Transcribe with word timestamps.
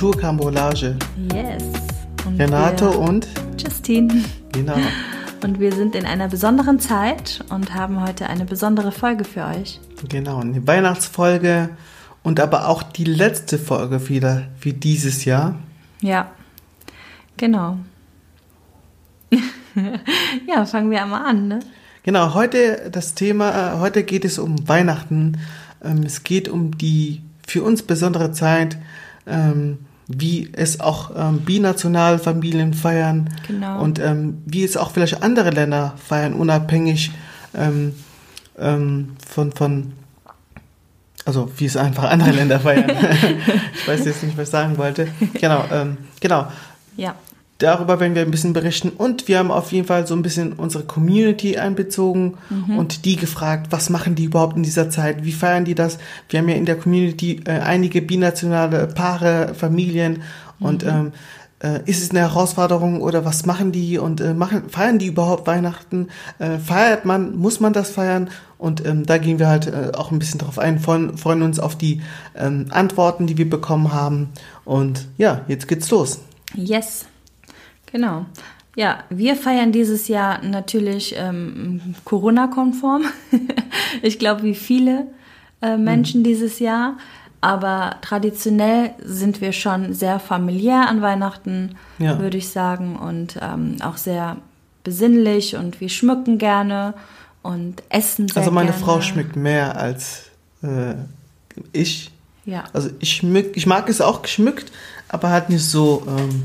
zusammen. 0.00 0.38
Wir 0.40 0.48
sind 0.50 0.60
Kultur 0.60 0.96
Cambolage. 0.96 0.96
Yes. 1.32 1.62
Und 2.26 2.40
Renate 2.40 2.90
und 2.90 3.28
Justine. 3.58 4.24
genau. 4.52 4.76
Und 5.42 5.58
wir 5.58 5.72
sind 5.72 5.94
in 5.94 6.04
einer 6.04 6.28
besonderen 6.28 6.80
Zeit 6.80 7.42
und 7.48 7.74
haben 7.74 8.06
heute 8.06 8.26
eine 8.26 8.44
besondere 8.44 8.92
Folge 8.92 9.24
für 9.24 9.46
euch. 9.46 9.80
Genau, 10.06 10.40
eine 10.40 10.66
Weihnachtsfolge 10.66 11.70
und 12.22 12.40
aber 12.40 12.68
auch 12.68 12.82
die 12.82 13.04
letzte 13.04 13.56
Folge 13.56 14.06
wieder 14.10 14.48
für 14.58 14.74
dieses 14.74 15.24
Jahr. 15.24 15.54
Ja, 16.02 16.30
genau. 17.38 17.78
ja, 20.46 20.66
fangen 20.66 20.90
wir 20.90 21.02
einmal 21.02 21.24
an, 21.24 21.48
ne? 21.48 21.60
Genau, 22.02 22.34
heute 22.34 22.90
das 22.92 23.14
Thema, 23.14 23.76
äh, 23.76 23.78
heute 23.78 24.02
geht 24.02 24.26
es 24.26 24.38
um 24.38 24.68
Weihnachten. 24.68 25.38
Ähm, 25.82 26.02
es 26.04 26.22
geht 26.22 26.50
um 26.50 26.76
die 26.76 27.22
für 27.46 27.62
uns 27.62 27.82
besondere 27.82 28.32
Zeit, 28.32 28.76
ähm, 29.26 29.78
wie 30.18 30.50
es 30.52 30.80
auch 30.80 31.10
ähm, 31.16 31.40
binational 31.40 32.18
Familien 32.18 32.74
feiern 32.74 33.30
Genau. 33.46 33.80
und 33.82 33.98
ähm, 33.98 34.42
wie 34.46 34.64
es 34.64 34.76
auch 34.76 34.90
vielleicht 34.90 35.22
andere 35.22 35.50
Länder 35.50 35.94
feiern, 36.06 36.34
unabhängig 36.34 37.10
ähm, 37.54 37.94
ähm, 38.58 39.16
von, 39.26 39.52
von, 39.52 39.92
also 41.24 41.50
wie 41.56 41.66
es 41.66 41.76
einfach 41.76 42.04
andere 42.10 42.30
Länder 42.32 42.60
feiern. 42.60 42.90
ich 43.74 43.88
weiß 43.88 44.04
jetzt 44.04 44.22
nicht, 44.22 44.36
was 44.36 44.48
ich 44.48 44.50
sagen 44.50 44.76
wollte. 44.78 45.08
Genau, 45.34 45.64
ähm, 45.72 45.96
genau. 46.20 46.46
Ja, 46.96 47.14
Darüber 47.60 48.00
werden 48.00 48.14
wir 48.14 48.22
ein 48.22 48.30
bisschen 48.30 48.54
berichten 48.54 48.88
und 48.88 49.28
wir 49.28 49.38
haben 49.38 49.50
auf 49.50 49.70
jeden 49.70 49.86
Fall 49.86 50.06
so 50.06 50.14
ein 50.14 50.22
bisschen 50.22 50.54
unsere 50.54 50.82
Community 50.82 51.58
einbezogen 51.58 52.38
und 52.76 53.04
die 53.04 53.16
gefragt, 53.16 53.66
was 53.70 53.90
machen 53.90 54.14
die 54.14 54.24
überhaupt 54.24 54.56
in 54.56 54.62
dieser 54.62 54.88
Zeit, 54.88 55.24
wie 55.24 55.32
feiern 55.32 55.66
die 55.66 55.74
das? 55.74 55.98
Wir 56.30 56.40
haben 56.40 56.48
ja 56.48 56.54
in 56.56 56.64
der 56.64 56.76
Community 56.76 57.42
äh, 57.44 57.60
einige 57.60 58.00
binationale 58.00 58.86
Paare, 58.86 59.52
Familien 59.54 60.22
und 60.58 60.84
ähm, 60.84 61.12
äh, 61.62 61.80
ist 61.84 62.02
es 62.02 62.10
eine 62.10 62.20
Herausforderung 62.20 63.02
oder 63.02 63.26
was 63.26 63.44
machen 63.44 63.72
die 63.72 63.98
und 63.98 64.22
äh, 64.22 64.32
machen, 64.32 64.70
feiern 64.70 64.98
die 64.98 65.08
überhaupt 65.08 65.46
Weihnachten? 65.46 66.08
Äh, 66.38 66.58
feiert 66.58 67.04
man, 67.04 67.36
muss 67.36 67.60
man 67.60 67.74
das 67.74 67.90
feiern? 67.90 68.30
Und 68.56 68.86
ähm, 68.86 69.04
da 69.04 69.18
gehen 69.18 69.38
wir 69.38 69.48
halt 69.48 69.66
äh, 69.66 69.92
auch 69.94 70.10
ein 70.10 70.18
bisschen 70.18 70.38
drauf 70.38 70.58
ein, 70.58 70.80
freuen, 70.80 71.16
freuen 71.18 71.42
uns 71.42 71.60
auf 71.60 71.76
die 71.76 72.00
ähm, 72.34 72.66
Antworten, 72.70 73.26
die 73.26 73.36
wir 73.36 73.48
bekommen 73.48 73.92
haben 73.92 74.30
und 74.64 75.06
ja, 75.18 75.42
jetzt 75.48 75.68
geht's 75.68 75.90
los. 75.90 76.20
yes. 76.54 77.06
Genau. 77.92 78.26
Ja, 78.76 79.00
wir 79.10 79.34
feiern 79.36 79.72
dieses 79.72 80.08
Jahr 80.08 80.42
natürlich 80.44 81.14
ähm, 81.16 81.94
Corona-konform. 82.04 83.02
ich 84.02 84.18
glaube, 84.18 84.44
wie 84.44 84.54
viele 84.54 85.06
äh, 85.60 85.76
Menschen 85.76 86.22
dieses 86.22 86.60
Jahr. 86.60 86.96
Aber 87.42 87.96
traditionell 88.02 88.90
sind 89.02 89.40
wir 89.40 89.52
schon 89.52 89.92
sehr 89.94 90.18
familiär 90.20 90.88
an 90.88 91.00
Weihnachten, 91.02 91.76
Ja. 91.98 92.18
würde 92.20 92.36
ich 92.36 92.50
sagen. 92.50 92.96
Und 92.96 93.38
ähm, 93.40 93.76
auch 93.82 93.96
sehr 93.96 94.36
besinnlich 94.84 95.56
und 95.56 95.80
wir 95.80 95.88
schmücken 95.88 96.38
gerne 96.38 96.94
und 97.42 97.82
essen 97.88 98.28
sehr 98.28 98.36
Also 98.38 98.50
meine 98.50 98.70
gerne. 98.70 98.84
Frau 98.84 99.00
schmeckt 99.00 99.36
mehr 99.36 99.76
als 99.78 100.26
äh, 100.62 100.94
ich. 101.72 102.10
Ja. 102.44 102.64
Also 102.72 102.90
ich 103.00 103.16
schmück, 103.16 103.56
ich 103.56 103.66
mag 103.66 103.88
es 103.88 104.00
auch 104.00 104.22
geschmückt, 104.22 104.70
aber 105.08 105.30
halt 105.30 105.48
nicht 105.50 105.64
so 105.64 106.02
ähm, 106.06 106.44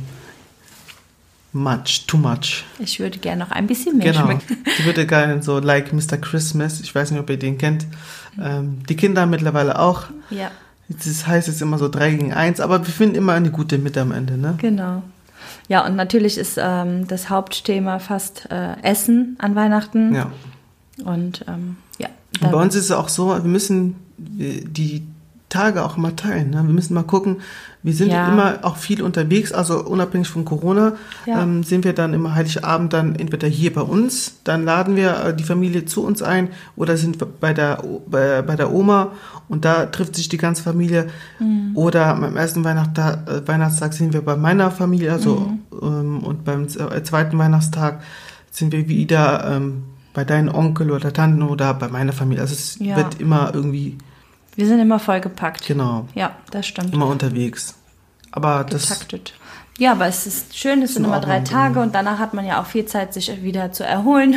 much, 1.56 2.06
too 2.06 2.18
much. 2.18 2.64
Ich 2.80 3.00
würde 3.00 3.18
gerne 3.18 3.44
noch 3.44 3.52
ein 3.52 3.66
bisschen 3.68 3.98
mehr 3.98 4.12
Genau. 4.12 4.26
schmecken. 4.26 4.58
Ich 4.78 4.86
würde 4.86 5.08
gerne 5.08 5.42
so 5.42 5.60
like 5.60 5.94
Mr. 5.94 6.18
Christmas. 6.18 6.82
Ich 6.82 6.94
weiß 6.94 7.12
nicht, 7.12 7.20
ob 7.20 7.30
ihr 7.30 7.38
den 7.40 7.58
kennt. 7.58 7.88
Ähm, 8.42 8.80
die 8.90 8.96
Kinder 8.96 9.26
mittlerweile 9.26 9.80
auch. 9.80 10.04
Ja, 10.30 10.52
Das 10.90 11.26
heißt 11.26 11.48
jetzt 11.48 11.62
immer 11.62 11.78
so 11.80 11.88
3 11.90 12.12
gegen 12.12 12.34
1, 12.34 12.60
aber 12.60 12.86
wir 12.86 12.94
finden 12.94 13.16
immer 13.16 13.34
eine 13.34 13.50
gute 13.50 13.78
Mitte 13.78 14.02
am 14.02 14.12
Ende, 14.12 14.38
ne? 14.38 14.56
genau. 14.60 15.02
Ja, 15.68 15.84
und 15.86 15.96
natürlich 15.96 16.38
ist 16.38 16.58
ähm, 16.62 17.08
das 17.08 17.30
Hauptthema 17.30 17.98
fast 18.00 18.48
äh, 18.52 18.80
Essen 18.84 19.36
an 19.40 19.56
Weihnachten. 19.56 20.14
Ja. 20.14 20.32
Und 21.04 21.44
ähm, 21.48 21.78
ja. 21.98 22.10
Und 22.42 22.52
bei 22.52 22.58
uns 22.62 22.76
ist 22.76 22.86
es 22.86 22.92
auch 22.92 23.10
so, 23.10 23.30
wir 23.30 23.40
müssen 23.40 23.96
die 24.18 25.04
Tage 25.50 25.86
auch 25.86 25.96
immer 25.98 26.16
teilen. 26.16 26.50
Ne? 26.50 26.64
Wir 26.66 26.74
müssen 26.74 26.94
mal 26.96 27.04
gucken, 27.04 27.38
wir 27.84 27.94
sind 27.94 28.10
Ja. 28.12 28.28
immer 28.28 28.60
auch 28.64 28.78
viel 28.78 29.02
unterwegs, 29.04 29.52
also 29.52 29.80
unabhängig 29.86 30.28
von 30.28 30.44
Corona, 30.44 30.94
Ja. 31.28 31.44
ähm, 31.44 31.64
sind 31.64 31.86
wir 31.86 31.94
dann 31.94 32.14
immer 32.16 32.34
Heiligabend 32.34 32.94
dann 32.94 33.16
entweder 33.16 33.48
hier 33.48 33.72
bei 33.74 33.82
uns, 33.82 34.40
dann 34.44 34.66
laden 34.66 34.96
wir 34.96 35.24
äh, 35.24 35.36
die 35.36 35.44
Familie 35.44 35.86
zu 35.86 36.04
uns 36.04 36.24
ein 36.24 36.50
oder 36.76 36.98
sind 36.98 37.20
wir 37.22 37.28
bei 37.28 37.54
der, 37.54 37.84
bei, 38.10 38.42
bei 38.42 38.56
der 38.56 38.74
Oma 38.74 39.12
und 39.48 39.66
da 39.66 39.86
trifft 39.86 40.16
sich 40.16 40.30
die 40.30 40.38
ganze 40.38 40.64
Familie. 40.64 41.08
Mhm. 41.40 41.72
Oder 41.76 42.08
am 42.08 42.36
ersten 42.36 42.64
Weihnachtstag, 42.64 43.30
äh, 43.30 43.48
Weihnachtstag 43.48 43.94
sind 43.94 44.14
wir 44.14 44.22
bei 44.24 44.36
meiner 44.36 44.72
Familie, 44.72 45.12
also 45.12 45.52
Mhm. 45.72 45.80
ähm, 45.84 46.20
und 46.24 46.44
beim 46.44 46.64
äh, 46.64 47.04
zweiten 47.04 47.38
Weihnachtstag 47.38 48.02
sind 48.50 48.72
wir 48.72 48.88
wieder 48.88 49.46
ähm, 49.52 49.84
bei 50.14 50.24
deinen 50.24 50.50
Onkel 50.50 50.90
oder 50.92 51.14
Tanten 51.14 51.44
oder 51.44 51.74
bei 51.76 51.88
meiner 51.90 52.14
Familie. 52.14 52.42
Also 52.42 52.54
es 52.54 52.80
Ja. 52.80 52.96
wird 52.96 53.20
immer 53.22 53.52
irgendwie, 53.54 53.98
wir 54.56 54.66
sind 54.68 54.80
immer 54.80 55.00
vollgepackt. 55.00 55.66
genau, 55.68 56.08
Ja, 56.16 56.32
das 56.52 56.68
stimmt. 56.68 56.94
immer 56.94 57.08
unterwegs. 57.08 57.76
Aber 58.32 58.64
das, 58.70 58.90
Getaktet. 58.90 59.34
Ja, 59.78 59.92
aber 59.92 60.08
es 60.08 60.26
ist 60.26 60.58
schön, 60.58 60.82
es 60.84 60.94
sind 60.94 61.04
in 61.04 61.10
immer 61.10 61.20
drei 61.20 61.42
Tage 61.42 61.74
genau. 61.74 61.86
und 61.86 61.96
danach 61.96 62.18
hat 62.18 62.34
man 62.34 62.46
ja 62.46 62.62
auch 62.62 62.66
viel 62.66 62.86
Zeit, 62.86 63.14
sich 63.14 63.44
wieder 63.44 63.74
zu 63.74 63.86
erholen. 63.86 64.36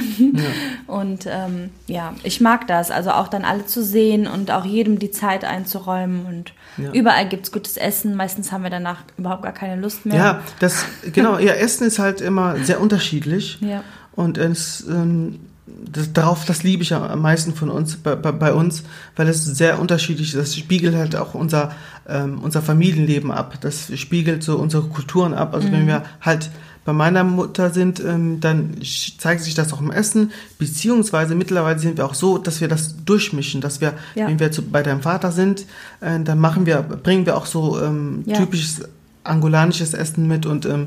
Und 0.88 1.26
ähm, 1.30 1.70
ja, 1.86 2.14
ich 2.24 2.40
mag 2.40 2.66
das. 2.66 2.90
Also 2.90 3.10
auch 3.12 3.28
dann 3.28 3.44
alle 3.44 3.64
zu 3.64 3.84
sehen 3.84 4.26
und 4.26 4.50
auch 4.50 4.64
jedem 4.64 4.98
die 4.98 5.10
Zeit 5.12 5.44
einzuräumen. 5.44 6.26
Und 6.26 6.54
Ja. 6.76 6.90
überall 6.92 7.28
gibt's 7.28 7.52
gutes 7.52 7.76
Essen. 7.76 8.16
Meistens 8.16 8.50
haben 8.50 8.64
wir 8.64 8.70
danach 8.70 9.02
überhaupt 9.16 9.42
gar 9.44 9.52
keine 9.52 9.80
Lust 9.80 10.06
mehr. 10.06 10.16
ja, 10.16 10.42
das, 10.58 10.84
genau, 11.12 11.38
ja, 11.38 11.52
Essen 11.52 11.86
ist 11.86 12.00
halt 12.00 12.20
immer 12.20 12.56
sehr 12.64 12.80
unterschiedlich. 12.80 13.58
Ja. 13.60 13.84
Und 14.12 14.38
es, 14.38 14.84
ähm, 14.88 15.38
das, 15.84 16.12
darauf, 16.12 16.44
das 16.44 16.62
liebe 16.62 16.82
ich 16.82 16.94
am 16.94 17.22
meisten 17.22 17.54
von 17.54 17.70
uns, 17.70 17.96
bei, 17.96 18.14
bei, 18.16 18.52
uns, 18.52 18.82
weil 19.16 19.28
es 19.28 19.44
sehr 19.44 19.78
unterschiedlich 19.80 20.34
ist. 20.34 20.36
Das 20.36 20.56
spiegelt 20.56 20.94
halt 20.94 21.16
auch 21.16 21.34
unser, 21.34 21.72
ähm, 22.08 22.40
unser 22.42 22.62
Familienleben 22.62 23.30
ab. 23.30 23.58
Das 23.60 23.90
spiegelt 23.98 24.42
so 24.42 24.58
unsere 24.58 24.84
Kulturen 24.84 25.34
ab. 25.34 25.54
Also 25.54 25.70
wenn 25.70 25.86
wir 25.86 26.04
halt 26.20 26.50
bei 26.84 26.92
meiner 26.94 27.22
Mutter 27.22 27.70
sind, 27.70 28.00
ähm, 28.00 28.40
dann 28.40 28.78
zeigt 29.18 29.42
sich 29.42 29.54
das 29.54 29.72
auch 29.74 29.80
im 29.80 29.90
Essen, 29.90 30.32
beziehungsweise 30.58 31.34
mittlerweile 31.34 31.78
sind 31.78 31.98
wir 31.98 32.06
auch 32.06 32.14
so, 32.14 32.38
dass 32.38 32.62
wir 32.62 32.68
das 32.68 33.04
durchmischen, 33.04 33.60
dass 33.60 33.80
wir, 33.82 33.92
Ja. 34.14 34.26
wenn 34.26 34.40
wir 34.40 34.50
zu, 34.50 34.62
bei 34.62 34.82
deinem 34.82 35.02
Vater 35.02 35.30
sind, 35.30 35.66
äh, 36.00 36.18
dann 36.20 36.38
machen 36.38 36.64
wir, 36.64 36.80
bringen 36.80 37.26
wir 37.26 37.36
auch 37.36 37.46
so 37.46 37.78
ähm, 37.80 38.22
Ja. 38.24 38.38
typisches 38.38 38.80
angolanisches 39.22 39.92
Essen 39.92 40.26
mit 40.26 40.46
und 40.46 40.64
ähm, 40.66 40.86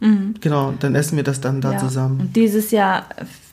ähm, 0.00 0.34
genau, 0.40 0.74
dann 0.78 0.94
essen 0.94 1.16
wir 1.16 1.24
das 1.24 1.40
dann 1.40 1.60
da 1.60 1.68
Mhm. 1.68 1.74
Ja. 1.74 1.80
zusammen. 1.80 2.20
Und 2.20 2.36
dieses 2.36 2.70
Jahr 2.70 3.06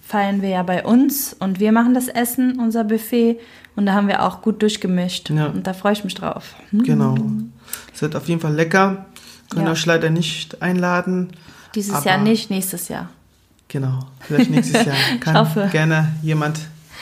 feiern 0.06 0.42
wir 0.42 0.50
ja 0.50 0.64
bei 0.64 0.84
uns 0.86 1.36
und 1.40 1.60
wir 1.60 1.72
machen 1.72 1.94
das 1.94 2.08
Essen, 2.08 2.60
unser 2.60 2.84
Buffet. 2.84 3.40
Und 3.76 3.88
da 3.88 3.94
haben 3.94 4.08
wir 4.08 4.22
auch 4.24 4.42
gut 4.44 4.62
durchgemischt. 4.62 5.30
Ja. 5.32 5.48
Und 5.48 5.66
da 5.66 5.74
freue 5.74 5.94
ich 5.94 6.04
mich 6.04 6.14
drauf. 6.14 6.54
Genau. 6.72 7.16
Es 7.94 8.02
wird 8.04 8.16
auf 8.16 8.28
jeden 8.30 8.40
Fall 8.42 8.54
lecker. 8.54 9.06
Können 9.50 9.66
Ja. 9.66 9.72
euch 9.72 9.86
leider 9.88 10.10
nicht 10.12 10.62
einladen. 10.62 11.30
Dieses 11.74 12.04
Jahr 12.04 12.20
nicht, 12.20 12.52
nächstes 12.52 12.88
Jahr. 12.90 13.10
Genau. 13.70 14.00
Vielleicht 14.20 14.52
nächstes 14.52 14.86
Jahr 14.86 14.96
kann 15.22 15.36
hoffe. 15.38 15.70
gerne 15.72 16.10
jemand 16.22 16.60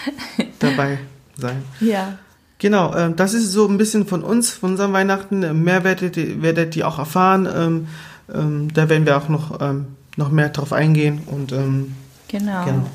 dabei 0.59 0.99
sein. 1.37 1.61
Ja. 1.81 2.17
Genau, 2.59 2.95
ähm, 2.95 3.15
das 3.15 3.33
ist 3.33 3.51
so 3.51 3.67
ein 3.67 3.77
bisschen 3.77 4.05
von 4.05 4.23
uns, 4.23 4.51
von 4.51 4.71
unserem 4.71 4.93
Weihnachten. 4.93 5.63
Mehr 5.63 5.83
werdet 5.83 6.15
ihr, 6.15 6.41
werdet 6.41 6.75
ihr 6.75 6.87
auch 6.87 6.99
erfahren. 6.99 7.49
Ähm, 7.53 7.87
ähm, 8.33 8.73
da 8.73 8.89
werden 8.89 9.05
wir 9.05 9.17
auch 9.17 9.29
noch, 9.29 9.61
ähm, 9.61 9.87
noch 10.17 10.31
mehr 10.31 10.49
drauf 10.49 10.73
eingehen. 10.73 11.21
Und 11.25 11.51
ähm, 11.51 11.95
Genau. 12.31 12.65
Genau. 12.65 12.87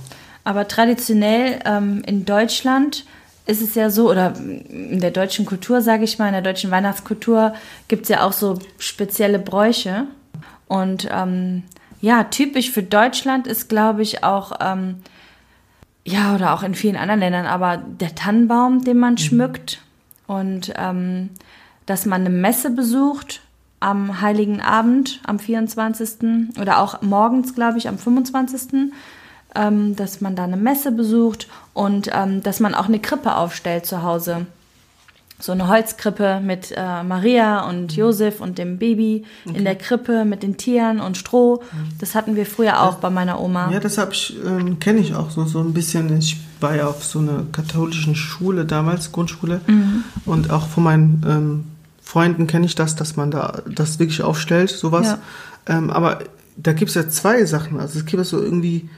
Aber 0.44 0.66
traditionell 0.66 1.60
ähm, 1.64 2.02
in 2.06 2.24
Deutschland 2.24 3.04
ist 3.46 3.62
es 3.62 3.74
ja 3.74 3.90
so, 3.90 4.10
oder 4.10 4.34
in 4.36 5.00
der 5.00 5.10
deutschen 5.10 5.46
Kultur, 5.46 5.82
sage 5.82 6.04
ich 6.04 6.18
mal, 6.18 6.26
in 6.28 6.32
der 6.32 6.42
deutschen 6.42 6.70
Weihnachtskultur 6.70 7.54
gibt 7.86 8.04
es 8.04 8.08
ja 8.08 8.22
auch 8.22 8.32
so 8.32 8.58
spezielle 8.78 9.38
Bräuche. 9.38 10.06
Und 10.66 11.08
ähm, 11.12 11.62
ja, 12.00 12.24
typisch 12.24 12.70
für 12.70 12.82
Deutschland 12.82 13.46
ist, 13.46 13.68
glaube 13.68 14.02
ich, 14.02 14.24
auch, 14.24 14.52
ähm, 14.60 14.96
ja, 16.04 16.34
oder 16.34 16.54
auch 16.54 16.62
in 16.62 16.74
vielen 16.74 16.96
anderen 16.96 17.20
Ländern, 17.20 17.46
aber 17.46 17.76
der 17.76 18.14
Tannenbaum, 18.14 18.84
den 18.84 18.98
man 18.98 19.18
schmückt 19.18 19.80
und 20.28 20.72
dass 21.86 22.06
man 22.06 22.20
eine 22.20 22.30
Messe 22.30 22.70
besucht 22.70 23.40
am 23.80 24.20
Heiligen 24.20 24.60
Abend, 24.60 25.20
am 25.26 25.38
24. 25.38 26.58
oder 26.60 26.78
auch 26.80 27.02
morgens, 27.02 27.54
glaube 27.54 27.78
ich, 27.78 27.88
am 27.88 27.98
25. 27.98 28.92
Ähm, 29.54 29.96
dass 29.96 30.20
man 30.20 30.36
da 30.36 30.44
eine 30.44 30.56
Messe 30.58 30.92
besucht 30.92 31.48
und 31.72 32.10
ähm, 32.12 32.42
dass 32.42 32.60
man 32.60 32.74
auch 32.74 32.86
eine 32.88 32.98
Krippe 32.98 33.34
aufstellt 33.36 33.86
zu 33.86 34.02
Hause. 34.02 34.46
so 35.38 35.52
eine 35.52 35.68
Holzkrippe 35.68 36.40
mit 36.42 36.72
äh, 36.74 37.02
Maria 37.02 37.68
und 37.68 37.92
Mhm. 37.92 37.98
Josef 37.98 38.40
und 38.40 38.56
dem 38.56 38.78
Baby 38.78 39.24
in 39.44 39.64
der 39.64 39.74
Krippe 39.76 40.24
mit 40.24 40.42
den 40.42 40.56
Tieren 40.56 40.98
und 40.98 41.18
Stroh. 41.18 41.62
Das 42.00 42.14
hatten 42.14 42.36
wir 42.36 42.46
früher 42.46 42.82
auch 42.82 42.94
bei 42.96 43.10
meiner 43.10 43.38
Oma. 43.40 43.66
Mhm. 43.66 43.72
Ja, 43.74 44.08
ich, 44.10 44.34
ähm, 44.46 44.78
kenne 44.78 45.00
ich 45.00 45.14
auch 45.14 45.30
so, 45.30 45.44
so 45.44 45.60
ein 45.60 45.74
bisschen. 45.74 46.16
Ich 46.18 46.38
war 46.60 46.74
ja 46.74 46.86
auf 46.86 47.04
so 47.04 47.18
einer 47.18 47.44
katholischen 47.52 48.14
Schule 48.14 48.64
damals, 48.64 49.12
Grundschule. 49.12 49.60
Mhm. 49.66 50.04
Und 50.24 50.50
auch 50.50 50.68
von 50.68 50.84
meinen 50.84 51.22
ähm, 51.28 51.64
Freunden 52.06 52.46
kenne 52.46 52.66
ich 52.66 52.76
das, 52.76 52.94
dass 52.94 53.16
man 53.16 53.32
da 53.32 53.62
das 53.68 53.98
wirklich 53.98 54.22
aufstellt, 54.22 54.70
sowas. 54.70 55.06
Ja. 55.06 55.18
Ähm, 55.66 55.90
aber 55.90 56.20
da 56.56 56.72
gibt 56.72 56.90
es 56.90 56.94
ja 56.94 57.08
zwei 57.08 57.44
Sachen. 57.44 57.80
Also 57.80 57.98
es 57.98 58.06
gibt 58.06 58.24
so 58.24 58.40
irgendwie 58.40 58.88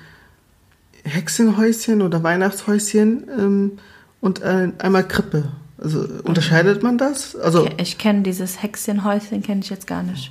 Hexenhäuschen 1.05 2.03
oder 2.03 2.23
Weihnachtshäuschen 2.23 3.25
ähm, 3.37 3.73
und 4.21 4.43
äh, 4.43 4.69
einmal 4.79 5.09
Krippe. 5.09 5.45
Also 5.83 6.07
unterscheidet 6.25 6.83
man 6.83 6.99
das? 6.99 7.35
Also 7.35 7.65
Ich, 7.67 7.81
ich 7.81 7.99
kenne 7.99 8.21
dieses 8.21 8.63
Hexchenhäuschen, 8.63 9.43
kenne 9.43 9.63
ich 9.63 9.71
jetzt 9.71 9.87
gar 9.87 10.03
nicht. 10.03 10.31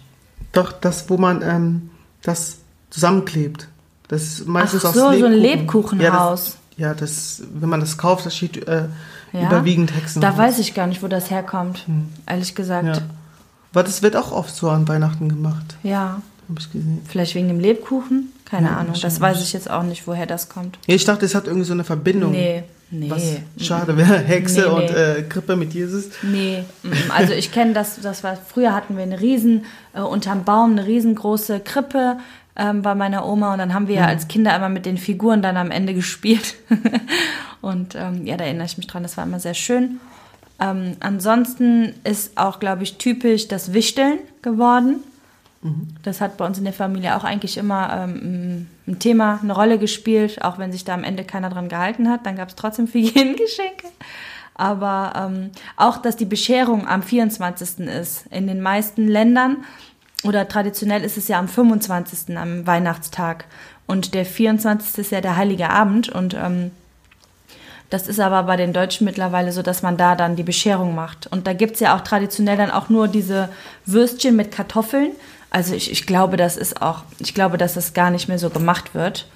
doch 0.52 0.72
das, 0.72 1.10
wo 1.10 1.18
man 1.18 1.42
ähm, 1.42 1.90
das 2.22 2.60
zusammenklebt. 2.92 3.70
Das 4.08 4.22
ist 4.22 4.48
meistens 4.48 4.86
Ach 4.86 4.90
aus 4.90 4.96
so, 4.96 5.02
so 5.02 5.26
ein 5.26 5.34
Lebkuchen. 5.34 5.98
Lebkuchenhaus. 5.98 6.58
Ja, 6.78 6.94
das, 6.94 7.40
ja, 7.40 7.42
das, 7.42 7.42
wenn 7.60 7.70
man 7.70 7.80
das 7.80 7.98
kauft, 7.98 8.28
da 8.28 8.30
steht 8.30 8.68
äh, 8.68 8.84
Ja? 9.34 9.48
überwiegend 9.48 9.96
Hexen. 9.96 10.22
Da 10.22 10.38
weiß 10.38 10.60
ich 10.60 10.74
gar 10.74 10.88
nicht, 10.88 11.04
wo 11.04 11.08
das 11.08 11.30
herkommt, 11.32 11.86
ehrlich 12.26 12.56
gesagt. 12.56 12.88
Ja. 12.98 13.02
Aber 13.74 13.84
das 13.84 14.02
wird 14.02 14.16
auch 14.16 14.32
oft 14.32 14.56
so 14.56 14.70
an 14.70 14.88
Weihnachten 14.88 15.30
gemacht, 15.30 15.76
Ja, 15.84 16.22
habe 16.50 16.60
ich 16.60 16.72
gesehen. 16.72 17.02
vielleicht 17.08 17.36
wegen 17.36 17.48
dem 17.50 17.60
Lebkuchen? 17.60 18.32
Keine 18.46 18.68
Ja, 18.70 18.78
Ahnung. 18.78 18.96
Das 19.02 19.20
weiß 19.20 19.42
ich 19.42 19.52
jetzt 19.54 19.70
auch 19.70 19.84
nicht, 19.84 20.08
woher 20.08 20.26
das 20.26 20.48
kommt. 20.50 20.80
Ich 20.88 21.04
dachte, 21.04 21.26
es 21.26 21.36
hat 21.36 21.48
irgendwie 21.48 21.66
so 21.68 21.74
eine 21.74 21.84
Verbindung. 21.84 22.32
Nee, 22.32 22.64
nee. 22.90 23.10
Was 23.10 23.24
schade 23.64 23.98
wäre, 23.98 24.18
Hexe 24.20 24.62
Nee, 24.62 24.66
und 24.68 24.86
nee. 24.86 24.88
äh, 25.20 25.22
Krippe 25.24 25.58
mit 25.58 25.74
Jesus. 25.74 26.06
Nee, 26.24 26.64
also 27.10 27.34
ich 27.34 27.52
kenne 27.52 27.74
das, 27.74 28.00
das 28.02 28.24
war, 28.24 28.38
früher 28.38 28.74
hatten 28.74 28.96
wir 28.96 29.04
eine 29.04 29.20
riesen, 29.20 29.66
äh, 29.94 30.00
unterm 30.00 30.46
Baum 30.46 30.72
eine 30.72 30.88
riesengroße 30.88 31.60
Krippe 31.60 32.18
ähm, 32.58 32.82
bei 32.82 32.96
meiner 32.96 33.26
Oma 33.26 33.54
und 33.54 33.60
dann 33.60 33.74
haben 33.74 33.88
wir 33.88 33.96
ja 33.96 34.06
als 34.06 34.28
Kinder 34.28 34.56
immer 34.56 34.70
mit 34.70 34.86
den 34.86 34.98
Figuren 34.98 35.42
dann 35.42 35.58
am 35.58 35.72
Ende 35.72 35.94
gespielt. 35.94 36.56
und 37.62 37.96
ähm, 37.96 38.26
ja, 38.26 38.36
da 38.36 38.46
erinnere 38.46 38.66
ich 38.66 38.78
mich 38.78 38.88
dran, 38.88 39.04
das 39.04 39.16
war 39.16 39.26
immer 39.26 39.40
sehr 39.40 39.54
schön. 39.54 40.00
Ähm, 40.60 40.98
ansonsten 41.00 41.94
ist 42.04 42.38
auch, 42.38 42.60
glaube 42.60 42.84
ich, 42.84 42.98
typisch 42.98 43.48
das 43.48 43.74
Wichteln 43.74 44.20
geworden. 44.42 45.04
Das 46.04 46.22
hat 46.22 46.38
bei 46.38 46.46
uns 46.46 46.58
in 46.58 46.64
der 46.64 46.74
Familie 46.74 47.16
auch 47.16 47.24
eigentlich 47.24 47.58
immer 47.58 48.04
ähm, 48.04 48.68
ein 48.88 49.00
Thema, 49.00 49.40
eine 49.42 49.54
Rolle 49.54 49.80
gespielt, 49.80 50.44
auch 50.44 50.60
wenn 50.60 50.72
sich 50.72 50.86
da 50.86 50.94
am 50.94 51.04
Ende 51.04 51.24
keiner 51.24 51.50
dran 51.50 51.68
gehalten 51.68 52.10
hat. 52.10 52.26
Dann 52.26 52.36
gab 52.36 52.50
es 52.50 52.56
trotzdem 52.56 52.88
für 52.88 53.00
jeden 53.00 53.36
Geschenke. 53.36 53.88
Aber 54.54 55.14
ähm, 55.16 55.52
auch, 55.76 55.98
dass 55.98 56.16
die 56.16 56.26
Bescherung 56.26 56.88
am 56.88 57.04
24. 57.04 57.88
ist. 57.88 58.26
In 58.28 58.48
den 58.48 58.62
meisten 58.62 59.08
Ländern 59.08 59.58
oder 60.24 60.48
traditionell 60.48 61.04
ist 61.04 61.18
es 61.18 61.28
ja 61.28 61.40
am 61.40 61.48
25. 61.48 62.38
am 62.38 62.66
Weihnachtstag. 62.66 63.46
Und 63.86 64.14
der 64.14 64.26
24. 64.26 64.98
ist 64.98 65.12
ja 65.12 65.22
der 65.22 65.38
Heilige 65.38 65.70
Abend. 65.70 66.10
Und 66.10 66.34
ähm, 66.34 66.72
das 67.90 68.08
ist 68.08 68.20
aber 68.20 68.44
bei 68.44 68.58
den 68.58 68.74
Deutschen 68.74 69.06
mittlerweile 69.06 69.52
so, 69.52 69.62
dass 69.62 69.82
man 69.82 69.96
da 69.96 70.16
dann 70.16 70.36
die 70.36 70.44
Bescherung 70.44 70.96
macht. 70.96 71.28
Und 71.28 71.48
da 71.48 71.54
gibt's 71.54 71.80
ja 71.80 71.96
auch 71.96 72.02
traditionell 72.02 72.58
dann 72.58 72.72
auch 72.72 72.90
nur 72.90 73.08
diese 73.08 73.50
Würstchen 73.86 74.36
mit 74.36 74.52
Kartoffeln. 74.52 75.12
Also 75.50 75.74
ich, 75.74 75.92
ich 75.92 76.06
glaube, 76.06 76.36
das 76.36 76.58
ist 76.58 76.82
auch, 76.82 77.04
ich 77.20 77.34
glaube, 77.34 77.58
dass 77.58 77.76
das 77.76 77.94
gar 77.94 78.12
nicht 78.12 78.28
mehr 78.28 78.40
so 78.40 78.50
gemacht 78.50 78.94
wird. 78.94 79.28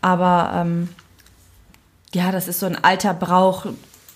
Aber 0.00 0.52
ähm, 0.54 0.88
ja, 2.14 2.30
das 2.30 2.46
ist 2.46 2.60
so 2.60 2.66
ein 2.66 2.82
alter 2.82 3.14
Brauch. 3.14 3.66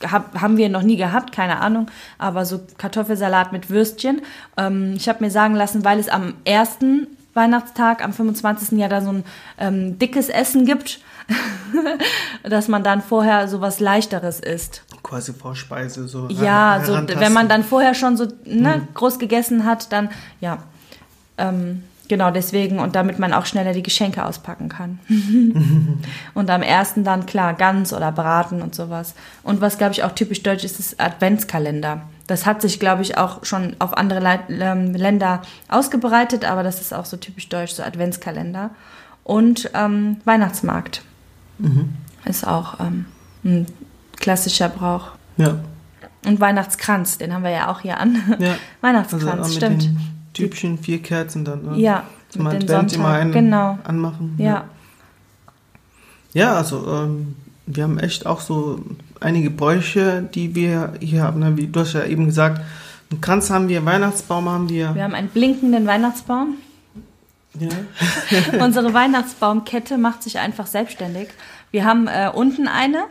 Hab, 0.02 0.40
haben 0.40 0.56
wir 0.56 0.68
noch 0.68 0.82
nie 0.82 0.96
gehabt, 0.96 1.32
keine 1.32 1.60
Ahnung. 1.60 1.90
Aber 2.18 2.44
so 2.44 2.60
Kartoffelsalat 2.78 3.52
mit 3.52 3.70
Würstchen. 3.70 4.22
Ähm, 4.56 4.94
ich 4.96 5.08
habe 5.08 5.24
mir 5.24 5.30
sagen 5.30 5.54
lassen, 5.54 5.84
weil 5.84 5.98
es 5.98 6.08
am 6.08 6.34
ersten 6.44 7.06
Weihnachtstag, 7.34 8.02
am 8.02 8.12
25. 8.12 8.78
ja 8.78 8.88
da 8.88 9.00
so 9.00 9.12
ein 9.12 9.24
ähm, 9.58 9.98
dickes 9.98 10.28
Essen 10.28 10.66
gibt, 10.66 11.00
dass 12.42 12.68
man 12.68 12.82
dann 12.82 13.02
vorher 13.02 13.48
so 13.48 13.60
was 13.60 13.80
Leichteres 13.80 14.40
isst. 14.40 14.82
Quasi 15.02 15.32
Vorspeise, 15.32 16.08
so. 16.08 16.28
Ja, 16.28 16.82
so 16.84 16.94
wenn 16.94 17.32
man 17.32 17.48
dann 17.48 17.62
vorher 17.62 17.94
schon 17.94 18.16
so 18.16 18.26
ne, 18.44 18.86
groß 18.94 19.18
gegessen 19.18 19.64
hat, 19.64 19.92
dann 19.92 20.10
ja. 20.40 20.58
Ähm, 21.38 21.84
genau 22.10 22.30
deswegen 22.30 22.78
und 22.78 22.94
damit 22.94 23.18
man 23.18 23.32
auch 23.32 23.46
schneller 23.46 23.72
die 23.72 23.82
Geschenke 23.82 24.22
auspacken 24.26 24.68
kann. 24.68 24.98
und 26.34 26.50
am 26.50 26.60
ersten 26.60 27.04
dann 27.04 27.24
klar 27.24 27.54
Gans 27.54 27.94
oder 27.94 28.12
Braten 28.12 28.60
und 28.60 28.74
sowas. 28.74 29.14
Und 29.42 29.62
was 29.62 29.78
glaube 29.78 29.92
ich 29.92 30.04
auch 30.04 30.12
typisch 30.12 30.42
deutsch 30.42 30.64
ist, 30.64 30.78
ist 30.78 31.00
Adventskalender. 31.00 32.02
Das 32.26 32.44
hat 32.44 32.60
sich 32.60 32.78
glaube 32.78 33.00
ich 33.02 33.16
auch 33.16 33.44
schon 33.44 33.74
auf 33.78 33.96
andere 33.96 34.20
Lei- 34.20 34.40
ähm, 34.50 34.94
Länder 34.94 35.40
ausgebreitet, 35.68 36.44
aber 36.44 36.62
das 36.62 36.80
ist 36.82 36.92
auch 36.92 37.06
so 37.06 37.16
typisch 37.16 37.48
deutsch, 37.48 37.72
so 37.72 37.82
Adventskalender. 37.82 38.70
Und 39.24 39.70
ähm, 39.74 40.18
Weihnachtsmarkt 40.26 41.02
ist 42.24 42.46
auch 42.46 42.80
ähm, 42.80 43.06
ein 43.44 43.66
klassischer 44.18 44.68
Brauch. 44.68 45.12
Ja. 45.36 45.56
Und 46.26 46.40
Weihnachtskranz, 46.40 47.18
den 47.18 47.32
haben 47.32 47.44
wir 47.44 47.50
ja 47.50 47.70
auch 47.70 47.80
hier 47.80 47.98
an. 47.98 48.36
ja. 48.38 48.56
Weihnachtskranz, 48.80 49.24
Also 49.24 49.42
auch 49.42 49.56
stimmt. 49.56 49.88
Typchen, 50.34 50.78
vier 50.78 51.00
Kerzen 51.02 51.44
dann. 51.44 51.62
Ne? 51.64 51.78
Ja, 51.78 52.04
Zum 52.28 52.44
mit 52.44 52.54
Advent 52.54 52.92
immer 52.94 53.08
einen 53.08 53.32
Genau. 53.32 53.78
anmachen. 53.84 54.34
Ja. 54.38 54.64
Ja, 56.32 56.54
also 56.54 56.86
ähm, 56.88 57.34
wir 57.66 57.84
haben 57.84 57.98
echt 57.98 58.26
auch 58.26 58.40
so 58.40 58.80
einige 59.20 59.50
Bräuche, 59.50 60.22
die 60.34 60.54
wir 60.54 60.94
hier 61.00 61.22
haben. 61.22 61.40
ne? 61.40 61.56
Wie 61.56 61.66
du 61.66 61.80
hast 61.80 61.92
ja 61.94 62.04
eben 62.04 62.26
gesagt, 62.26 62.60
einen 63.10 63.20
Kranz 63.20 63.50
haben 63.50 63.68
wir, 63.68 63.84
Weihnachtsbaum 63.84 64.48
haben 64.48 64.68
wir. 64.68 64.94
Wir 64.94 65.02
haben 65.02 65.14
einen 65.14 65.28
blinkenden 65.28 65.86
Weihnachtsbaum. 65.86 66.54
Ja. 67.58 67.68
Unsere 68.64 68.94
Weihnachtsbaumkette 68.94 69.98
macht 69.98 70.22
sich 70.22 70.38
einfach 70.38 70.66
selbstständig. 70.68 71.28
Wir 71.72 71.84
haben 71.84 72.06
äh, 72.06 72.30
unten 72.32 72.68
eine 72.68 73.04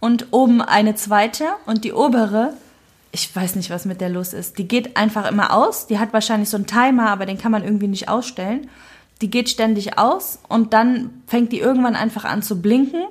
und 0.00 0.28
oben 0.30 0.62
eine 0.62 0.94
zweite 0.94 1.44
und 1.66 1.84
die 1.84 1.92
obere, 1.92 2.54
ich 3.12 3.34
weiß 3.34 3.56
nicht, 3.56 3.70
was 3.70 3.84
mit 3.84 4.00
der 4.00 4.08
los 4.08 4.32
ist. 4.32 4.58
Die 4.58 4.68
geht 4.68 4.96
einfach 4.96 5.30
immer 5.30 5.52
aus. 5.52 5.86
Die 5.86 5.98
hat 5.98 6.12
wahrscheinlich 6.12 6.48
so 6.48 6.56
einen 6.56 6.66
Timer, 6.66 7.10
aber 7.10 7.26
den 7.26 7.38
kann 7.38 7.52
man 7.52 7.64
irgendwie 7.64 7.88
nicht 7.88 8.08
ausstellen. 8.08 8.68
Die 9.22 9.30
geht 9.30 9.48
ständig 9.48 9.98
aus 9.98 10.38
und 10.48 10.74
dann 10.74 11.10
fängt 11.26 11.52
die 11.52 11.58
irgendwann 11.58 11.96
einfach 11.96 12.24
an 12.24 12.42
zu 12.42 12.60
blinken. 12.60 13.04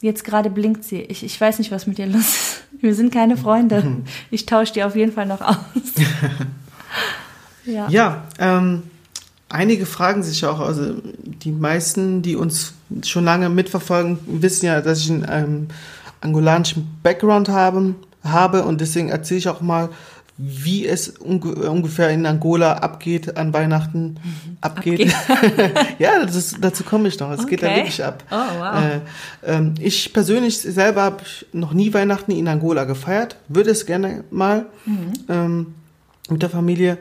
Jetzt 0.00 0.24
gerade 0.24 0.50
blinkt 0.50 0.84
sie. 0.84 1.00
Ich, 1.00 1.22
ich 1.22 1.38
weiß 1.40 1.58
nicht, 1.58 1.70
was 1.70 1.86
mit 1.86 1.98
ihr 1.98 2.06
los 2.06 2.20
ist. 2.20 2.62
Wir 2.80 2.94
sind 2.94 3.12
keine 3.12 3.36
Freunde. 3.36 3.98
Ich 4.30 4.46
tausche 4.46 4.72
die 4.72 4.82
auf 4.82 4.96
jeden 4.96 5.12
Fall 5.12 5.26
noch 5.26 5.40
aus. 5.40 5.56
ja. 7.66 7.88
Ja, 7.88 8.24
ähm, 8.38 8.84
einige 9.48 9.84
fragen 9.86 10.22
sich 10.22 10.44
auch, 10.46 10.58
also 10.58 10.94
die 11.04 11.52
meisten, 11.52 12.22
die 12.22 12.34
uns 12.34 12.72
schon 13.04 13.24
lange 13.24 13.50
mitverfolgen, 13.50 14.18
wissen 14.26 14.66
ja, 14.66 14.80
dass 14.80 15.00
ich 15.00 15.10
einen 15.10 15.26
ähm, 15.28 15.68
angolanischen 16.22 16.98
Background 17.02 17.48
habe, 17.48 17.94
habe 18.24 18.62
und 18.64 18.80
deswegen 18.80 19.08
erzähle 19.08 19.38
ich 19.38 19.48
auch 19.48 19.60
mal, 19.60 19.88
wie 20.38 20.86
es 20.86 21.08
unge 21.10 21.52
ungefähr 21.70 22.08
in 22.10 22.24
Angola 22.24 22.74
abgeht 22.74 23.36
an 23.36 23.52
Weihnachten. 23.52 24.16
Abgeht. 24.60 25.14
ja, 25.98 26.24
das 26.24 26.34
ist, 26.34 26.56
dazu 26.60 26.84
komme 26.84 27.08
ich 27.08 27.20
noch. 27.20 27.30
Es 27.30 27.46
geht 27.46 27.62
da 27.62 27.66
Okay. 27.66 27.76
wirklich 27.76 28.02
ab. 28.02 28.24
Oh, 28.30 28.36
wow. 28.58 28.82
Äh, 28.82 29.00
ähm, 29.44 29.74
ich 29.78 30.12
persönlich 30.12 30.58
selber 30.58 31.02
habe 31.02 31.22
noch 31.52 31.74
nie 31.74 31.92
Weihnachten 31.92 32.32
in 32.32 32.48
Angola 32.48 32.84
gefeiert, 32.84 33.36
würde 33.48 33.70
es 33.70 33.84
gerne 33.86 34.24
mal 34.30 34.66
ähm, 35.28 35.74
mit 36.30 36.42
der 36.42 36.50
Familie. 36.50 36.98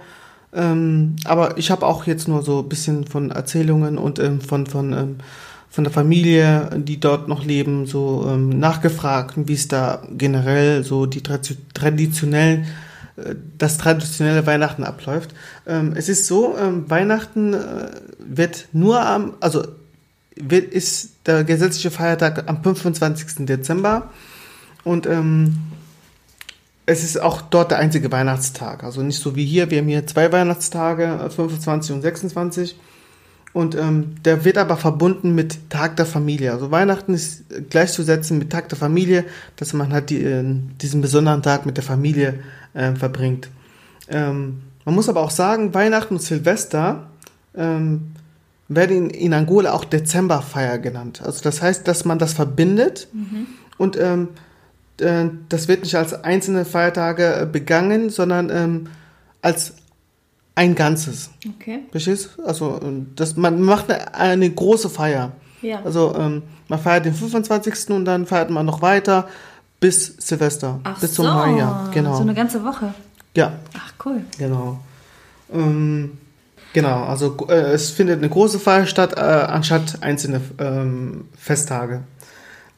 Ähm, 0.54 1.16
aber 1.24 1.58
ich 1.58 1.72
habe 1.72 1.86
auch 1.88 2.06
jetzt 2.06 2.28
nur 2.28 2.44
so 2.44 2.60
ein 2.60 2.70
bisschen 2.70 3.08
von 3.08 3.32
Erzählungen 3.32 3.98
und 3.98 4.20
ähm, 4.20 4.42
von, 4.42 4.68
von, 4.68 4.92
ähm, 4.92 5.16
von 5.72 5.86
der 5.86 5.94
Familie, 5.94 6.70
die 6.76 7.00
dort 7.00 7.30
noch 7.30 7.46
leben, 7.46 7.86
so 7.88 8.28
ähm, 8.30 8.50
nachgefragt, 8.60 9.36
wie 9.38 9.54
es 9.54 9.70
da 9.70 10.04
generell 10.12 10.84
so 10.84 11.06
die 11.06 11.22
tradi- 11.22 11.56
traditionellen, 11.74 12.66
äh, 13.16 13.36
das 13.58 13.78
traditionelle 13.78 14.46
Weihnachten 14.46 14.84
abläuft. 14.84 15.34
Ähm, 15.66 15.94
es 15.96 16.10
ist 16.10 16.28
so, 16.28 16.58
ähm, 16.58 16.90
Weihnachten 16.90 17.54
äh, 17.54 17.90
wird 18.20 18.68
nur 18.74 19.00
am, 19.02 19.36
also 19.40 19.64
wird, 20.36 20.74
ist 20.74 21.12
der 21.26 21.46
gesetzliche 21.46 21.90
Feiertag 21.90 22.50
am 22.50 22.62
25. 22.62 23.46
Dezember 23.46 24.10
und 24.84 25.06
ähm, 25.08 25.58
es 26.86 27.02
ist 27.04 27.22
auch 27.22 27.42
dort 27.42 27.72
der 27.72 27.78
einzige 27.78 28.12
Weihnachtstag. 28.12 28.84
Also 28.84 29.02
nicht 29.04 29.22
so 29.22 29.38
wie 29.38 29.46
hier. 29.46 29.72
Wir 29.72 29.78
haben 29.80 29.88
hier 29.88 30.06
zwei 30.06 30.32
Weihnachtstage, 30.34 31.06
äh, 31.06 31.30
25 31.30 31.96
und 31.96 32.02
26. 32.02 32.76
Und 33.54 33.76
ähm, 33.76 34.16
der 34.24 34.46
wird 34.46 34.58
aber 34.58 34.78
verbunden 34.78 35.36
mit 35.36 35.70
Tag 35.70 35.98
der 35.98 36.06
Familie. 36.06 36.54
Also 36.54 36.72
Weihnachten 36.72 37.14
ist 37.14 37.44
gleichzusetzen 37.70 38.38
mit 38.38 38.50
Tag 38.50 38.70
der 38.70 38.78
Familie, 38.78 39.26
dass 39.58 39.74
man 39.74 39.92
halt 39.92 40.10
die, 40.10 40.24
äh, 40.24 40.44
diesen 40.82 41.02
besonderen 41.02 41.42
Tag 41.42 41.66
mit 41.66 41.76
der 41.76 41.84
Familie 41.84 42.40
äh, 42.74 42.96
verbringt. 42.96 43.50
Ähm, 44.08 44.62
man 44.86 44.96
muss 44.96 45.10
aber 45.10 45.22
auch 45.22 45.32
sagen, 45.32 45.74
Weihnachten 45.74 46.16
und 46.16 46.22
Silvester 46.22 47.08
ähm, 47.56 48.14
werden 48.70 48.96
in, 48.96 49.10
in 49.10 49.34
Angola 49.34 49.74
auch 49.74 49.84
Dezemberfeier 49.84 50.78
genannt. 50.80 51.22
Also 51.24 51.44
das 51.44 51.62
heißt, 51.62 51.88
dass 51.88 52.06
man 52.06 52.20
das 52.20 52.34
verbindet 52.34 53.10
und 53.78 54.00
ähm, 54.00 54.30
äh, 55.00 55.26
das 55.50 55.68
wird 55.68 55.84
nicht 55.84 55.96
als 55.96 56.14
einzelne 56.14 56.66
Feiertage 56.66 57.42
äh, 57.42 57.46
begangen, 57.46 58.10
sondern 58.10 58.50
ähm, 58.50 58.88
als 59.42 59.74
ein 60.56 60.76
Ganzes. 60.76 61.30
Okay. 61.58 61.80
Verstehst 61.92 62.32
du? 62.38 62.44
Also 62.46 62.80
ähm, 62.84 63.12
das, 63.16 63.36
man 63.38 63.62
macht 63.62 63.90
eine, 63.90 64.14
eine 64.14 64.50
große 64.50 64.90
Feier. 64.90 65.32
Ja. 65.62 65.82
Also 65.84 66.16
ähm, 66.18 66.44
man 66.68 66.80
feiert 66.80 67.06
den 67.06 67.14
25. 67.14 67.90
und 67.90 68.06
dann 68.06 68.26
feiert 68.26 68.50
man 68.50 68.66
noch 68.66 68.82
weiter 68.82 69.28
bis 69.80 70.16
Silvester, 70.18 70.80
Ach 70.84 71.00
bis 71.00 71.14
zum 71.14 71.26
so, 71.26 71.34
Neujahr. 71.34 71.90
Genau. 71.94 72.16
So 72.16 72.22
eine 72.22 72.34
ganze 72.34 72.64
Woche. 72.64 72.94
ja, 73.36 73.54
Ach, 73.76 73.94
cool. 74.06 74.22
genau. 74.38 74.80
Ähm, 75.52 76.18
genau, 76.74 77.04
also 77.04 77.36
äh, 77.50 77.72
es 77.74 77.90
findet 77.90 78.20
eine 78.20 78.30
große 78.30 78.60
Feier 78.60 78.86
statt, 78.86 79.14
äh, 79.18 79.20
anstatt 79.20 80.02
einzelne 80.02 80.42
ähm, 80.60 81.30
Festtage. 81.38 82.04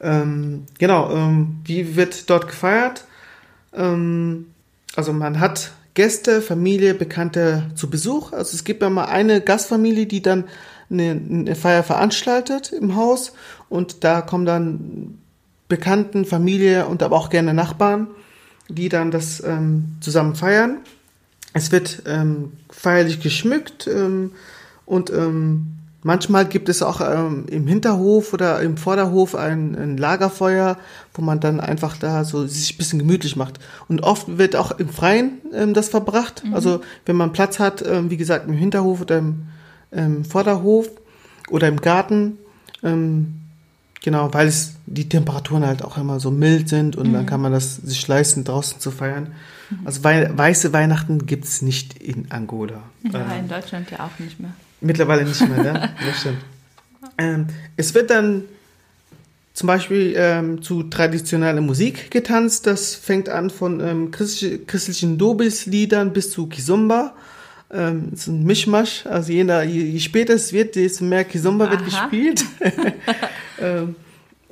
Ähm, 0.00 0.64
genau, 0.78 1.10
ähm, 1.14 1.60
wie 1.64 1.96
wird 1.96 2.28
dort 2.30 2.48
gefeiert? 2.48 3.04
Also 3.76 5.12
man 5.12 5.40
hat 5.40 5.72
Gäste, 5.94 6.42
Familie, 6.42 6.94
Bekannte 6.94 7.70
zu 7.74 7.88
Besuch. 7.88 8.32
Also 8.32 8.54
es 8.54 8.64
gibt 8.64 8.82
immer 8.82 9.08
eine 9.08 9.40
Gastfamilie, 9.40 10.06
die 10.06 10.22
dann 10.22 10.44
eine, 10.90 11.10
eine 11.10 11.54
Feier 11.54 11.82
veranstaltet 11.82 12.72
im 12.72 12.96
Haus 12.96 13.32
und 13.68 14.04
da 14.04 14.20
kommen 14.20 14.44
dann 14.44 15.18
Bekannten, 15.68 16.24
Familie 16.24 16.86
und 16.86 17.02
aber 17.02 17.16
auch 17.16 17.30
gerne 17.30 17.54
Nachbarn, 17.54 18.08
die 18.68 18.88
dann 18.88 19.10
das 19.10 19.42
ähm, 19.42 19.96
zusammen 20.00 20.34
feiern. 20.34 20.78
Es 21.52 21.72
wird 21.72 22.02
ähm, 22.06 22.52
feierlich 22.70 23.20
geschmückt 23.20 23.86
ähm, 23.86 24.32
und 24.84 25.10
ähm, 25.10 25.73
manchmal 26.04 26.46
gibt 26.46 26.68
es 26.68 26.82
auch 26.82 27.00
ähm, 27.00 27.46
im 27.50 27.66
Hinterhof 27.66 28.32
oder 28.32 28.60
im 28.60 28.76
Vorderhof 28.76 29.34
ein, 29.34 29.74
ein 29.74 29.96
Lagerfeuer, 29.96 30.78
wo 31.14 31.22
man 31.22 31.40
dann 31.40 31.58
einfach 31.58 31.96
da 31.96 32.22
so 32.22 32.46
sich 32.46 32.74
ein 32.74 32.78
bisschen 32.78 33.00
gemütlich 33.00 33.34
macht. 33.34 33.58
Und 33.88 34.04
oft 34.04 34.38
wird 34.38 34.54
auch 34.54 34.78
im 34.78 34.90
Freien 34.90 35.40
ähm, 35.52 35.74
das 35.74 35.88
verbracht. 35.88 36.44
Also 36.52 36.80
wenn 37.06 37.16
man 37.16 37.32
Platz 37.32 37.58
hat, 37.58 37.84
ähm, 37.84 38.10
wie 38.10 38.16
gesagt, 38.16 38.46
im 38.46 38.54
Hinterhof 38.54 39.00
oder 39.00 39.18
im 39.18 39.46
ähm, 39.90 40.24
Vorderhof 40.24 40.88
oder 41.50 41.66
im 41.68 41.80
Garten. 41.80 42.38
Ähm, 42.82 43.40
genau, 44.02 44.32
weil 44.32 44.46
es 44.46 44.74
die 44.86 45.08
Temperaturen 45.08 45.64
halt 45.66 45.82
auch 45.82 45.96
immer 45.96 46.20
so 46.20 46.30
mild 46.30 46.68
sind 46.68 46.96
und 46.96 47.12
dann 47.12 47.26
kann 47.26 47.40
man 47.40 47.52
das 47.52 47.76
sich 47.76 48.06
leisten, 48.06 48.44
draußen 48.44 48.78
zu 48.78 48.90
feiern. 48.90 49.32
Also 49.84 50.04
wei 50.04 50.30
weiße 50.36 50.72
Weihnachten 50.74 51.26
gibt's 51.26 51.62
nicht 51.62 51.98
in 52.02 52.30
Angola. 52.30 52.82
Ja, 53.02 53.20
Ähm, 53.20 53.40
in 53.40 53.48
Deutschland 53.48 53.90
ja 53.90 54.00
auch 54.00 54.18
nicht 54.18 54.38
mehr. 54.38 54.52
Mittlerweile 54.84 55.24
nicht 55.24 55.40
mehr, 55.40 55.62
ne? 55.62 55.94
Das 56.06 56.20
stimmt. 56.20 56.38
Ähm, 57.18 57.46
es 57.76 57.94
wird 57.94 58.10
dann 58.10 58.44
zum 59.52 59.68
Beispiel 59.68 60.14
ähm, 60.16 60.62
zu 60.62 60.84
traditioneller 60.84 61.60
Musik 61.60 62.10
getanzt. 62.10 62.66
Das 62.66 62.94
fängt 62.94 63.28
an 63.28 63.50
von 63.50 63.80
ähm, 63.80 64.10
christliche, 64.10 64.58
christlichen 64.58 65.16
Dobis-Liedern 65.16 66.12
bis 66.12 66.30
zu 66.30 66.48
Kizomba. 66.48 67.14
Ähm, 67.72 68.10
es 68.12 68.22
ist 68.22 68.26
ein 68.28 68.44
Mischmasch. 68.44 69.06
Also 69.06 69.32
je, 69.32 69.44
je, 69.44 69.84
je 69.84 70.00
später 70.00 70.34
es 70.34 70.52
wird, 70.52 70.74
desto 70.74 71.04
mehr 71.04 71.24
Kizomba 71.24 71.70
wird 71.70 71.84
gespielt. 71.84 72.44
ähm, 73.60 73.94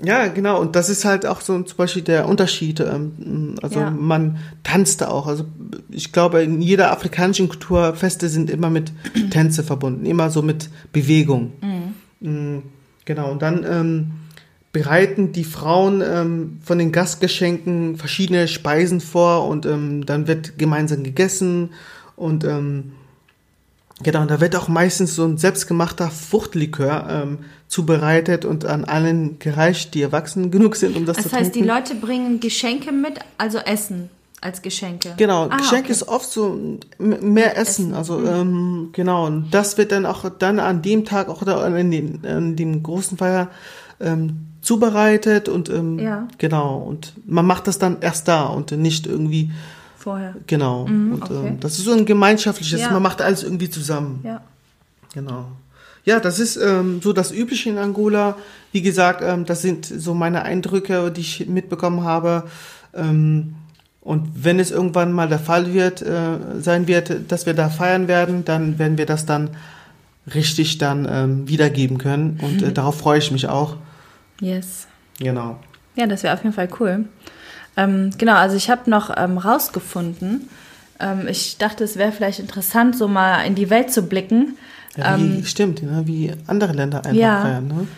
ja, 0.01 0.29
genau. 0.29 0.61
Und 0.61 0.77
das 0.77 0.89
ist 0.89 1.05
halt 1.05 1.27
auch 1.27 1.41
so 1.41 1.61
zum 1.63 1.77
Beispiel 1.77 2.03
der 2.03 2.29
Unterschied. 2.29 2.81
Ähm, 2.81 3.57
also 3.63 3.81
Ja. 3.81 3.91
man 3.91 4.39
tanzt 4.63 5.01
da 5.01 5.09
auch. 5.09 5.27
Also 5.27 5.45
ich 5.91 6.13
glaube, 6.13 6.43
in 6.43 6.61
jeder 6.63 6.93
afrikanischen 6.93 7.49
Kultur 7.49 7.95
Feste 7.95 8.29
sind 8.29 8.51
immer 8.51 8.71
mit 8.71 8.93
Tänze 9.31 9.63
verbunden, 9.63 10.07
immer 10.07 10.31
so 10.31 10.43
mit 10.43 10.71
Bewegung. 10.93 11.53
Mm, 12.21 12.59
Genau. 13.05 13.33
Und 13.33 13.43
dann 13.43 13.65
ähm, 13.69 14.13
bereiten 14.73 15.33
die 15.33 15.43
Frauen 15.45 16.03
ähm, 16.07 16.59
von 16.63 16.79
den 16.79 16.93
Gastgeschenken 16.93 17.97
verschiedene 17.97 18.47
Speisen 18.49 19.01
vor 19.01 19.49
und 19.49 19.67
ähm, 19.67 20.07
dann 20.07 20.29
wird 20.29 20.57
gemeinsam 20.59 21.03
gegessen 21.03 21.71
und 22.17 22.45
ähm, 22.45 22.93
Genau, 24.03 24.23
und 24.23 24.31
da 24.31 24.41
wird 24.41 24.55
auch 24.57 24.69
meistens 24.69 25.15
so 25.15 25.25
ein 25.25 25.39
selbstgemachter 25.39 26.11
Fruchtlikör 26.11 27.07
ähm, 27.11 27.39
zubereitet 27.69 28.45
und 28.45 28.65
an 28.65 28.85
allen 28.85 29.39
gereicht, 29.39 29.95
die 29.95 30.03
erwachsen 30.03 30.51
genug 30.51 30.77
sind, 30.77 30.97
um 30.97 31.07
das, 31.07 31.17
Das 31.17 31.29
zu 31.29 31.33
heißt, 31.33 31.55
die 31.55 31.61
trinken. 31.61 31.69
Leute 31.77 31.95
bringen 31.95 32.41
Geschenke 32.41 32.93
mit, 32.93 33.19
also 33.39 33.59
Essen 33.59 34.11
als 34.41 34.61
Geschenke. 34.61 35.15
Genau, 35.17 35.45
Ah, 35.51 35.57
Geschenk 35.57 35.85
okay. 35.85 35.93
ist 35.93 36.09
oft 36.09 36.29
so 36.29 36.59
mehr 36.99 37.57
Essen. 37.57 37.91
Essen, 37.91 37.95
Also 37.95 38.25
ähm, 38.27 38.89
genau, 38.93 39.27
und 39.27 39.51
das 39.53 39.79
wird 39.79 39.93
dann 39.93 40.05
auch 40.05 40.29
dann 40.39 40.59
an 40.59 40.83
dem 40.83 41.05
Tag 41.05 41.29
auch 41.29 41.45
da 41.45 41.65
in 41.77 41.91
den, 41.93 42.27
an 42.27 42.57
dem 42.57 42.83
großen 42.83 43.17
Feier 43.19 43.49
ähm, 44.01 44.49
zubereitet 44.61 45.49
und 45.49 45.69
ähm, 45.71 45.99
Ja. 45.99 46.27
genau 46.39 46.79
und 46.79 47.13
man 47.27 47.47
macht 47.47 47.67
das 47.69 47.79
dann 47.79 47.99
erst 48.01 48.27
da 48.29 48.47
und 48.47 48.73
nicht 48.73 49.07
irgendwie 49.07 49.51
Vorher. 50.03 50.35
genau 50.49 50.87
Mhm, 50.87 51.15
und 51.15 51.23
okay. 51.23 51.47
ähm, 51.47 51.61
das 51.61 51.79
ist 51.79 51.85
so 51.85 51.93
ein 51.93 52.05
gemeinschaftliches. 52.05 52.81
Ja. 52.81 52.91
Man 52.91 53.03
macht 53.03 53.23
alles 53.23 53.45
irgendwie 53.45 53.71
zusammen. 53.71 54.21
Ja. 54.25 54.43
Genau. 55.15 55.47
Ja, 56.05 56.19
das 56.19 56.41
ist 56.41 56.57
ähm, 56.57 57.01
so 57.01 57.13
das 57.13 57.31
Übliche 57.31 57.71
in 57.71 57.79
Angola. 57.79 58.37
Wie 58.73 58.83
gesagt, 58.83 59.23
ähm, 59.23 59.45
das 59.45 59.63
sind 59.63 59.87
so 59.87 60.15
meine 60.15 60.43
Eindrücke, 60.43 61.13
die 61.13 61.21
ich 61.21 61.47
mitbekommen 61.47 62.03
habe. 62.03 62.45
Ähm, 62.95 63.55
und 64.01 64.45
wenn 64.45 64.59
es 64.59 64.73
irgendwann 64.73 65.13
mal 65.13 65.29
der 65.29 65.39
Fall 65.39 65.73
wird, 65.73 66.03
äh, 66.03 66.39
sein 66.59 66.89
wird, 66.89 67.31
dass 67.31 67.47
wir 67.47 67.55
da 67.55 67.69
feiern 67.69 68.09
werden, 68.09 68.45
dann 68.45 68.81
werden 68.81 68.99
wir 68.99 69.07
das 69.07 69.27
dann 69.27 69.51
richtig 70.35 70.79
dann 70.79 71.07
ähm, 71.09 71.49
wiedergeben 71.49 71.99
können. 71.99 72.41
Und 72.43 72.63
äh, 72.63 72.73
darauf 72.73 72.99
freue 72.99 73.19
ich 73.19 73.31
mich 73.31 73.47
auch. 73.49 73.77
Yes. 74.41 74.89
Genau. 75.21 75.61
Ja, 75.95 76.09
das 76.09 76.25
wäre 76.25 76.35
auf 76.35 76.43
jeden 76.43 76.55
Fall 76.55 76.69
cool. 76.81 77.05
Ähm, 77.77 78.11
genau, 78.19 78.35
also 78.35 78.57
ich 78.57 78.71
habe 78.71 78.89
noch 78.91 79.11
ähm, 79.17 79.39
rausgefunden, 79.39 80.49
ähm, 81.01 81.27
ich 81.29 81.59
dachte, 81.59 81.85
es 81.85 81.97
wäre 81.97 82.13
vielleicht 82.13 82.39
interessant, 82.39 82.97
so 82.97 83.09
mal 83.09 83.43
in 83.43 83.55
die 83.55 83.71
Welt 83.71 83.93
zu 83.93 84.03
blicken. 84.03 84.57
Ja, 84.97 85.19
wie, 85.19 85.45
stimmt, 85.45 85.83
ne? 85.83 86.03
wie 86.05 86.33
andere 86.47 86.73
Länder 86.73 86.99
einfach 86.99 87.11
Ähm, 87.13 87.17
ja. 87.19 87.41
feiern. 87.43 87.67
Ne? 87.69 87.89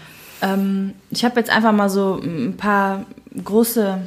Ähm, 0.43 0.93
ich 1.11 1.25
habe 1.25 1.41
jetzt 1.41 1.51
einfach 1.51 1.73
mal 1.73 1.91
so 1.91 2.21
ein 2.23 2.57
paar 2.57 3.05
große 3.43 3.99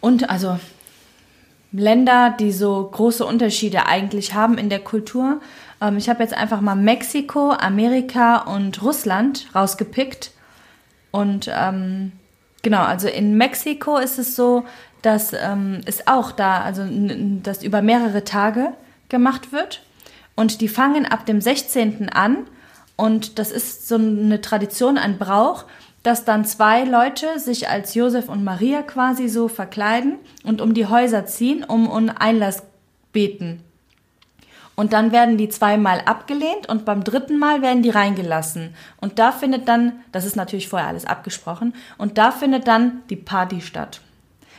und 0.00 0.28
also 0.28 0.58
Länder, 1.72 2.34
die 2.38 2.52
so 2.52 2.88
große 2.92 3.24
Unterschiede 3.24 3.86
eigentlich 3.86 4.34
haben 4.34 4.58
in 4.58 4.68
der 4.68 4.80
Kultur. 4.80 5.40
Ähm, 5.80 5.96
ich 5.96 6.08
habe 6.08 6.22
jetzt 6.22 6.34
einfach 6.34 6.60
mal 6.60 6.76
Mexiko, 6.76 7.52
Amerika 7.52 8.38
und 8.38 8.82
Russland 8.82 9.46
rausgepickt. 9.54 10.30
Und 11.10 11.50
ähm, 11.52 12.12
genau, 12.66 12.82
also 12.82 13.06
in 13.06 13.36
Mexiko 13.36 13.96
ist 13.96 14.18
es 14.18 14.34
so, 14.34 14.64
dass 15.00 15.32
ähm, 15.32 15.82
es 15.84 16.08
auch 16.08 16.32
da, 16.32 16.62
also 16.62 16.82
das 17.44 17.62
über 17.62 17.80
mehrere 17.80 18.24
Tage 18.24 18.72
gemacht 19.08 19.52
wird. 19.52 19.84
Und 20.34 20.60
die 20.60 20.66
fangen 20.66 21.06
ab 21.06 21.26
dem 21.26 21.40
16. 21.40 22.08
an. 22.08 22.38
Und 22.96 23.38
das 23.38 23.52
ist 23.52 23.86
so 23.86 23.94
eine 23.94 24.40
Tradition, 24.40 24.98
ein 24.98 25.16
Brauch, 25.16 25.66
dass 26.02 26.24
dann 26.24 26.44
zwei 26.44 26.82
Leute 26.82 27.38
sich 27.38 27.68
als 27.68 27.94
Josef 27.94 28.28
und 28.28 28.42
Maria 28.42 28.82
quasi 28.82 29.28
so 29.28 29.46
verkleiden 29.46 30.16
und 30.42 30.60
um 30.60 30.74
die 30.74 30.86
Häuser 30.86 31.24
ziehen, 31.24 31.62
um 31.62 31.88
um 31.88 32.08
Einlass 32.08 32.64
beten. 33.12 33.62
Und 34.76 34.92
dann 34.92 35.10
werden 35.10 35.38
die 35.38 35.48
zweimal 35.48 36.02
abgelehnt 36.04 36.68
und 36.68 36.84
beim 36.84 37.02
dritten 37.02 37.38
Mal 37.38 37.62
werden 37.62 37.82
die 37.82 37.90
reingelassen. 37.90 38.74
Und 39.00 39.18
da 39.18 39.32
findet 39.32 39.66
dann, 39.68 40.00
das 40.12 40.26
ist 40.26 40.36
natürlich 40.36 40.68
vorher 40.68 40.88
alles 40.88 41.06
abgesprochen, 41.06 41.74
und 41.96 42.18
da 42.18 42.30
findet 42.30 42.68
dann 42.68 43.02
die 43.08 43.16
Party 43.16 43.62
statt. 43.62 44.02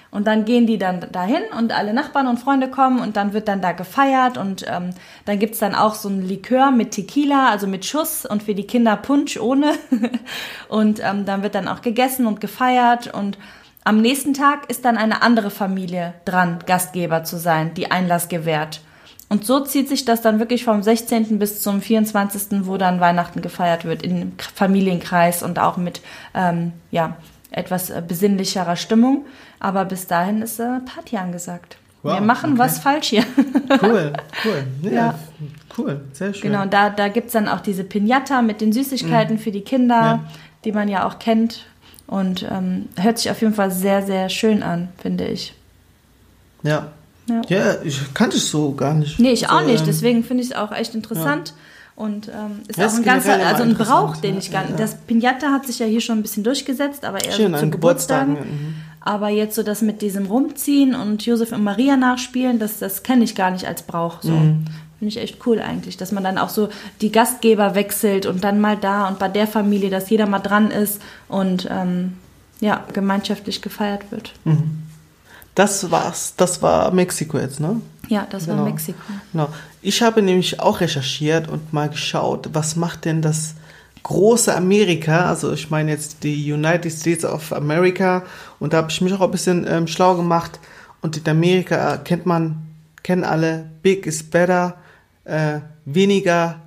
Und 0.09 0.25
dann 0.25 0.45
gehen 0.45 0.65
die 0.65 0.77
dann 0.77 1.05
dahin 1.11 1.43
und 1.57 1.77
alle 1.77 1.93
Nachbarn 1.93 2.27
und 2.27 2.39
Freunde 2.39 2.69
kommen 2.69 2.99
und 2.99 3.17
dann 3.17 3.33
wird 3.33 3.47
dann 3.47 3.61
da 3.61 3.73
gefeiert 3.73 4.37
und 4.37 4.65
ähm, 4.67 4.91
dann 5.25 5.37
gibt's 5.37 5.59
dann 5.59 5.75
auch 5.75 5.95
so 5.95 6.09
ein 6.09 6.27
Likör 6.27 6.71
mit 6.71 6.91
Tequila, 6.91 7.49
also 7.49 7.67
mit 7.67 7.85
Schuss 7.85 8.25
und 8.25 8.41
für 8.41 8.55
die 8.55 8.65
Kinder 8.65 8.95
Punsch 8.95 9.37
ohne. 9.37 9.73
und 10.69 11.01
ähm, 11.03 11.25
dann 11.25 11.43
wird 11.43 11.55
dann 11.55 11.67
auch 11.67 11.81
gegessen 11.81 12.25
und 12.25 12.39
gefeiert 12.39 13.13
und 13.13 13.37
am 13.83 14.01
nächsten 14.01 14.33
Tag 14.33 14.69
ist 14.69 14.85
dann 14.85 14.97
eine 14.97 15.21
andere 15.21 15.49
Familie 15.49 16.13
dran, 16.25 16.59
Gastgeber 16.65 17.23
zu 17.23 17.37
sein, 17.37 17.73
die 17.73 17.91
Einlass 17.91 18.27
gewährt. 18.27 18.81
Und 19.29 19.45
so 19.45 19.59
zieht 19.59 19.89
sich 19.89 20.05
das 20.05 20.21
dann 20.21 20.39
wirklich 20.39 20.63
vom 20.63 20.81
16. 20.81 21.37
bis 21.37 21.61
zum 21.61 21.81
24., 21.81 22.65
wo 22.65 22.77
dann 22.77 23.01
Weihnachten 23.01 23.41
gefeiert 23.41 23.83
wird, 23.83 24.01
in 24.03 24.33
Familienkreis 24.55 25.43
und 25.43 25.59
auch 25.59 25.75
mit 25.77 26.01
ähm, 26.33 26.71
ja, 26.91 27.17
etwas 27.51 27.89
äh, 27.89 28.01
besinnlicherer 28.07 28.77
Stimmung. 28.77 29.25
Aber 29.59 29.83
bis 29.85 30.07
dahin 30.07 30.41
ist 30.41 30.59
äh, 30.59 30.79
Party 30.85 31.17
angesagt. 31.17 31.77
Wow, 32.03 32.13
Wir 32.13 32.21
machen 32.21 32.51
okay. 32.51 32.59
was 32.59 32.79
falsch 32.79 33.07
hier. 33.09 33.23
Cool, 33.81 34.13
cool. 34.45 34.63
Ja, 34.83 34.91
Ja. 34.91 35.19
cool, 35.77 35.99
sehr 36.13 36.33
schön. 36.33 36.49
genau, 36.51 36.65
da, 36.65 36.89
da 36.89 37.09
gibt's 37.09 37.33
dann 37.33 37.49
auch 37.49 37.59
diese 37.59 37.83
Pinata 37.83 38.41
mit 38.41 38.61
den 38.61 38.71
Süßigkeiten 38.71 39.37
für 39.39 39.51
die 39.51 39.59
Kinder, 39.61 39.99
Mhm. 40.17 40.23
Ja. 40.23 40.31
die 40.63 40.71
man 40.71 40.87
ja 40.87 41.05
auch 41.05 41.19
kennt. 41.19 41.65
Und 42.05 42.47
ähm, 42.49 42.87
hört 42.97 43.17
sich 43.17 43.29
auf 43.29 43.41
jeden 43.41 43.53
Fall 43.53 43.71
sehr, 43.71 44.03
sehr 44.05 44.29
schön 44.29 44.63
an, 44.63 44.87
finde 44.97 45.25
ich. 45.25 45.53
Ja. 46.63 46.87
Ja. 47.29 47.41
Ja, 47.49 47.75
ich 47.83 48.13
kannte 48.13 48.37
es 48.37 48.49
so 48.49 48.71
gar 48.73 48.93
nicht. 48.93 49.19
Nee, 49.19 49.31
ich 49.31 49.49
auch 49.49 49.61
nicht. 49.65 49.81
ähm, 49.81 49.85
Deswegen 49.85 50.23
finde 50.23 50.43
ich 50.43 50.51
es 50.51 50.55
auch 50.55 50.71
echt 50.71 50.95
interessant. 50.95 51.53
Und 51.95 52.27
ähm, 52.27 52.61
ist 52.67 52.77
Ja, 52.77 52.87
auch 52.87 52.93
ein 52.93 53.03
ganzer, 53.03 53.45
also 53.45 53.63
ein 53.63 53.73
Brauch, 53.73 54.17
den 54.17 54.33
ja, 54.35 54.39
ich 54.39 54.51
gar 54.51 54.61
nicht. 54.61 54.71
ja. 54.71 54.77
Das 54.77 54.95
Pinata 54.95 55.51
hat 55.51 55.65
sich 55.65 55.79
ja 55.79 55.87
hier 55.87 55.99
schon 56.01 56.19
ein 56.19 56.21
bisschen 56.21 56.43
durchgesetzt, 56.43 57.03
aber 57.05 57.23
eher 57.25 57.31
Schön, 57.31 57.51
so 57.53 57.57
zu 57.57 57.63
an 57.63 57.71
Geburtstagen. 57.71 58.33
Geburtstagen. 58.35 58.67
mhm. 58.67 58.75
Aber 59.01 59.29
jetzt 59.29 59.55
so 59.55 59.63
das 59.63 59.81
mit 59.81 60.01
diesem 60.01 60.25
Rumziehen 60.27 60.93
und 60.93 61.25
Josef 61.25 61.51
und 61.53 61.63
Maria 61.63 61.97
nachspielen, 61.97 62.59
das, 62.59 62.77
das 62.79 63.03
kenne 63.03 63.23
ich 63.23 63.35
gar 63.35 63.49
nicht 63.51 63.65
als 63.65 63.81
Brauch. 63.81 64.21
So. 64.21 64.31
Mhm. 64.31 64.65
Finde 64.99 65.09
ich 65.09 65.17
echt 65.17 65.45
cool 65.47 65.59
eigentlich, 65.59 65.97
dass 65.97 66.11
man 66.11 66.23
dann 66.23 66.37
auch 66.37 66.49
so 66.49 66.69
die 67.01 67.11
Gastgeber 67.11 67.73
wechselt 67.73 68.25
und 68.25 68.43
dann 68.43 68.59
mal 68.61 68.77
da 68.77 69.07
und 69.07 69.17
bei 69.17 69.27
der 69.29 69.47
Familie, 69.47 69.89
dass 69.89 70.09
jeder 70.09 70.25
mal 70.27 70.39
dran 70.39 70.69
ist 70.71 71.01
und 71.29 71.67
ähm, 71.71 72.13
ja, 72.59 72.83
gemeinschaftlich 72.93 73.61
gefeiert 73.61 74.11
wird. 74.11 74.33
Das 75.57 75.89
war's, 75.89 76.35
das 76.37 76.61
war 76.61 76.91
Mexiko 76.91 77.39
jetzt, 77.39 77.59
ne? 77.59 77.81
Ja, 78.09 78.27
das 78.29 78.45
Genau. 78.45 78.57
war 78.59 78.65
Mexiko. 78.65 78.99
Genau. 79.31 79.49
Ich 79.81 80.03
habe 80.03 80.21
nämlich 80.21 80.59
auch 80.59 80.81
recherchiert 80.81 81.47
und 81.47 81.73
mal 81.73 81.89
geschaut, 81.89 82.49
was 82.53 82.75
macht 82.75 83.05
denn 83.05 83.23
das 83.23 83.55
große 84.03 84.55
Amerika, 84.55 85.27
also 85.27 85.51
ich 85.51 85.71
meine 85.71 85.89
jetzt 85.89 86.23
die 86.23 86.53
United 86.53 86.91
States 86.93 87.25
of 87.25 87.51
America 87.51 88.23
und 88.59 88.73
da 88.73 88.77
habe 88.77 88.91
ich 88.91 89.01
mich 89.01 89.11
auch 89.13 89.21
ein 89.21 89.31
bisschen 89.31 89.65
ähm, 89.67 89.87
schlau 89.87 90.15
gemacht 90.15 90.59
und 91.01 91.17
in 91.17 91.27
Amerika 91.27 91.97
kennt 91.97 92.27
man, 92.27 92.67
kennen 93.01 93.23
alle, 93.23 93.65
big 93.81 94.05
is 94.05 94.21
better, 94.21 94.75
äh, 95.23 95.61
weniger 95.85 96.61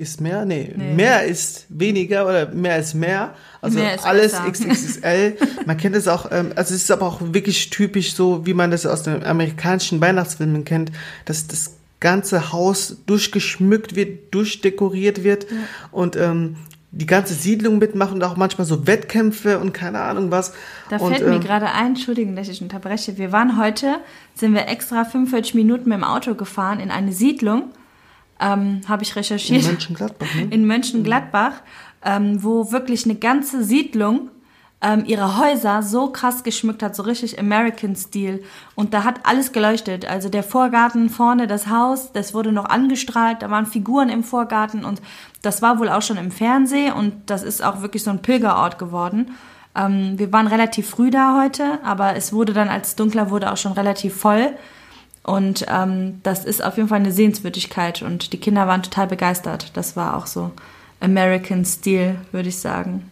ist 0.00 0.20
mehr, 0.20 0.44
nee, 0.44 0.72
Nee. 0.74 0.94
mehr 0.94 1.24
ist 1.24 1.66
weniger 1.68 2.26
oder 2.26 2.48
mehr 2.48 2.78
ist 2.78 2.94
mehr. 2.94 3.34
Also 3.60 3.78
Mehr 3.78 3.94
ist 3.94 4.06
alles 4.06 4.32
besser. 4.32 4.50
XXL. 4.50 5.36
Man 5.66 5.76
kennt 5.76 5.94
es 5.94 6.08
auch, 6.08 6.30
ähm, 6.32 6.52
also 6.56 6.74
es 6.74 6.82
ist 6.82 6.90
aber 6.90 7.06
auch 7.06 7.20
wirklich 7.20 7.70
typisch 7.70 8.14
so, 8.14 8.46
wie 8.46 8.54
man 8.54 8.70
das 8.70 8.86
aus 8.86 9.02
den 9.02 9.22
amerikanischen 9.24 10.00
Weihnachtsfilmen 10.00 10.64
kennt, 10.64 10.90
dass 11.26 11.46
das 11.46 11.76
ganze 12.00 12.52
Haus 12.52 12.96
durchgeschmückt 13.04 13.94
wird, 13.94 14.34
durchdekoriert 14.34 15.22
wird 15.22 15.46
und 15.92 16.16
ähm, 16.16 16.56
die 16.92 17.06
ganze 17.06 17.34
Siedlung 17.34 17.78
mitmacht 17.78 18.12
und 18.12 18.24
auch 18.24 18.36
manchmal 18.36 18.66
so 18.66 18.86
Wettkämpfe 18.86 19.58
und 19.60 19.72
keine 19.72 20.00
Ahnung 20.00 20.30
was. 20.30 20.54
Da 20.88 20.96
und, 20.96 21.12
fällt 21.12 21.28
mir 21.28 21.36
ähm, 21.36 21.40
gerade 21.40 21.66
ein, 21.66 21.88
Entschuldigung, 21.88 22.34
dass 22.34 22.48
ich 22.48 22.62
unterbreche. 22.62 23.16
Wir 23.16 23.30
waren 23.30 23.58
heute, 23.58 23.98
sind 24.34 24.54
wir 24.54 24.66
extra 24.66 25.04
45 25.04 25.54
Minuten 25.54 25.88
mit 25.88 25.98
dem 25.98 26.04
Auto 26.04 26.34
gefahren 26.34 26.80
in 26.80 26.90
eine 26.90 27.12
Siedlung, 27.12 27.70
ähm, 28.40 28.80
habe 28.88 29.02
ich 29.02 29.10
in 29.10 29.14
recherchiert. 29.14 29.64
Mönchengladbach, 29.64 30.34
ne? 30.34 30.48
in 30.50 30.66
Mönchengladbach, 30.66 31.52
ähm, 32.04 32.42
wo 32.42 32.72
wirklich 32.72 33.04
eine 33.04 33.16
ganze 33.16 33.62
Siedlung 33.62 34.30
ähm, 34.82 35.04
ihre 35.06 35.38
Häuser 35.38 35.82
so 35.82 36.08
krass 36.08 36.42
geschmückt 36.42 36.82
hat, 36.82 36.96
so 36.96 37.02
richtig 37.02 37.38
American-Stil. 37.38 38.42
Und 38.74 38.94
da 38.94 39.04
hat 39.04 39.20
alles 39.24 39.52
geleuchtet. 39.52 40.06
Also 40.06 40.28
der 40.28 40.42
Vorgarten 40.42 41.10
vorne, 41.10 41.46
das 41.46 41.68
Haus, 41.68 42.12
das 42.12 42.32
wurde 42.32 42.52
noch 42.52 42.64
angestrahlt, 42.64 43.42
da 43.42 43.50
waren 43.50 43.66
Figuren 43.66 44.08
im 44.08 44.24
Vorgarten 44.24 44.84
und 44.84 45.02
das 45.42 45.60
war 45.62 45.78
wohl 45.78 45.88
auch 45.88 46.02
schon 46.02 46.16
im 46.16 46.30
Fernsehen 46.30 46.92
und 46.94 47.14
das 47.26 47.42
ist 47.42 47.62
auch 47.62 47.82
wirklich 47.82 48.02
so 48.02 48.10
ein 48.10 48.22
Pilgerort 48.22 48.78
geworden. 48.78 49.32
Ähm, 49.76 50.18
wir 50.18 50.32
waren 50.32 50.46
relativ 50.46 50.88
früh 50.88 51.10
da 51.10 51.40
heute, 51.40 51.78
aber 51.84 52.16
es 52.16 52.32
wurde 52.32 52.52
dann, 52.52 52.68
als 52.68 52.96
dunkler 52.96 53.30
wurde, 53.30 53.52
auch 53.52 53.56
schon 53.56 53.72
relativ 53.72 54.16
voll. 54.16 54.54
Und 55.30 55.64
ähm, 55.68 56.20
das 56.22 56.44
ist 56.44 56.62
auf 56.64 56.76
jeden 56.76 56.88
Fall 56.88 56.98
eine 57.00 57.12
Sehenswürdigkeit 57.12 58.02
und 58.02 58.32
die 58.32 58.38
Kinder 58.38 58.66
waren 58.66 58.82
total 58.82 59.06
begeistert. 59.06 59.70
Das 59.74 59.94
war 59.96 60.16
auch 60.16 60.26
so 60.26 60.50
American 61.00 61.64
Stil, 61.64 62.16
würde 62.32 62.48
ich 62.48 62.58
sagen, 62.58 63.10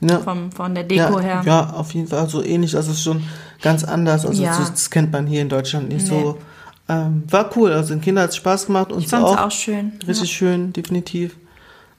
Ja. 0.00 0.18
vom, 0.20 0.50
von 0.52 0.74
der 0.74 0.84
Deko 0.84 1.18
ja, 1.18 1.20
her. 1.20 1.42
ja, 1.46 1.70
auf 1.70 1.94
jeden 1.94 2.08
Fall 2.08 2.28
so 2.28 2.42
ähnlich. 2.42 2.74
Also 2.76 2.90
es 2.90 2.98
ist 2.98 3.04
schon 3.04 3.22
ganz 3.62 3.84
anders. 3.84 4.26
Also 4.26 4.42
Ja. 4.42 4.58
das, 4.58 4.90
kennt 4.90 5.12
man 5.12 5.26
hier 5.26 5.42
in 5.42 5.48
Deutschland 5.48 5.88
nicht 5.90 6.02
Nee. 6.10 6.22
so. 6.22 6.38
Ähm, 6.88 7.22
war 7.30 7.50
cool. 7.56 7.72
Also 7.72 7.94
den 7.94 8.00
Kindern 8.02 8.24
hat 8.24 8.30
es 8.30 8.36
Spaß 8.36 8.66
gemacht. 8.66 8.92
Uns 8.92 9.04
Ich 9.04 9.10
fand 9.10 9.24
es 9.26 9.30
auch. 9.32 9.46
auch 9.46 9.50
schön. 9.50 9.92
Richtig 10.06 10.30
schön, 10.32 10.72
definitiv. 10.72 11.36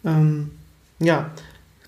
Ähm, 0.03 0.51
ja, 1.00 1.29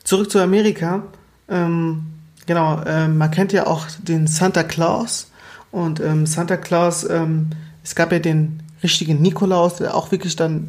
zurück 0.04 0.32
zu 0.32 0.40
Amerika. 0.40 1.04
Ähm, 1.50 2.06
genau, 2.46 2.82
ähm, 2.88 3.18
man 3.18 3.30
kennt 3.30 3.54
ja 3.54 3.68
auch 3.68 3.86
den 4.00 4.26
Santa 4.28 4.64
Claus. 4.64 5.30
Und 5.72 6.00
ähm, 6.00 6.26
Santa 6.26 6.58
Claus, 6.58 7.08
ähm, 7.10 7.50
es 7.84 7.96
gab 7.96 8.12
ja 8.12 8.20
den 8.20 8.64
richtigen 8.84 9.22
Nikolaus, 9.22 9.76
der 9.78 9.96
auch 9.96 10.12
wirklich 10.12 10.36
dann 10.36 10.68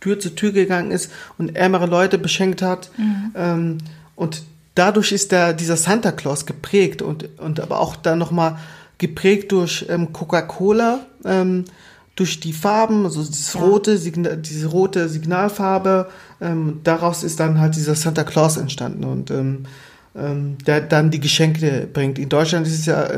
Tür 0.00 0.18
zu 0.20 0.30
Tür 0.30 0.52
gegangen 0.52 0.90
ist 0.90 1.10
und 1.38 1.56
ärmere 1.56 1.86
Leute 1.86 2.18
beschenkt 2.18 2.62
hat. 2.62 2.90
Ähm, 3.34 3.78
und 4.14 4.42
dadurch 4.74 5.12
ist 5.12 5.32
der, 5.32 5.52
dieser 5.52 5.76
Santa 5.76 6.12
Claus 6.12 6.46
geprägt 6.46 7.02
und, 7.02 7.28
und 7.38 7.60
aber 7.60 7.80
auch 7.80 7.96
dann 7.96 8.18
nochmal 8.18 8.58
geprägt 8.98 9.52
durch 9.52 9.86
ähm, 9.88 10.12
Coca-Cola, 10.12 11.00
ähm, 11.24 11.64
durch 12.14 12.40
die 12.40 12.52
Farben, 12.52 13.04
also 13.04 13.22
dieses 13.24 13.54
Ja. 13.54 13.60
rote, 13.60 13.96
Signa 13.96 14.36
diese 14.36 14.66
rote 14.68 15.08
Signalfarbe. 15.08 16.08
Ähm, 16.40 16.80
daraus 16.84 17.22
ist 17.22 17.38
dann 17.40 17.60
halt 17.60 17.76
dieser 17.76 17.94
Santa 17.94 18.24
Claus 18.24 18.56
entstanden 18.56 19.04
und 19.04 19.32
der 20.66 20.80
dann 20.80 21.10
die 21.12 21.20
Geschenke 21.20 21.88
bringt. 21.92 22.18
In 22.18 22.28
Deutschland 22.28 22.66
ist 22.66 22.80
es 22.80 22.86
ja 22.86 23.08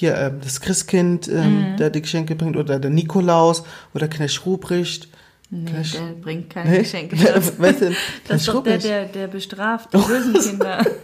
hier 0.00 0.16
ähm, 0.16 0.40
das 0.42 0.60
Christkind, 0.60 1.28
ähm, 1.28 1.76
der 1.78 1.90
die 1.90 2.02
Geschenke 2.02 2.34
bringt 2.34 2.56
oder 2.56 2.78
der 2.78 2.90
Nikolaus 2.90 3.62
oder 3.94 4.08
Knecht 4.08 4.44
Ruprecht. 4.46 5.08
Nee, 5.50 5.70
Knecht- 5.70 5.94
der 5.94 6.12
bringt 6.20 6.50
keine 6.50 6.70
Nee? 6.70 6.78
Geschenke. 6.78 7.16
Was 7.58 7.78
denn? 7.78 7.94
Das 8.28 8.40
ist 8.42 8.48
doch 8.48 8.62
der, 8.62 8.78
der, 8.78 9.04
der 9.06 9.26
bestraft 9.28 9.92
die 9.92 9.98
bösen 9.98 10.34
Kinder. 10.34 10.84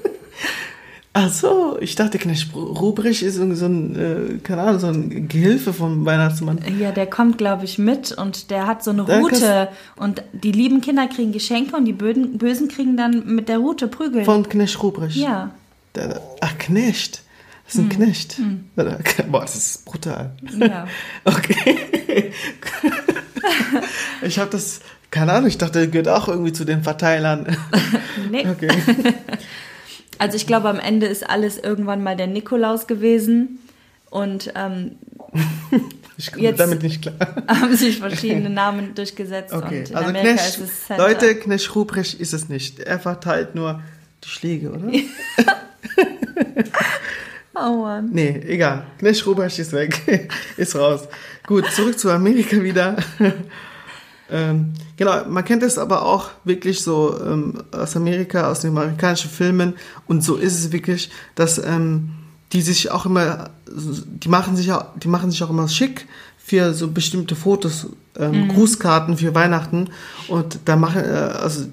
Ach 1.18 1.30
so, 1.32 1.78
ich 1.80 1.94
dachte, 1.94 2.18
Knecht 2.18 2.54
Ruprecht 2.54 3.22
ist 3.22 3.38
irgendwie 3.38 3.56
so 3.56 3.64
ein, 3.64 3.96
äh, 3.96 4.38
keine 4.42 4.60
Ahnung, 4.62 4.78
so 4.80 4.88
ein 4.88 5.28
Gehilfe 5.28 5.72
vom 5.72 6.04
Weihnachtsmann. 6.04 6.58
Ja, 6.78 6.92
der 6.92 7.06
kommt, 7.06 7.38
glaube 7.38 7.64
ich, 7.64 7.78
mit 7.78 8.12
und 8.12 8.50
der 8.50 8.66
hat 8.66 8.84
so 8.84 8.90
eine 8.90 9.04
Da 9.06 9.18
Route. 9.20 9.68
Und 9.96 10.22
die 10.34 10.52
lieben 10.52 10.82
Kinder 10.82 11.06
kriegen 11.06 11.32
Geschenke 11.32 11.74
und 11.74 11.86
die 11.86 11.94
Böden, 11.94 12.36
Bösen 12.36 12.68
kriegen 12.68 12.98
dann 12.98 13.34
mit 13.34 13.48
der 13.48 13.58
Route 13.58 13.88
Prügel. 13.88 14.24
Von 14.26 14.46
Knecht 14.46 14.82
Ruprecht. 14.82 15.16
ja, 15.16 15.52
Der, 15.94 16.20
ach, 16.42 16.58
Knecht. 16.58 17.22
Das 17.66 17.74
ist 17.74 17.80
ein 17.80 17.88
Knecht. 17.88 18.40
Oder- 18.76 18.98
Boah, 19.28 19.40
das 19.42 19.56
ist 19.56 19.84
brutal. 19.84 20.32
ja. 20.58 20.86
Okay. 21.24 22.32
ich 24.22 24.38
habe 24.38 24.50
das, 24.50 24.80
keine 25.10 25.32
Ahnung, 25.32 25.48
ich 25.48 25.58
dachte, 25.58 25.80
der 25.80 25.88
gehört 25.88 26.08
auch 26.08 26.28
irgendwie 26.28 26.52
zu 26.52 26.64
den 26.64 26.82
Verteilern. 26.84 27.56
Nee. 28.30 28.46
Okay. 28.48 28.68
Also 30.18 30.36
ich 30.36 30.46
glaube, 30.46 30.68
am 30.68 30.78
Ende 30.78 31.06
ist 31.06 31.28
alles 31.28 31.58
irgendwann 31.58 32.02
mal 32.02 32.16
der 32.16 32.26
Nikolaus 32.28 32.86
gewesen. 32.86 33.58
Und 34.10 34.52
ähm, 34.54 34.92
Ich 36.16 36.30
komme 36.32 36.44
Jetzt- 36.44 36.60
damit 36.60 36.82
nicht 36.82 37.02
klar. 37.02 37.14
haben 37.48 37.76
sich 37.76 37.98
verschiedene 37.98 38.48
Namen 38.48 38.94
durchgesetzt. 38.94 39.52
Okay, 39.52 39.80
Und 39.80 39.90
in 39.90 39.96
also 39.96 40.08
Amerika 40.10 40.32
Knecht, 40.34 40.46
ist 40.48 40.60
es 40.60 40.86
Santa. 40.86 41.06
Leute, 41.06 41.34
Knecht 41.34 41.74
Ruprecht 41.74 42.20
ist 42.20 42.32
es 42.32 42.48
nicht. 42.48 42.78
Er 42.80 42.98
verteilt 43.00 43.54
nur 43.54 43.82
die 44.24 44.28
Schläge, 44.28 44.70
oder? 44.70 44.90
Oh 47.58 47.82
Mann. 47.82 48.10
Nee, 48.12 48.42
egal. 48.46 48.86
Knecht 48.98 49.26
Ruprecht 49.26 49.58
ist 49.58 49.72
weg. 49.72 50.28
ist 50.56 50.76
raus. 50.76 51.08
Gut, 51.46 51.64
zurück 51.72 51.98
zu 51.98 52.10
Amerika 52.10 52.62
wieder. 52.62 52.96
ähm, 54.30 54.74
genau, 54.96 55.24
man 55.26 55.44
kennt 55.44 55.62
es 55.62 55.78
aber 55.78 56.02
auch 56.02 56.30
wirklich 56.44 56.82
so 56.82 57.18
ähm, 57.24 57.54
aus 57.72 57.96
Amerika, 57.96 58.50
aus 58.50 58.60
den 58.60 58.70
amerikanischen 58.70 59.30
Filmen. 59.30 59.74
Und 60.06 60.22
so 60.22 60.36
ist 60.36 60.58
es 60.58 60.72
wirklich, 60.72 61.10
dass 61.34 61.58
ähm, 61.58 62.10
die 62.52 62.60
sich 62.60 62.90
auch 62.90 63.06
immer, 63.06 63.50
die 63.66 64.28
machen 64.28 64.56
sich 64.56 64.70
auch, 64.72 64.84
die 64.96 65.08
machen 65.08 65.30
sich 65.30 65.42
auch 65.42 65.50
immer 65.50 65.68
schick 65.68 66.06
für 66.36 66.74
so 66.74 66.88
bestimmte 66.88 67.34
Fotos, 67.34 67.88
ähm, 68.18 68.48
Grußkarten 68.48 69.16
für 69.16 69.34
Weihnachten. 69.34 69.88
Und 70.28 70.58
da 70.66 70.76
machen, 70.76 71.02
äh, 71.02 71.08
also 71.08 71.64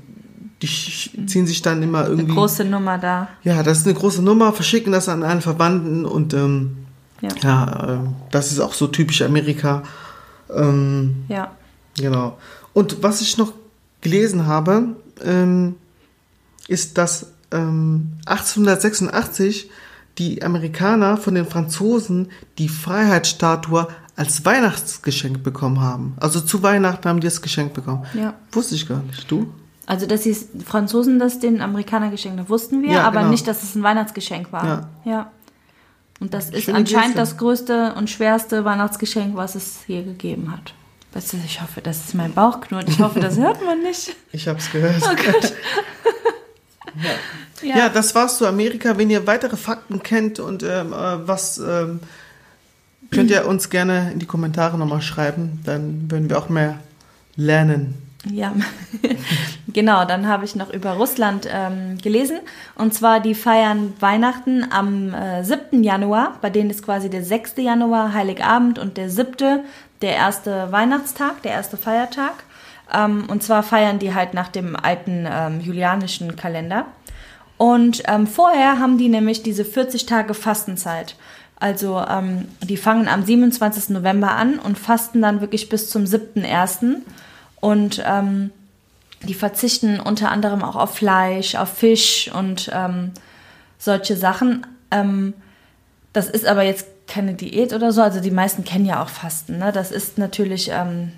die 0.68 1.26
ziehen 1.28 1.46
sich 1.48 1.62
dann 1.62 1.84
immer 1.84 2.00
Eine 2.06 2.10
irgendwie. 2.10 2.34
große 2.34 2.64
Nummer 2.66 2.98
da. 2.98 3.28
Ja, 3.44 3.64
das 3.64 3.80
ist 3.80 3.86
eine 3.88 3.96
große 3.96 4.22
Nummer, 4.22 4.54
verschicken 4.54 4.92
das 4.94 5.10
an 5.10 5.24
einen 5.24 5.42
Verwandten 5.42 6.06
und 6.06 6.34
ähm, 6.34 6.78
Ja. 7.22 7.30
ja, 7.42 7.90
ähm, 7.90 8.16
das 8.32 8.52
ist 8.52 8.60
auch 8.60 8.74
so 8.74 8.88
typisch 8.88 9.22
Amerika. 9.22 9.84
Ähm, 10.54 11.26
Ja. 11.28 11.52
genau. 11.98 12.38
Und 12.74 13.04
was 13.04 13.22
ich 13.22 13.38
noch 13.38 13.54
gelesen 14.02 14.46
habe, 14.48 14.88
ähm, 15.24 15.76
ist, 16.68 16.98
dass 16.98 17.28
ähm, 17.52 18.14
1886 18.26 19.70
die 20.18 20.44
Amerikaner 20.44 21.18
von 21.18 21.36
den 21.36 21.46
Franzosen 21.46 22.30
die 22.58 22.70
Freiheitsstatue 22.70 23.88
als 24.16 24.46
Weihnachtsgeschenk 24.46 25.42
bekommen 25.44 25.82
haben. 25.82 26.14
Also 26.20 26.40
zu 26.40 26.62
Weihnachten 26.62 27.08
haben 27.10 27.20
die 27.20 27.26
das 27.28 27.42
Geschenk 27.42 27.74
bekommen. 27.74 28.06
Ja. 28.14 28.36
Wusste 28.52 28.76
ich 28.76 28.88
gar 28.88 29.02
nicht. 29.02 29.30
Du? 29.30 29.52
Also, 29.86 30.06
dass 30.06 30.22
die 30.22 30.34
Franzosen 30.66 31.20
das 31.20 31.40
den 31.40 31.62
Amerikanern 31.62 32.12
geschenkt 32.12 32.40
haben, 32.40 32.50
wussten 32.50 32.82
wir, 32.82 32.92
Ja, 32.92 33.04
aber 33.04 33.20
genau. 33.20 33.32
nicht, 33.32 33.48
dass 33.48 33.64
es 33.64 33.76
ein 33.76 33.84
Weihnachtsgeschenk 33.84 34.52
war. 34.54 34.66
Ja. 34.66 35.12
ja. 35.12 35.32
Und 36.20 36.34
das 36.34 36.50
ist 36.52 36.64
Schöne 36.66 36.78
anscheinend 36.78 37.16
Geste. 37.16 37.20
das 37.20 37.38
größte 37.38 37.94
und 37.96 38.10
schwerste 38.10 38.64
Weihnachtsgeschenk, 38.64 39.36
was 39.36 39.56
es 39.56 39.80
je 39.88 40.04
gegeben 40.04 40.52
hat. 40.52 40.74
Weißt 41.14 41.34
du, 41.34 41.38
ich 41.46 41.62
hoffe, 41.62 41.82
das 41.82 41.98
ist 42.06 42.16
mein 42.16 42.34
Bauch 42.34 42.62
knurrt. 42.62 42.88
Ich 42.90 43.00
hoffe, 43.00 43.20
das 43.20 43.38
hört 43.38 43.64
man 43.64 43.82
nicht. 43.84 44.16
Ich 44.32 44.48
hab's 44.48 44.72
gehört. 44.72 45.02
Oh 45.04 45.16
Gott. 45.32 45.54
Ja. 47.64 47.78
Ja. 47.78 47.90
das 47.90 48.14
war's 48.14 48.38
zu 48.38 48.46
Amerika. 48.46 48.98
Wenn 48.98 49.10
ihr 49.10 49.26
weitere 49.26 49.56
Fakten 49.58 50.04
kennt 50.04 50.40
und 50.40 50.64
ähm, 50.64 50.94
äh, 50.94 51.28
was 51.28 51.58
ähm, 51.58 52.02
könnt 53.10 53.32
ihr 53.32 53.48
uns 53.48 53.70
gerne 53.70 54.12
in 54.12 54.20
die 54.20 54.26
Kommentare 54.26 54.78
nochmal 54.78 55.02
schreiben, 55.02 55.60
dann 55.64 56.12
würden 56.12 56.30
wir 56.30 56.38
auch 56.38 56.50
mehr 56.50 56.80
lernen. 57.36 57.96
Ja, 58.30 58.54
genau. 59.68 60.06
Dann 60.06 60.28
habe 60.28 60.46
ich 60.46 60.56
noch 60.56 60.72
über 60.72 60.92
Russland 60.92 61.48
ähm, 61.52 61.98
gelesen. 61.98 62.40
Und 62.76 62.94
zwar, 62.94 63.20
die 63.20 63.36
feiern 63.36 63.94
Weihnachten 64.00 64.66
am 64.72 65.14
äh, 65.14 65.44
7. 65.44 65.84
Januar. 65.84 66.38
Bei 66.42 66.50
denen 66.50 66.70
ist 66.70 66.84
quasi 66.84 67.10
der 67.10 67.24
6. 67.24 67.56
Januar 67.58 68.14
Heiligabend 68.14 68.80
und 68.80 68.98
der 68.98 69.10
7. 69.10 69.62
der 70.02 70.16
erste 70.16 70.72
Weihnachtstag, 70.72 71.42
der 71.42 71.52
erste 71.52 71.76
Feiertag. 71.76 72.44
Ähm, 72.94 73.26
und 73.28 73.44
zwar 73.44 73.64
feiern 73.64 74.00
die 74.00 74.14
halt 74.14 74.34
nach 74.34 74.48
dem 74.48 74.76
alten 74.76 75.28
ähm, 75.30 75.60
julianischen 75.60 76.36
Kalender. 76.36 76.86
Und 77.58 78.04
ähm, 78.08 78.26
vorher 78.28 78.80
haben 78.80 78.98
die 78.98 79.10
nämlich 79.10 79.44
diese 79.44 79.66
40 79.66 80.06
Tage 80.06 80.34
Fastenzeit. 80.34 81.16
Also 81.60 82.04
ähm, 82.10 82.48
die 82.62 82.78
fangen 82.78 83.08
am 83.08 83.24
27. 83.24 83.90
November 83.90 84.32
an 84.32 84.60
und 84.60 84.78
fasten 84.78 85.22
dann 85.22 85.40
wirklich 85.40 85.70
bis 85.70 85.90
zum 85.90 86.04
7.1. 86.04 87.02
Und 87.64 88.04
ähm, 88.06 88.52
die 89.22 89.34
verzichten 89.34 90.02
unter 90.02 90.30
anderem 90.30 90.64
auch 90.64 90.76
auf 90.76 90.96
Fleisch, 90.96 91.56
auf 91.56 91.70
Fisch 91.70 92.30
und 92.34 92.70
ähm, 92.74 93.12
solche 93.78 94.18
Sachen. 94.18 94.68
Ähm, 94.92 95.34
das 96.12 96.30
ist 96.30 96.46
aber 96.46 96.64
jetzt 96.64 96.88
keine 97.08 97.36
Diät 97.36 97.72
oder 97.72 97.94
so. 97.94 98.02
Also 98.02 98.20
die 98.20 98.32
meisten 98.32 98.66
kennen 98.66 98.86
ja 98.86 99.02
auch 99.02 99.08
Fasten. 99.08 99.60
Ne? 99.60 99.72
Das 99.72 99.92
ist 99.92 100.18
natürlich, 100.18 100.72
ähm, 100.74 101.14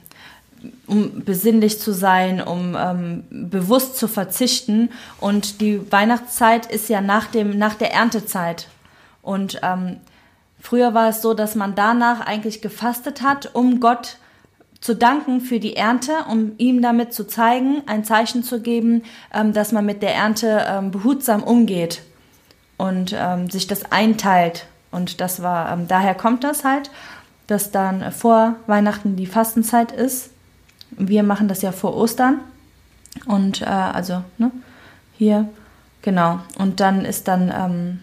um 0.85 1.25
besinnlich 1.25 1.79
zu 1.79 1.93
sein, 1.93 2.43
um 2.43 2.77
ähm, 2.77 3.23
bewusst 3.31 3.97
zu 3.97 4.07
verzichten. 4.07 4.91
Und 5.19 5.61
die 5.61 5.91
Weihnachtszeit 5.91 6.67
ist 6.67 6.89
ja 6.89 7.01
nach, 7.01 7.25
dem, 7.25 7.57
nach 7.57 7.73
der 7.73 7.91
Erntezeit. 7.91 8.67
Und 9.23 9.61
ähm, 9.63 9.97
früher 10.61 10.93
war 10.93 11.09
es 11.09 11.23
so, 11.23 11.33
dass 11.33 11.55
man 11.55 11.73
danach 11.73 12.19
eigentlich 12.19 12.61
gefastet 12.61 13.23
hat, 13.23 13.55
um 13.55 13.79
Gott 13.79 14.19
zu 14.85 14.95
danken 14.95 15.41
für 15.41 15.59
die 15.59 15.75
Ernte, 15.75 16.11
um 16.29 16.51
ihm 16.59 16.79
damit 16.79 17.11
zu 17.11 17.25
zeigen, 17.25 17.81
ein 17.87 18.03
Zeichen 18.03 18.43
zu 18.43 18.61
geben, 18.61 19.01
ähm, 19.33 19.51
dass 19.51 19.71
man 19.71 19.83
mit 19.83 20.03
der 20.03 20.13
Ernte 20.13 20.63
ähm, 20.69 20.91
behutsam 20.91 21.41
umgeht 21.41 22.03
und 22.77 23.11
ähm, 23.17 23.49
sich 23.49 23.65
das 23.65 23.91
einteilt. 23.91 24.67
Und 24.91 25.21
das 25.21 25.41
war, 25.41 25.75
daher 25.87 26.13
kommt 26.13 26.43
das 26.43 26.63
halt, 26.63 26.91
dass 27.47 27.71
dann 27.71 28.11
vor 28.11 28.57
Weihnachten 28.67 29.15
die 29.15 29.25
Fastenzeit 29.25 29.91
ist. 29.91 30.29
Wir 30.91 31.23
machen 31.23 31.47
das 31.47 31.63
ja 31.63 31.71
vor 31.71 31.97
Ostern. 31.97 32.41
Und 33.25 33.63
äh, 33.63 33.65
also, 33.65 34.23
ne, 34.37 34.51
hier, 35.17 35.49
genau. 36.03 36.41
Und 36.59 36.79
dann 36.79 37.05
ist 37.05 37.27
dann 37.27 37.51
ähm, 37.51 37.99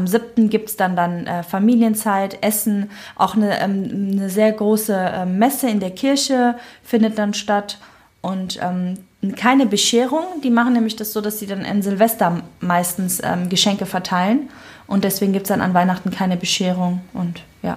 am 0.00 0.06
7. 0.06 0.48
gibt 0.48 0.70
es 0.70 0.76
dann, 0.76 0.96
dann 0.96 1.26
äh, 1.26 1.42
Familienzeit, 1.42 2.42
Essen, 2.42 2.90
auch 3.16 3.36
eine, 3.36 3.60
ähm, 3.60 4.12
eine 4.12 4.30
sehr 4.30 4.50
große 4.52 4.94
äh, 4.94 5.26
Messe 5.26 5.68
in 5.68 5.80
der 5.80 5.90
Kirche 5.90 6.56
findet 6.82 7.18
dann 7.18 7.34
statt 7.34 7.78
und 8.22 8.58
ähm, 8.62 8.98
keine 9.36 9.66
Bescherung. 9.66 10.24
Die 10.42 10.50
machen 10.50 10.72
nämlich 10.72 10.96
das 10.96 11.12
so, 11.12 11.20
dass 11.20 11.38
sie 11.38 11.46
dann 11.46 11.64
in 11.64 11.82
Silvester 11.82 12.42
meistens 12.60 13.20
ähm, 13.22 13.48
Geschenke 13.48 13.86
verteilen 13.86 14.48
und 14.86 15.04
deswegen 15.04 15.32
gibt 15.32 15.44
es 15.44 15.48
dann 15.48 15.60
an 15.60 15.74
Weihnachten 15.74 16.10
keine 16.10 16.36
Bescherung 16.36 17.02
und 17.12 17.42
ja, 17.62 17.76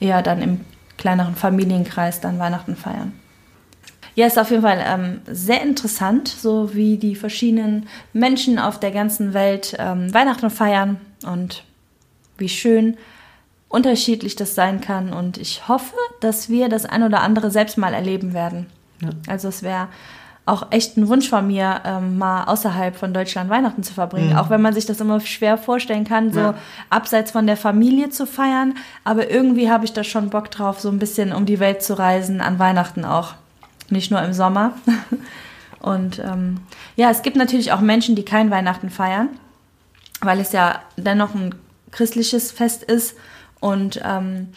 eher 0.00 0.22
dann 0.22 0.42
im 0.42 0.60
kleineren 0.98 1.36
Familienkreis 1.36 2.20
dann 2.20 2.38
Weihnachten 2.38 2.76
feiern. 2.76 3.12
Ja, 4.14 4.26
ist 4.26 4.38
auf 4.38 4.50
jeden 4.50 4.62
Fall 4.62 4.84
ähm, 4.84 5.20
sehr 5.26 5.62
interessant, 5.62 6.28
so 6.28 6.74
wie 6.74 6.98
die 6.98 7.14
verschiedenen 7.14 7.88
Menschen 8.12 8.58
auf 8.58 8.78
der 8.78 8.90
ganzen 8.90 9.32
Welt 9.32 9.74
ähm, 9.78 10.12
Weihnachten 10.12 10.50
feiern 10.50 11.00
und 11.24 11.64
wie 12.38 12.48
schön 12.48 12.96
unterschiedlich 13.68 14.36
das 14.36 14.54
sein 14.54 14.80
kann. 14.80 15.12
Und 15.12 15.38
ich 15.38 15.66
hoffe, 15.66 15.96
dass 16.20 16.48
wir 16.48 16.68
das 16.68 16.84
ein 16.84 17.02
oder 17.02 17.22
andere 17.22 17.50
selbst 17.50 17.78
mal 17.78 17.94
erleben 17.94 18.34
werden. 18.34 18.66
Ja. 19.00 19.10
Also 19.26 19.48
es 19.48 19.62
wäre 19.62 19.88
auch 20.44 20.70
echt 20.70 20.96
ein 20.96 21.08
Wunsch 21.08 21.28
von 21.28 21.46
mir, 21.46 21.80
ähm, 21.84 22.18
mal 22.18 22.44
außerhalb 22.44 22.96
von 22.96 23.14
Deutschland 23.14 23.48
Weihnachten 23.48 23.82
zu 23.82 23.94
verbringen. 23.94 24.30
Mhm. 24.30 24.36
Auch 24.36 24.50
wenn 24.50 24.60
man 24.60 24.74
sich 24.74 24.86
das 24.86 25.00
immer 25.00 25.20
schwer 25.20 25.56
vorstellen 25.56 26.04
kann, 26.04 26.32
so 26.32 26.40
ja. 26.40 26.54
abseits 26.90 27.30
von 27.30 27.46
der 27.46 27.56
Familie 27.56 28.10
zu 28.10 28.26
feiern. 28.26 28.74
Aber 29.04 29.30
irgendwie 29.30 29.70
habe 29.70 29.84
ich 29.84 29.92
da 29.92 30.04
schon 30.04 30.30
Bock 30.30 30.50
drauf, 30.50 30.80
so 30.80 30.88
ein 30.88 30.98
bisschen 30.98 31.32
um 31.32 31.46
die 31.46 31.60
Welt 31.60 31.82
zu 31.82 31.96
reisen, 31.96 32.40
an 32.40 32.58
Weihnachten 32.58 33.04
auch. 33.04 33.34
Nicht 33.88 34.10
nur 34.10 34.20
im 34.22 34.32
Sommer. 34.32 34.72
Und 35.80 36.18
ähm, 36.18 36.58
ja, 36.96 37.10
es 37.10 37.22
gibt 37.22 37.36
natürlich 37.36 37.72
auch 37.72 37.80
Menschen, 37.80 38.16
die 38.16 38.24
kein 38.24 38.50
Weihnachten 38.50 38.90
feiern 38.90 39.28
weil 40.22 40.40
es 40.40 40.52
ja 40.52 40.82
dennoch 40.96 41.34
ein 41.34 41.54
christliches 41.90 42.52
Fest 42.52 42.82
ist 42.82 43.16
und 43.60 44.00
ähm, 44.04 44.48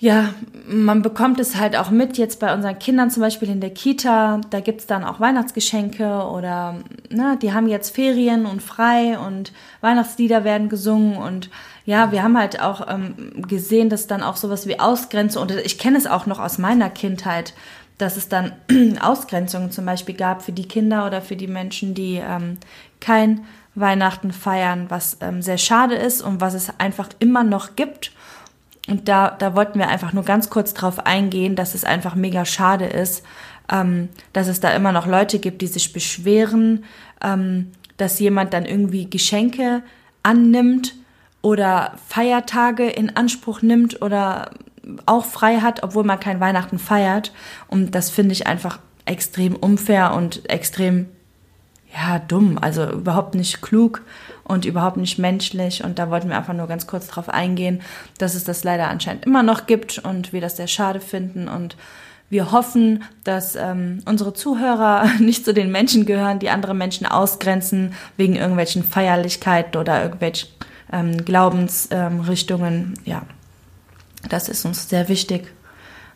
ja, 0.00 0.32
man 0.68 1.02
bekommt 1.02 1.40
es 1.40 1.56
halt 1.56 1.76
auch 1.76 1.90
mit, 1.90 2.18
jetzt 2.18 2.38
bei 2.38 2.54
unseren 2.54 2.78
Kindern 2.78 3.10
zum 3.10 3.20
Beispiel 3.20 3.50
in 3.50 3.60
der 3.60 3.70
Kita, 3.70 4.40
da 4.50 4.60
gibt's 4.60 4.86
dann 4.86 5.02
auch 5.02 5.18
Weihnachtsgeschenke 5.18 6.22
oder 6.22 6.76
ne, 7.10 7.36
die 7.42 7.52
haben 7.52 7.66
jetzt 7.66 7.96
Ferien 7.96 8.46
und 8.46 8.62
frei 8.62 9.18
und 9.18 9.52
Weihnachtslieder 9.80 10.44
werden 10.44 10.68
gesungen 10.68 11.16
und 11.16 11.50
ja, 11.84 12.12
wir 12.12 12.22
haben 12.22 12.38
halt 12.38 12.60
auch 12.60 12.86
ähm, 12.88 13.42
gesehen, 13.48 13.88
dass 13.88 14.06
dann 14.06 14.22
auch 14.22 14.36
sowas 14.36 14.68
wie 14.68 14.78
Ausgrenzung, 14.78 15.42
und 15.42 15.50
ich 15.50 15.78
kenne 15.78 15.98
es 15.98 16.06
auch 16.06 16.26
noch 16.26 16.38
aus 16.38 16.58
meiner 16.58 16.90
Kindheit, 16.90 17.54
dass 17.96 18.16
es 18.16 18.28
dann 18.28 18.52
Ausgrenzungen 19.00 19.72
zum 19.72 19.84
Beispiel 19.84 20.14
gab 20.14 20.42
für 20.42 20.52
die 20.52 20.68
Kinder 20.68 21.06
oder 21.06 21.22
für 21.22 21.34
die 21.34 21.48
Menschen, 21.48 21.94
die 21.94 22.22
ähm, 22.24 22.58
kein 23.00 23.46
Weihnachten 23.80 24.32
feiern, 24.32 24.86
was 24.88 25.18
ähm, 25.20 25.42
sehr 25.42 25.58
schade 25.58 25.94
ist 25.94 26.22
und 26.22 26.40
was 26.40 26.54
es 26.54 26.72
einfach 26.78 27.08
immer 27.18 27.44
noch 27.44 27.76
gibt. 27.76 28.12
Und 28.88 29.08
da, 29.08 29.30
da 29.30 29.54
wollten 29.54 29.78
wir 29.78 29.88
einfach 29.88 30.12
nur 30.12 30.24
ganz 30.24 30.48
kurz 30.48 30.72
drauf 30.74 31.06
eingehen, 31.06 31.56
dass 31.56 31.74
es 31.74 31.84
einfach 31.84 32.14
mega 32.14 32.44
schade 32.44 32.86
ist, 32.86 33.22
ähm, 33.70 34.08
dass 34.32 34.48
es 34.48 34.60
da 34.60 34.70
immer 34.70 34.92
noch 34.92 35.06
Leute 35.06 35.38
gibt, 35.38 35.60
die 35.60 35.66
sich 35.66 35.92
beschweren, 35.92 36.84
ähm, 37.22 37.72
dass 37.98 38.18
jemand 38.18 38.54
dann 38.54 38.64
irgendwie 38.64 39.10
Geschenke 39.10 39.82
annimmt 40.22 40.94
oder 41.42 41.92
Feiertage 42.06 42.88
in 42.88 43.16
Anspruch 43.16 43.62
nimmt 43.62 44.00
oder 44.02 44.50
auch 45.06 45.24
frei 45.24 45.58
hat, 45.58 45.82
obwohl 45.82 46.04
man 46.04 46.20
kein 46.20 46.40
Weihnachten 46.40 46.78
feiert. 46.78 47.32
Und 47.68 47.94
das 47.94 48.10
finde 48.10 48.32
ich 48.32 48.46
einfach 48.46 48.78
extrem 49.04 49.54
unfair 49.54 50.14
und 50.14 50.48
extrem 50.50 51.06
ja, 51.94 52.18
dumm, 52.18 52.58
also 52.60 52.90
überhaupt 52.90 53.34
nicht 53.34 53.62
klug 53.62 54.02
und 54.44 54.64
überhaupt 54.64 54.96
nicht 54.96 55.18
menschlich. 55.18 55.84
Und 55.84 55.98
da 55.98 56.10
wollten 56.10 56.28
wir 56.28 56.36
einfach 56.36 56.54
nur 56.54 56.66
ganz 56.66 56.86
kurz 56.86 57.06
drauf 57.06 57.28
eingehen, 57.28 57.80
dass 58.18 58.34
es 58.34 58.44
das 58.44 58.64
leider 58.64 58.88
anscheinend 58.88 59.24
immer 59.24 59.42
noch 59.42 59.66
gibt 59.66 59.98
und 59.98 60.32
wir 60.32 60.40
das 60.40 60.56
sehr 60.56 60.66
schade 60.66 61.00
finden. 61.00 61.48
Und 61.48 61.76
wir 62.30 62.52
hoffen, 62.52 63.04
dass 63.24 63.56
ähm, 63.56 64.02
unsere 64.04 64.34
Zuhörer 64.34 65.06
nicht 65.18 65.44
zu 65.44 65.54
den 65.54 65.72
Menschen 65.72 66.04
gehören, 66.04 66.38
die 66.38 66.50
andere 66.50 66.74
Menschen 66.74 67.06
ausgrenzen 67.06 67.94
wegen 68.16 68.36
irgendwelchen 68.36 68.84
Feierlichkeiten 68.84 69.80
oder 69.80 70.02
irgendwelchen 70.02 70.50
ähm, 70.92 71.24
Glaubensrichtungen. 71.24 72.74
Ähm, 72.74 72.94
ja, 73.04 73.22
das 74.28 74.48
ist 74.48 74.64
uns 74.64 74.88
sehr 74.88 75.08
wichtig 75.08 75.52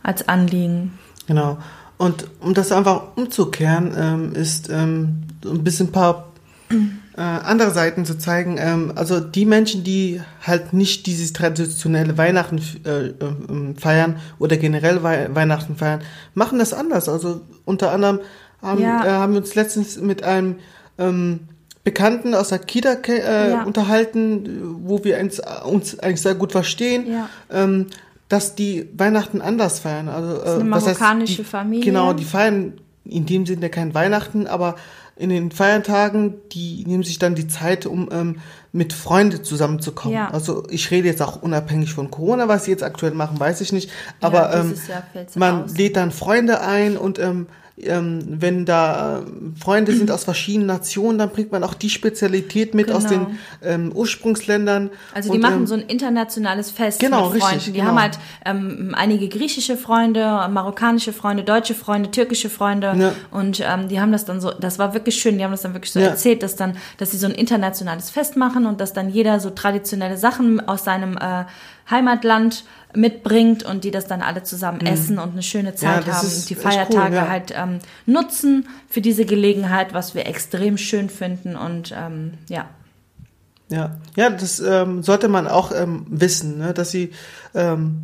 als 0.03 0.29
Anliegen. 0.29 0.99
Genau. 1.27 1.59
Und 2.03 2.27
um 2.41 2.53
das 2.53 2.73
einfach 2.73 3.15
umzukehren, 3.15 3.95
ähm, 3.97 4.33
ist 4.35 4.69
ähm, 4.69 5.23
ein 5.45 5.63
bisschen 5.63 5.91
ein 5.91 5.93
paar 5.93 6.33
äh, 7.17 7.21
andere 7.21 7.71
Seiten 7.71 8.05
zu 8.05 8.19
zeigen. 8.19 8.57
Ähm, 8.59 8.93
also 8.97 9.21
die 9.21 9.47
Menschen, 9.47 9.85
die 9.85 10.21
halt 10.45 10.73
nicht 10.73 11.07
dieses 11.07 11.33
traditionelle 11.33 12.19
Weihnachten 12.19 12.61
äh, 12.85 13.07
äh, 13.07 13.15
feiern 13.79 14.17
oder 14.41 14.57
generell 14.57 15.05
Wei 15.05 15.29
Weihnachten 15.33 15.77
feiern, 15.77 16.01
machen 16.35 16.59
das 16.59 16.73
anders. 16.73 17.09
Also 17.09 17.43
unter 17.67 17.93
anderem 17.93 18.19
haben, 18.61 18.83
ja. 18.83 19.05
äh, 19.05 19.09
haben 19.09 19.35
wir 19.35 19.41
uns 19.41 19.55
letztens 19.55 19.97
mit 20.01 20.25
einem 20.25 20.57
ähm, 20.99 21.47
Bekannten 21.85 22.35
aus 22.35 22.49
der 22.49 22.59
Kita 22.59 22.95
äh, 22.95 23.51
ja. 23.53 23.63
unterhalten, 23.63 24.81
wo 24.83 25.05
wir 25.05 25.21
uns, 25.21 25.41
uns 25.65 26.01
eigentlich 26.01 26.23
sehr 26.23 26.35
gut 26.35 26.51
verstehen. 26.51 27.07
Ja. 27.07 27.29
Dass 28.33 28.55
die 28.55 28.89
Weihnachten 28.97 29.43
anders 29.43 29.81
feiern. 29.81 30.09
Also, 30.09 30.39
das 30.39 30.55
ist 30.55 30.61
eine 30.61 30.65
marokkanische 30.65 31.31
heißt, 31.33 31.39
die, 31.39 31.45
Familie. 31.45 31.85
Genau, 31.85 32.15
die 32.15 32.25
feiern 32.25 32.81
in 33.05 33.27
dem 33.27 33.45
Sinne 33.45 33.69
kein 33.69 33.95
Weihnachten, 33.95 34.47
aber 34.47 34.77
in 35.17 35.29
den 35.29 35.51
Feiertagen, 35.51 36.35
die 36.53 36.85
nehmen 36.87 37.03
sich 37.03 37.19
dann 37.19 37.35
die 37.35 37.47
Zeit, 37.47 37.85
um 37.85 38.09
ähm, 38.11 38.39
mit 38.73 38.95
Freunden 38.95 39.45
zusammenzukommen. 39.45 40.17
Ja. 40.17 40.31
Also 40.31 40.67
ich 40.71 40.91
rede 40.91 41.09
jetzt 41.09 41.21
auch 41.21 41.43
unabhängig 41.43 41.93
von 41.93 42.11
Corona, 42.11 42.49
was 42.49 42.65
sie 42.65 42.71
jetzt 42.71 42.83
aktuell 42.83 43.13
machen, 43.13 43.39
weiß 43.39 43.61
ich 43.61 43.73
nicht. 43.73 43.91
Aber 44.21 44.51
ja, 44.53 44.61
ähm, 44.61 44.75
man 45.35 45.65
aus. 45.65 45.77
lädt 45.77 45.97
dann 45.97 46.11
Freunde 46.11 46.63
ein 46.63 46.97
und 46.97 47.19
ähm, 47.19 47.49
ähm, 47.79 48.21
wenn 48.27 48.65
da 48.65 49.21
äh, 49.21 49.23
Freunde 49.59 49.93
sind 49.93 50.11
aus 50.11 50.25
verschiedenen 50.25 50.67
Nationen, 50.67 51.19
dann 51.19 51.31
bringt 51.31 51.53
man 51.53 51.65
auch 51.65 51.75
die 51.75 51.89
Spezialität 51.89 52.75
mit 52.75 52.87
genau. 52.87 52.99
aus 52.99 53.07
den 53.07 53.21
genau. 53.21 53.37
ähm, 53.63 53.93
Ursprungsländern. 53.95 54.91
Also 55.15 55.31
die 55.31 55.37
und, 55.37 55.43
machen 55.43 55.61
ähm, 55.61 55.67
so 55.67 55.75
ein 55.75 55.81
internationales 55.81 56.71
Fest 56.71 57.01
genau, 57.01 57.31
mit 57.31 57.41
Freunden. 57.41 57.57
Richtig, 57.57 57.73
die 57.73 57.79
genau. 57.79 57.91
haben 57.91 58.01
halt 58.01 58.19
ähm, 58.45 58.95
einige 58.97 59.29
griechische 59.29 59.77
Freunde, 59.77 60.21
marokkanische 60.51 61.13
Freunde, 61.13 61.45
deutsche 61.45 61.75
Freunde, 61.75 62.11
türkische 62.11 62.51
Freunde 62.51 62.95
ja. 62.97 63.13
und 63.31 63.61
ähm, 63.61 63.89
die 63.89 64.01
haben 64.01 64.13
das 64.13 64.25
dann 64.25 64.41
so, 64.41 64.51
das 64.51 64.79
war 64.79 64.93
wirklich 64.93 65.17
schön, 65.17 65.39
die 65.39 65.45
haben 65.45 65.53
das 65.53 65.63
dann 65.63 65.75
wirklich 65.75 65.93
so 65.93 66.01
ja. 66.01 66.09
erzählt, 66.09 66.43
dass 66.43 66.57
dann, 66.57 66.77
dass 66.99 67.13
sie 67.13 67.17
so 67.17 67.27
ein 67.27 67.33
internationales 67.33 68.11
Fest 68.11 68.37
machen 68.37 68.67
und 68.67 68.81
dass 68.81 68.93
dann 68.93 69.09
jeder 69.09 69.41
so 69.41 69.51
traditionelle 69.51 70.19
Sachen 70.19 70.67
aus 70.69 70.85
seinem 70.85 71.17
äh, 71.17 71.45
Heimatland 71.93 72.65
mitbringt 72.95 73.63
und 73.63 73.85
die 73.85 73.91
das 73.91 74.07
dann 74.07 74.21
alle 74.21 74.43
zusammen 74.43 74.81
Mhm. 74.83 74.87
essen 74.87 75.19
und 75.19 75.33
eine 75.33 75.43
schöne 75.43 75.75
Zeit 75.77 76.07
das 76.07 76.17
haben 76.17 76.27
ist 76.27 76.37
und 76.43 76.51
die 76.51 76.55
echt 76.55 76.65
cool, 76.65 76.73
Feiertage 76.73 77.15
ja. 77.15 77.29
halt 77.29 77.55
ähm, 77.57 77.79
nutzen 78.05 78.67
für 78.89 79.01
diese 79.01 79.25
Gelegenheit, 79.25 79.95
was 79.95 80.15
wir 80.15 80.27
extrem 80.27 80.77
schön 80.77 81.09
finden 81.09 81.55
und 81.57 81.95
ähm, 81.97 82.33
ja. 82.49 82.67
Ja, 83.71 83.93
ja, 84.17 84.29
das 84.29 84.61
ähm, 84.61 85.03
sollte 85.03 85.29
man 85.29 85.47
auch 85.47 85.73
ähm, 85.75 86.05
wissen, 86.11 86.59
ne? 86.59 86.75
dass 86.75 86.91
sie, 86.91 87.13
ähm, 87.55 88.03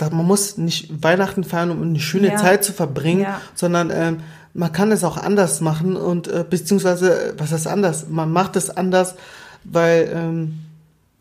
man 0.00 0.24
muss 0.26 0.56
nicht 0.56 1.02
Weihnachten 1.02 1.44
feiern, 1.44 1.70
um 1.70 1.82
eine 1.82 2.00
schöne 2.00 2.28
Ja. 2.28 2.36
Zeit 2.36 2.64
zu 2.64 2.72
verbringen, 2.72 3.20
Ja. 3.22 3.40
sondern 3.54 3.90
ähm, 3.90 4.20
man 4.54 4.72
kann 4.72 4.90
es 4.90 5.04
auch 5.04 5.18
anders 5.18 5.60
machen 5.60 5.96
und 5.96 6.28
äh, 6.28 6.44
beziehungsweise, 6.48 7.32
äh, 7.32 7.34
was 7.36 7.52
heißt 7.52 7.66
anders? 7.66 8.06
Man 8.08 8.32
macht 8.32 8.56
es 8.56 8.70
anders, 8.70 9.16
weil 9.64 10.10
ähm, 10.14 10.60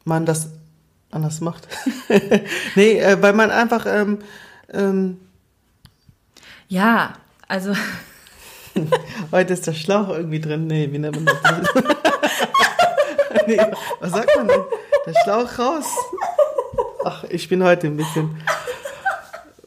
man 0.06 0.26
das 0.26 0.48
anders 1.12 1.42
macht. 1.42 1.68
nee, 2.76 3.00
äh, 3.00 3.22
weil 3.22 3.34
man 3.34 3.52
einfach 3.52 3.86
ähm, 3.88 4.20
ähm, 4.74 5.20
Ja, 6.68 7.14
also 7.48 7.74
Heute 9.32 9.54
ist 9.54 9.68
der 9.68 9.74
Schlauch 9.74 10.10
irgendwie 10.10 10.40
drin. 10.40 10.68
Nee, 10.68 10.90
wie 10.92 11.00
nennt 11.00 11.16
man 11.16 11.26
das? 11.26 11.68
nee, 13.48 13.60
was 14.00 14.12
sagt 14.12 14.36
man 14.36 14.48
denn? 14.48 14.62
Der 15.06 15.14
Schlauch 15.24 15.60
raus. 15.60 15.86
Ach, 17.04 17.24
ich 17.26 17.50
bin 17.50 17.64
heute 17.64 17.88
ein 17.88 17.98
bisschen. 17.98 18.42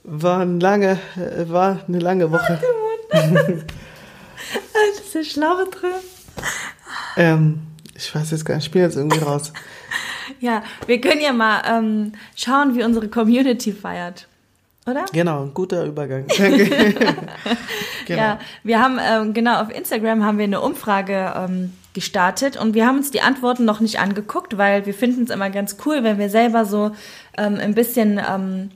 War, 0.05 0.41
ein 0.41 0.61
lange, 0.61 0.99
äh, 1.17 1.49
war 1.49 1.81
eine 1.89 1.99
lange 1.99 2.31
Woche. 2.31 2.61
das 3.11 5.01
ist 5.01 5.15
der 5.15 5.25
Schlaue 5.25 5.69
drin. 5.71 5.91
Ähm, 7.17 7.63
ich 7.95 8.15
weiß 8.15 8.31
jetzt 8.31 8.45
gar 8.45 8.57
nicht, 8.57 8.67
ich 8.67 8.71
bin 8.71 8.83
jetzt 8.83 8.97
irgendwie 8.97 9.19
raus. 9.19 9.53
Ja, 10.41 10.63
wir 10.87 11.01
können 11.01 11.21
ja 11.21 11.33
mal 11.33 11.63
ähm, 11.67 12.13
schauen, 12.37 12.75
wie 12.75 12.85
unsere 12.85 13.09
Community 13.09 13.73
feiert. 13.73 14.27
Oder? 14.87 15.07
Genau, 15.13 15.45
ein 15.45 15.55
guter 15.55 15.85
Übergang. 15.85 16.27
Danke. 16.39 16.69
genau. 18.07 18.21
Ja, 18.21 18.39
wir 18.63 18.81
haben, 18.81 18.99
ähm, 19.01 19.33
genau, 19.33 19.61
auf 19.63 19.75
Instagram 19.75 20.25
haben 20.25 20.37
wir 20.37 20.45
eine 20.45 20.61
Umfrage 20.61 21.33
ähm, 21.37 21.73
gestartet 21.95 22.57
und 22.59 22.75
wir 22.75 22.87
haben 22.87 22.99
uns 22.99 23.11
die 23.11 23.23
Antworten 23.23 23.65
noch 23.65 23.81
nicht 23.81 23.99
angeguckt, 23.99 24.59
weil 24.59 24.85
wir 24.85 24.93
finden 24.93 25.25
es 25.25 25.31
immer 25.31 25.49
ganz 25.49 25.77
cool, 25.87 26.05
wenn 26.05 26.19
wir 26.19 26.29
selber 26.29 26.67
so 26.67 26.91
ähm, 27.39 27.57
ein 27.61 27.75
bisschen 27.75 28.21
ähm, 28.29 28.71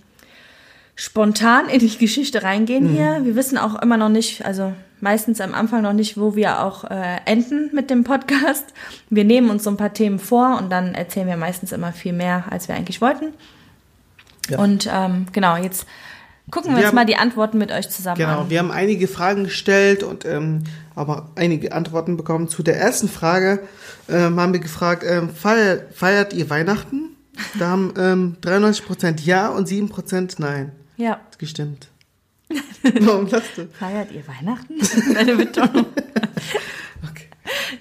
spontan 1.00 1.68
in 1.68 1.78
die 1.78 1.96
Geschichte 1.96 2.42
reingehen 2.42 2.88
hier. 2.88 3.20
Wir 3.22 3.37
wissen 3.37 3.56
auch 3.56 3.80
immer 3.80 3.96
noch 3.96 4.08
nicht, 4.08 4.44
also 4.44 4.72
meistens 5.00 5.40
am 5.40 5.54
Anfang 5.54 5.82
noch 5.82 5.92
nicht, 5.92 6.18
wo 6.18 6.34
wir 6.34 6.61
auch 6.64 6.82
äh, 6.90 7.18
enden 7.24 7.70
mit 7.72 7.88
dem 7.88 8.02
Podcast. 8.02 8.64
Wir 9.08 9.22
nehmen 9.22 9.48
uns 9.48 9.62
so 9.62 9.70
ein 9.70 9.76
paar 9.76 9.92
Themen 9.92 10.18
vor 10.18 10.58
und 10.58 10.70
dann 10.70 10.94
erzählen 10.96 11.28
wir 11.28 11.37
meistens 11.37 11.70
immer 11.70 11.92
viel 11.92 12.12
mehr, 12.12 12.46
als 12.50 12.66
wir 12.66 12.74
eigentlich 12.74 13.00
wollten. 13.00 13.26
Ja. 14.50 14.58
Und 14.58 14.90
ähm, 14.92 15.26
genau, 15.32 15.56
jetzt 15.56 15.87
gucken 16.50 16.70
wir, 16.72 16.78
Wir 16.78 16.78
uns 16.78 16.87
haben- 16.88 16.94
mal 16.96 17.06
die 17.06 17.14
Antworten 17.16 17.58
mit 17.58 17.70
euch 17.70 17.88
zusammen 17.90 18.18
Genau, 18.18 18.40
an. 18.40 18.50
wir 18.50 18.58
haben 18.58 18.72
einige 18.72 19.06
Fragen 19.06 19.44
gestellt 19.44 20.02
und 20.02 20.24
ähm, 20.24 20.64
aber 20.96 21.30
einige 21.37 21.74
Antworten 21.74 22.16
bekommen. 22.16 22.48
Zu 22.48 22.64
der 22.64 22.76
ersten 22.76 23.08
Frage 23.08 23.61
ähm, 24.08 24.40
haben 24.40 24.52
wir 24.52 24.58
gefragt, 24.58 25.04
ähm, 25.08 25.30
feiert, 25.30 25.94
feiert 25.94 26.32
ihr 26.32 26.50
Weihnachten? 26.50 27.11
Da 27.56 27.68
haben 27.68 27.94
ähm, 27.96 28.37
93% 28.42 29.20
Ja 29.22 29.46
und 29.50 29.68
7% 29.68 30.34
Nein 30.38 30.72
Ja. 30.98 31.20
gestimmt. 31.38 31.88
Warum 33.00 33.26
lachst 33.28 33.56
du? 33.56 33.66
Feiert 33.68 34.12
ihr 34.12 34.26
Weihnachten? 34.26 34.74
Deine 35.14 35.37
Betonung. 35.37 35.87
Okay. 37.08 37.26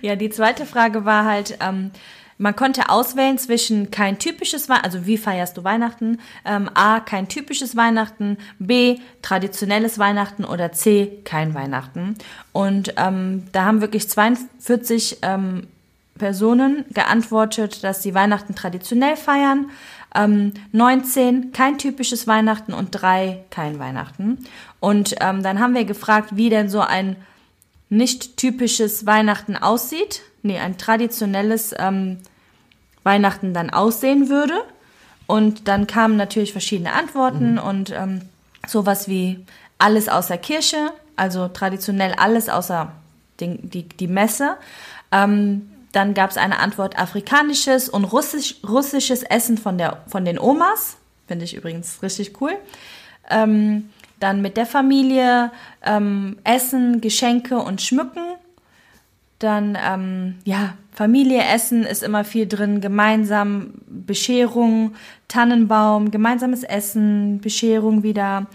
Ja, 0.02 0.16
die 0.16 0.30
zweite 0.30 0.66
Frage 0.68 1.04
war 1.04 1.26
halt, 1.26 1.58
ähm, 1.60 1.90
man 2.38 2.56
konnte 2.56 2.90
auswählen 2.90 3.40
zwischen 3.40 3.90
kein 3.90 4.20
typisches 4.20 4.70
Weihnachten, 4.70 4.86
also 4.86 5.08
wie 5.08 5.18
feierst 5.18 5.58
du 5.58 5.64
Weihnachten? 5.64 6.20
Ähm, 6.46 6.70
A, 6.76 7.00
kein 7.00 7.28
typisches 7.28 7.76
Weihnachten, 7.76 8.38
B, 8.60 9.00
traditionelles 9.24 9.98
Weihnachten 9.98 10.46
oder 10.46 10.72
C, 10.72 11.20
kein 11.24 11.56
Weihnachten. 11.56 12.16
Und 12.52 12.94
ähm, 12.98 13.48
da 13.54 13.66
haben 13.66 13.82
wirklich 13.82 14.08
42 14.08 15.18
ähm, 15.24 15.68
Personen 16.18 16.86
geantwortet, 16.92 17.84
dass 17.84 18.04
sie 18.04 18.14
Weihnachten 18.14 18.54
traditionell 18.54 19.16
feiern. 19.16 19.72
Ähm, 20.18 20.54
19 20.72 21.52
kein 21.52 21.78
typisches 21.78 22.28
Weihnachten 22.28 22.74
und 22.74 22.90
drei 22.92 23.44
kein 23.52 23.80
Weihnachten. 23.80 24.40
Und 24.80 25.16
ähm, 25.22 25.44
dann 25.44 25.60
haben 25.60 25.76
wir 25.76 25.86
gefragt, 25.86 26.32
wie 26.36 26.50
denn 26.50 26.70
so 26.70 26.82
ein 26.82 27.16
nicht 27.90 28.38
typisches 28.38 29.06
Weihnachten 29.06 29.56
aussieht, 29.56 30.22
nee, 30.44 30.60
ein 30.60 30.78
traditionelles 30.78 31.74
ähm, 31.78 32.18
Weihnachten 33.04 33.54
dann 33.54 33.70
aussehen 33.70 34.30
würde. 34.30 34.56
Und 35.28 35.68
dann 35.68 35.88
kamen 35.88 36.16
natürlich 36.16 36.52
verschiedene 36.52 36.94
Antworten 36.94 37.60
und 37.60 37.92
ähm, 37.92 38.22
sowas 38.66 39.08
wie 39.08 39.46
alles 39.78 40.10
außer 40.10 40.38
Kirche, 40.38 40.92
also 41.16 41.48
traditionell 41.50 42.14
alles 42.14 42.50
außer 42.50 42.92
den, 43.40 43.70
die, 43.70 43.84
die 43.84 44.08
Messe. 44.08 44.56
Ähm, 45.12 45.70
dann 45.98 46.14
gab 46.14 46.30
es 46.30 46.38
eine 46.38 46.60
Antwort 46.60 47.00
afrikanisches 47.00 47.90
und 47.90 48.06
russisch, 48.06 48.58
russisches 48.64 49.24
Essen 49.24 49.58
von, 49.58 49.80
der, 49.80 50.04
von 50.06 50.26
den 50.26 50.38
Omas. 50.38 50.98
Finde 51.26 51.44
ich 51.44 51.56
übrigens 51.56 52.04
richtig 52.04 52.40
cool. 52.40 52.52
Ähm, 53.32 53.90
dann 54.20 54.44
mit 54.44 54.58
der 54.58 54.68
Familie 54.68 55.50
ähm, 55.84 56.38
Essen, 56.44 57.02
Geschenke 57.02 57.58
und 57.58 57.82
Schmücken. 57.82 58.36
Dann, 59.40 59.76
ähm, 59.84 60.36
ja, 60.44 60.76
Familie 60.92 61.44
essen 61.44 61.84
ist 61.84 62.04
immer 62.04 62.24
viel 62.24 62.48
drin, 62.48 62.80
gemeinsam 62.80 63.74
Bescherung, 63.88 64.94
Tannenbaum, 65.28 66.12
gemeinsames 66.12 66.64
Essen, 66.64 67.42
Bescherung 67.42 68.04
wieder, 68.04 68.46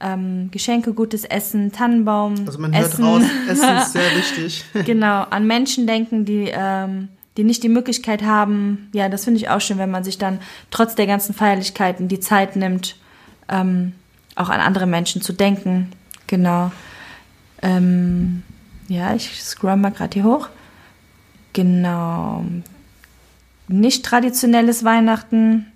ähm, 0.00 0.50
Geschenke, 0.50 0.92
gutes 0.92 1.24
Essen, 1.24 1.72
Tannenbaum, 1.72 2.34
Also 2.46 2.58
man 2.58 2.74
hört 2.74 2.86
Essen. 2.92 3.04
raus, 3.04 3.22
Essen 3.48 3.76
ist 3.78 3.92
sehr 3.92 4.16
wichtig. 4.16 4.64
genau, 4.84 5.22
an 5.30 5.46
Menschen 5.46 5.86
denken, 5.86 6.24
die, 6.24 6.50
ähm, 6.52 7.08
die 7.36 7.44
nicht 7.44 7.62
die 7.62 7.68
Möglichkeit 7.68 8.22
haben. 8.22 8.88
Ja, 8.92 9.08
das 9.08 9.24
finde 9.24 9.38
ich 9.40 9.48
auch 9.48 9.60
schön, 9.60 9.78
wenn 9.78 9.90
man 9.90 10.04
sich 10.04 10.18
dann 10.18 10.38
trotz 10.70 10.94
der 10.94 11.06
ganzen 11.06 11.34
Feierlichkeiten 11.34 12.08
die 12.08 12.20
Zeit 12.20 12.56
nimmt, 12.56 12.96
ähm, 13.48 13.92
auch 14.34 14.48
an 14.50 14.60
andere 14.60 14.86
Menschen 14.86 15.22
zu 15.22 15.32
denken. 15.32 15.90
Genau. 16.26 16.70
Ähm, 17.62 18.42
ja, 18.88 19.14
ich 19.14 19.42
scroll 19.42 19.76
mal 19.76 19.90
gerade 19.90 20.14
hier 20.14 20.24
hoch. 20.24 20.48
Genau. 21.52 22.44
Nicht 23.68 24.04
traditionelles 24.04 24.84
Weihnachten 24.84 25.66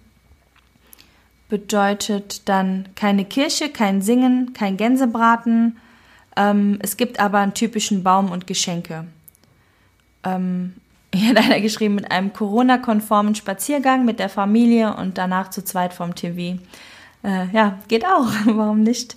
bedeutet 1.50 2.48
dann 2.48 2.88
keine 2.94 3.24
Kirche, 3.26 3.68
kein 3.68 4.00
Singen, 4.00 4.54
kein 4.54 4.76
Gänsebraten. 4.76 5.76
Ähm, 6.36 6.78
es 6.80 6.96
gibt 6.96 7.20
aber 7.20 7.38
einen 7.38 7.54
typischen 7.54 8.02
Baum 8.02 8.30
und 8.30 8.46
Geschenke. 8.46 9.06
Ähm, 10.24 10.74
hier 11.14 11.30
hat 11.30 11.36
einer 11.36 11.60
geschrieben, 11.60 11.96
mit 11.96 12.10
einem 12.10 12.32
Corona-konformen 12.32 13.34
Spaziergang 13.34 14.04
mit 14.04 14.18
der 14.18 14.28
Familie 14.28 14.94
und 14.96 15.18
danach 15.18 15.50
zu 15.50 15.62
zweit 15.62 15.92
vom 15.92 16.14
TV. 16.14 16.58
Äh, 17.22 17.48
ja, 17.52 17.78
geht 17.88 18.06
auch. 18.06 18.28
Warum 18.46 18.82
nicht? 18.82 19.16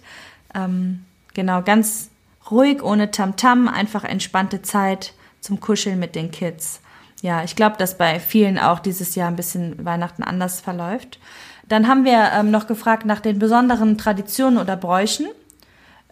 Ähm, 0.53 1.05
genau, 1.33 1.61
ganz 1.61 2.09
ruhig, 2.51 2.83
ohne 2.83 3.11
Tamtam, 3.11 3.67
einfach 3.67 4.03
entspannte 4.03 4.61
Zeit 4.61 5.13
zum 5.39 5.59
Kuscheln 5.59 5.99
mit 5.99 6.15
den 6.15 6.31
Kids. 6.31 6.81
Ja, 7.21 7.43
ich 7.43 7.55
glaube, 7.55 7.77
dass 7.77 7.97
bei 7.97 8.19
vielen 8.19 8.59
auch 8.59 8.79
dieses 8.79 9.15
Jahr 9.15 9.29
ein 9.29 9.37
bisschen 9.37 9.85
Weihnachten 9.85 10.23
anders 10.23 10.59
verläuft. 10.59 11.19
Dann 11.67 11.87
haben 11.87 12.05
wir 12.05 12.31
ähm, 12.33 12.51
noch 12.51 12.67
gefragt 12.67 13.05
nach 13.05 13.19
den 13.19 13.39
besonderen 13.39 13.97
Traditionen 13.97 14.59
oder 14.59 14.75
Bräuchen. 14.75 15.27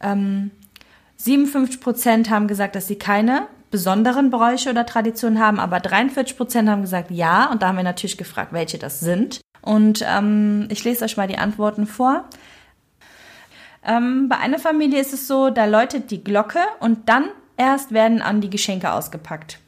Ähm, 0.02 0.52
57 1.18 1.82
Prozent 1.82 2.30
haben 2.30 2.48
gesagt, 2.48 2.76
dass 2.76 2.88
sie 2.88 2.98
keine 2.98 3.48
besonderen 3.70 4.30
Bräuche 4.30 4.70
oder 4.70 4.86
Traditionen 4.86 5.40
haben, 5.40 5.60
aber 5.60 5.80
43 5.80 6.36
Prozent 6.36 6.70
haben 6.70 6.82
gesagt 6.82 7.12
ja. 7.12 7.50
Und 7.52 7.62
da 7.62 7.70
haben 7.70 7.78
wir 7.78 7.84
natürlich 7.84 8.18
gefragt, 8.18 8.54
welche 8.54 8.78
das 8.78 9.00
sind. 9.00 9.42
Und 9.62 10.04
ähm, 10.08 10.68
ich 10.70 10.84
lese 10.84 11.06
euch 11.06 11.18
mal 11.18 11.28
die 11.28 11.38
Antworten 11.38 11.88
vor. 11.88 12.26
Ähm, 13.84 14.30
bei 14.30 14.38
einer 14.38 14.60
Familie 14.60 15.00
ist 15.00 15.14
es 15.14 15.28
so, 15.28 15.50
da 15.50 15.66
läutet 15.66 16.12
die 16.12 16.24
Glocke 16.24 16.60
und 16.80 17.10
dann 17.10 17.30
erst 17.58 17.92
werden 17.92 18.22
an 18.22 18.42
die 18.42 18.50
Geschenke 18.50 18.92
ausgepackt. 18.92 19.60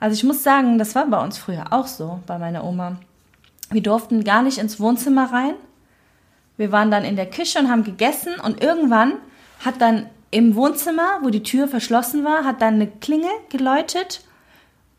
Also 0.00 0.14
ich 0.14 0.24
muss 0.24 0.42
sagen, 0.42 0.78
das 0.78 0.94
war 0.94 1.06
bei 1.06 1.22
uns 1.22 1.38
früher 1.38 1.72
auch 1.72 1.86
so, 1.86 2.20
bei 2.26 2.38
meiner 2.38 2.64
Oma. 2.64 2.96
Wir 3.70 3.82
durften 3.82 4.24
gar 4.24 4.42
nicht 4.42 4.58
ins 4.58 4.80
Wohnzimmer 4.80 5.32
rein. 5.32 5.54
Wir 6.56 6.72
waren 6.72 6.90
dann 6.90 7.04
in 7.04 7.16
der 7.16 7.30
Küche 7.30 7.58
und 7.58 7.70
haben 7.70 7.84
gegessen 7.84 8.32
und 8.42 8.62
irgendwann 8.62 9.14
hat 9.64 9.80
dann 9.80 10.06
im 10.30 10.54
Wohnzimmer, 10.54 11.20
wo 11.22 11.30
die 11.30 11.42
Tür 11.42 11.68
verschlossen 11.68 12.24
war, 12.24 12.44
hat 12.44 12.60
dann 12.60 12.74
eine 12.74 12.86
Klingel 12.86 13.30
geläutet 13.50 14.22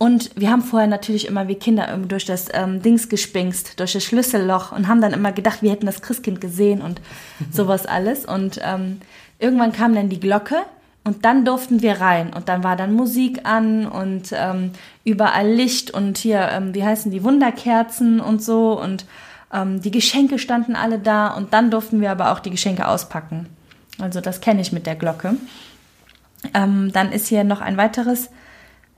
und 0.01 0.31
wir 0.39 0.49
haben 0.49 0.61
vorher 0.61 0.87
natürlich 0.87 1.27
immer 1.27 1.49
wie 1.49 1.55
Kinder 1.55 1.89
irgendwie 1.89 2.07
durch 2.07 2.23
das 2.23 2.47
ähm, 2.53 2.81
Dings 2.81 3.09
gespingst, 3.09 3.81
durch 3.81 3.91
das 3.91 4.03
Schlüsselloch 4.05 4.71
und 4.71 4.87
haben 4.87 5.01
dann 5.01 5.11
immer 5.11 5.33
gedacht, 5.33 5.61
wir 5.61 5.71
hätten 5.71 5.85
das 5.85 6.01
Christkind 6.01 6.39
gesehen 6.39 6.81
und 6.81 7.01
sowas 7.51 7.85
alles. 7.85 8.25
Und 8.25 8.61
ähm, 8.63 9.01
irgendwann 9.39 9.73
kam 9.73 9.93
dann 9.93 10.07
die 10.07 10.21
Glocke 10.21 10.55
und 11.09 11.25
dann 11.25 11.43
durften 11.43 11.81
wir 11.81 11.99
rein 11.99 12.31
und 12.33 12.47
dann 12.47 12.63
war 12.63 12.75
dann 12.75 12.93
Musik 12.93 13.41
an 13.45 13.85
und 13.85 14.31
ähm, 14.31 14.71
überall 15.03 15.49
Licht 15.49 15.91
und 15.91 16.17
hier, 16.17 16.47
ähm, 16.51 16.73
wie 16.73 16.83
heißen 16.83 17.11
die, 17.11 17.23
Wunderkerzen 17.23 18.19
und 18.19 18.41
so 18.41 18.79
und 18.79 19.05
Ähm, 19.51 19.81
die 19.81 19.89
Geschenke 19.89 20.37
standen 20.37 20.75
alle 20.75 20.99
da 20.99 21.29
und 21.35 21.53
dann 21.53 21.71
durften 21.71 22.01
wir 22.01 22.11
aber 22.11 22.31
auch 22.31 22.39
die 22.39 22.51
Geschenke 22.51 22.87
auspacken. 22.87 23.47
Also 23.99 24.21
das 24.21 24.41
kenne 24.41 24.61
ich 24.61 24.71
mit 24.71 24.85
der 24.85 24.95
Glocke. 24.95 25.37
Ähm, 26.53 26.91
dann 26.93 27.11
ist 27.11 27.27
hier 27.29 27.43
noch 27.43 27.59
ein 27.59 27.75
weiteres, 27.75 28.29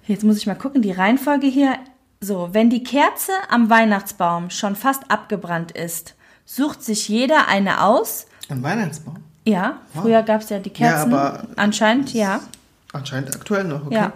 jetzt 0.08 0.26
muss 0.26 0.36
ich 0.36 0.48
mal 0.48 0.56
gucken, 0.56 0.82
die 0.82 0.92
Reihenfolge 0.92 1.48
hier. 1.48 1.76
So, 2.20 2.50
wenn 2.52 2.70
die 2.70 2.84
Kerze 2.84 3.32
am 3.50 3.70
Weihnachtsbaum 3.70 4.50
schon 4.50 4.76
fast 4.76 5.10
abgebrannt 5.10 5.72
ist, 5.72 6.16
sucht 6.46 6.84
sich 6.84 7.08
jeder 7.08 7.48
eine 7.48 7.82
aus. 7.82 8.26
Ein 8.50 8.62
Weihnachtsbaum? 8.62 9.24
Ja, 9.44 9.80
früher 9.94 10.22
gab 10.24 10.42
es 10.42 10.50
ja 10.50 10.60
die 10.60 10.70
Kerzen. 10.70 11.12
Ja, 11.12 11.18
aber 11.18 11.44
Anscheinend, 11.56 12.14
ja. 12.14 12.42
Anscheinend 12.94 13.36
aktuell 13.36 13.64
noch, 13.64 13.86
okay. 13.86 13.96
Ja. 13.96 14.14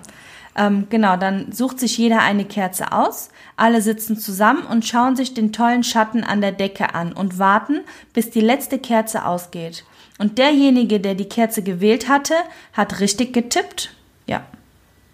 Ähm, 0.57 0.87
genau, 0.89 1.17
dann 1.17 1.51
sucht 1.51 1.79
sich 1.79 1.97
jeder 1.97 2.21
eine 2.21 2.45
Kerze 2.45 2.91
aus. 2.93 3.29
Alle 3.57 3.81
sitzen 3.81 4.17
zusammen 4.17 4.65
und 4.65 4.85
schauen 4.85 5.15
sich 5.15 5.33
den 5.33 5.51
tollen 5.51 5.83
Schatten 5.83 6.23
an 6.23 6.41
der 6.41 6.51
Decke 6.53 6.93
an 6.95 7.11
und 7.11 7.39
warten, 7.39 7.81
bis 8.13 8.29
die 8.29 8.41
letzte 8.41 8.79
Kerze 8.79 9.25
ausgeht. 9.25 9.83
Und 10.17 10.37
derjenige, 10.37 10.99
der 11.01 11.15
die 11.15 11.27
Kerze 11.27 11.61
gewählt 11.61 12.07
hatte, 12.07 12.35
hat 12.71 13.01
richtig 13.01 13.33
getippt. 13.33 13.93
Ja, 14.27 14.43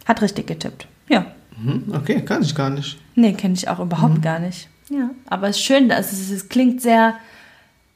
hat 0.05 0.21
richtig 0.21 0.45
getippt. 0.45 0.87
Ja. 1.09 1.25
Mhm, 1.57 1.93
okay, 1.95 2.21
kann 2.21 2.43
ich 2.43 2.53
gar 2.53 2.69
nicht. 2.69 2.99
Nee, 3.15 3.33
kenne 3.33 3.55
ich 3.55 3.67
auch 3.67 3.79
überhaupt 3.79 4.21
gar 4.21 4.39
nicht. 4.39 4.67
Ja. 4.89 5.09
Aber 5.27 5.47
es 5.47 5.57
ist 5.57 5.63
schön, 5.63 5.89
dass 5.89 6.11
es, 6.11 6.29
es 6.29 6.49
klingt 6.49 6.81
sehr 6.81 7.15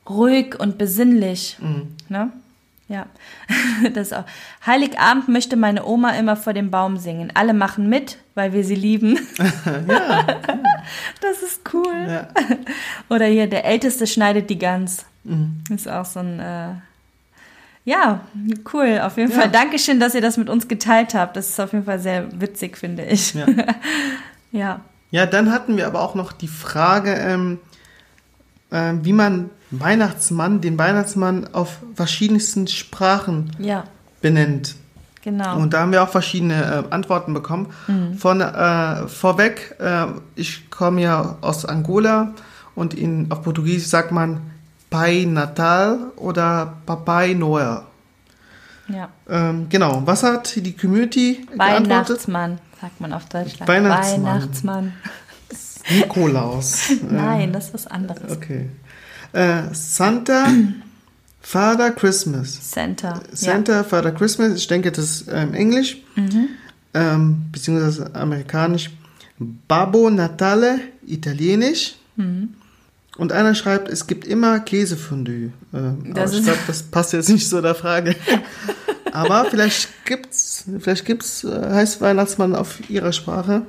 ruhig 0.10 0.60
und 0.60 0.78
besinnlich. 0.78 1.58
Ne? 2.10 2.32
Ja. 2.88 3.06
Das 3.94 4.14
auch. 4.14 4.24
Heiligabend 4.66 5.28
möchte 5.28 5.56
meine 5.58 5.86
Oma 5.86 6.12
immer 6.12 6.36
vor 6.38 6.54
dem 6.54 6.72
Baum 6.72 6.98
singen. 6.98 7.32
Alle 7.34 7.54
machen 7.54 7.90
mit, 7.90 8.18
weil 8.36 8.54
wir 8.54 8.64
sie 8.64 8.76
lieben. 8.76 9.20
Ja, 9.88 10.26
Das 11.22 11.42
ist 11.44 11.62
cool. 11.74 12.06
ja. 12.08 12.28
Oder 13.10 13.26
hier, 13.26 13.48
der 13.48 13.66
Älteste 13.66 14.08
schneidet 14.08 14.50
die 14.50 14.60
Gans. 14.60 15.06
Ist 15.70 15.90
auch 15.90 16.06
so 16.06 16.20
ein, 16.20 16.40
äh, 16.40 16.70
ja, 17.84 18.22
cool, 18.74 19.00
auf 19.04 19.18
jeden 19.18 19.32
Ja. 19.32 19.40
Fall. 19.42 19.50
Dankeschön, 19.50 20.00
dass 20.00 20.14
ihr 20.16 20.22
das 20.22 20.38
mit 20.38 20.50
uns 20.50 20.68
geteilt 20.68 21.14
habt. 21.16 21.36
Das 21.36 21.50
ist 21.50 21.60
auf 21.60 21.74
jeden 21.74 21.86
Fall 21.86 22.00
sehr 22.00 22.40
witzig, 22.40 22.78
finde 22.78 23.04
ich. 23.06 23.34
Ja. 23.34 23.46
ja. 24.52 24.80
Ja, 25.12 25.26
dann 25.26 25.52
hatten 25.52 25.78
wir 25.78 25.88
aber 25.88 26.02
auch 26.02 26.14
noch 26.16 26.32
die 26.34 26.48
Frage, 26.48 27.14
ähm, 27.14 27.60
ähm, 28.72 29.04
wie 29.06 29.14
man 29.14 29.50
Weihnachtsmann, 29.80 30.62
den 30.62 30.78
Weihnachtsmann 30.78 31.48
auf 31.54 31.78
verschiedensten 31.96 32.68
Sprachen 32.68 33.52
Ja, 33.60 33.84
benennt. 34.22 34.76
genau. 35.24 35.58
Und 35.58 35.74
da 35.74 35.82
haben 35.82 35.92
wir 35.92 36.04
auch 36.04 36.10
verschiedene 36.10 36.86
äh, 36.90 36.94
Antworten 36.94 37.34
bekommen. 37.34 37.68
Von 38.18 38.42
äh, 38.42 39.08
vorweg, 39.08 39.76
äh, 39.80 40.06
ich 40.36 40.70
komme 40.70 41.02
ja 41.02 41.38
aus 41.42 41.66
Angola 41.66 42.34
und 42.76 42.94
in, 42.94 43.32
auf 43.32 43.42
Portugiesisch 43.44 43.88
sagt 43.88 44.12
man 44.12 44.42
Pai 44.90 45.26
Natal 45.28 46.12
oder 46.16 46.74
Papai 46.86 47.34
Noel. 47.34 47.82
ja. 48.88 49.10
Ähm, 49.30 49.68
genau, 49.70 50.04
was 50.06 50.24
hat 50.24 50.56
die 50.56 50.74
Community 50.76 51.46
geantwortet? 51.52 51.90
Weihnachtsmann, 51.90 52.60
sagt 52.80 53.02
man 53.02 53.14
auf 53.14 53.26
Deutschland. 53.26 53.68
Weihnachtsmann. 53.68 54.24
Weihnachtsmann. 54.26 54.94
Nikolaus. 55.90 56.90
Nein, 57.10 57.54
das 57.54 57.66
ist 57.68 57.74
was 57.74 57.88
anderes. 57.88 58.32
Okay. 58.32 58.70
Äh, 59.36 59.74
Santa 59.74 60.48
Father 61.42 61.92
Christmas. 61.92 62.72
Center. 62.72 63.22
Santa 63.34 63.84
Father 63.84 64.12
Christmas, 64.12 64.56
ich 64.56 64.68
denke, 64.68 64.92
das 64.92 65.06
ist 65.06 65.28
ähm, 65.32 65.54
Englisch, 65.54 65.98
ähm, 66.94 67.46
beziehungsweise 67.52 68.16
amerikanisch. 68.16 68.90
Babbo 69.38 70.10
Natale, 70.10 70.80
italienisch. 71.06 71.96
Und 73.18 73.32
einer 73.32 73.54
schreibt, 73.56 73.90
es 73.90 74.08
gibt 74.08 74.26
immer 74.26 74.62
Käsefondue. 74.62 75.52
Ähm, 75.74 76.14
Das 76.14 76.32
aber 76.32 76.40
ich 76.40 76.46
glaube, 76.46 76.60
das 76.68 76.84
passt 76.84 77.14
jetzt 77.14 77.30
nicht 77.30 77.48
so 77.48 77.62
der 77.62 77.76
Frage. 77.76 78.16
aber 79.12 79.46
vielleicht 79.52 80.06
gibt's, 80.06 80.64
vielleicht 80.80 81.06
gibt's, 81.06 81.44
äh, 81.44 81.70
heißt 81.74 82.00
Weihnachtsmann 82.00 82.56
auf 82.56 82.90
ihrer 82.90 83.12
Sprache 83.12 83.64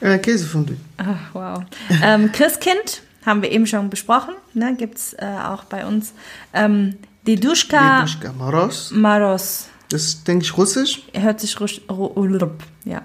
äh, 0.00 0.18
Käsefondue. 0.18 0.76
Ach, 0.98 1.16
wow. 1.32 1.64
ähm, 2.02 2.30
Christkind 2.30 3.02
haben 3.26 3.42
wir 3.42 3.50
eben 3.50 3.66
schon 3.66 3.90
besprochen, 3.90 4.34
ne? 4.54 4.74
gibt 4.76 4.98
es 4.98 5.12
äh, 5.14 5.24
auch 5.44 5.64
bei 5.64 5.86
uns. 5.86 6.12
Ähm, 6.52 6.96
Deduschka 7.26 8.00
Deduschka 8.00 8.32
Moros. 8.32 8.90
Maros. 8.92 9.68
Das 9.90 10.02
ist, 10.04 10.28
denke 10.28 10.44
ich, 10.44 10.56
russisch. 10.56 11.02
Hört 11.14 11.40
sich 11.40 11.58
rusch, 11.60 11.80
ru, 11.90 12.06
ulrup, 12.14 12.62
ja. 12.84 13.02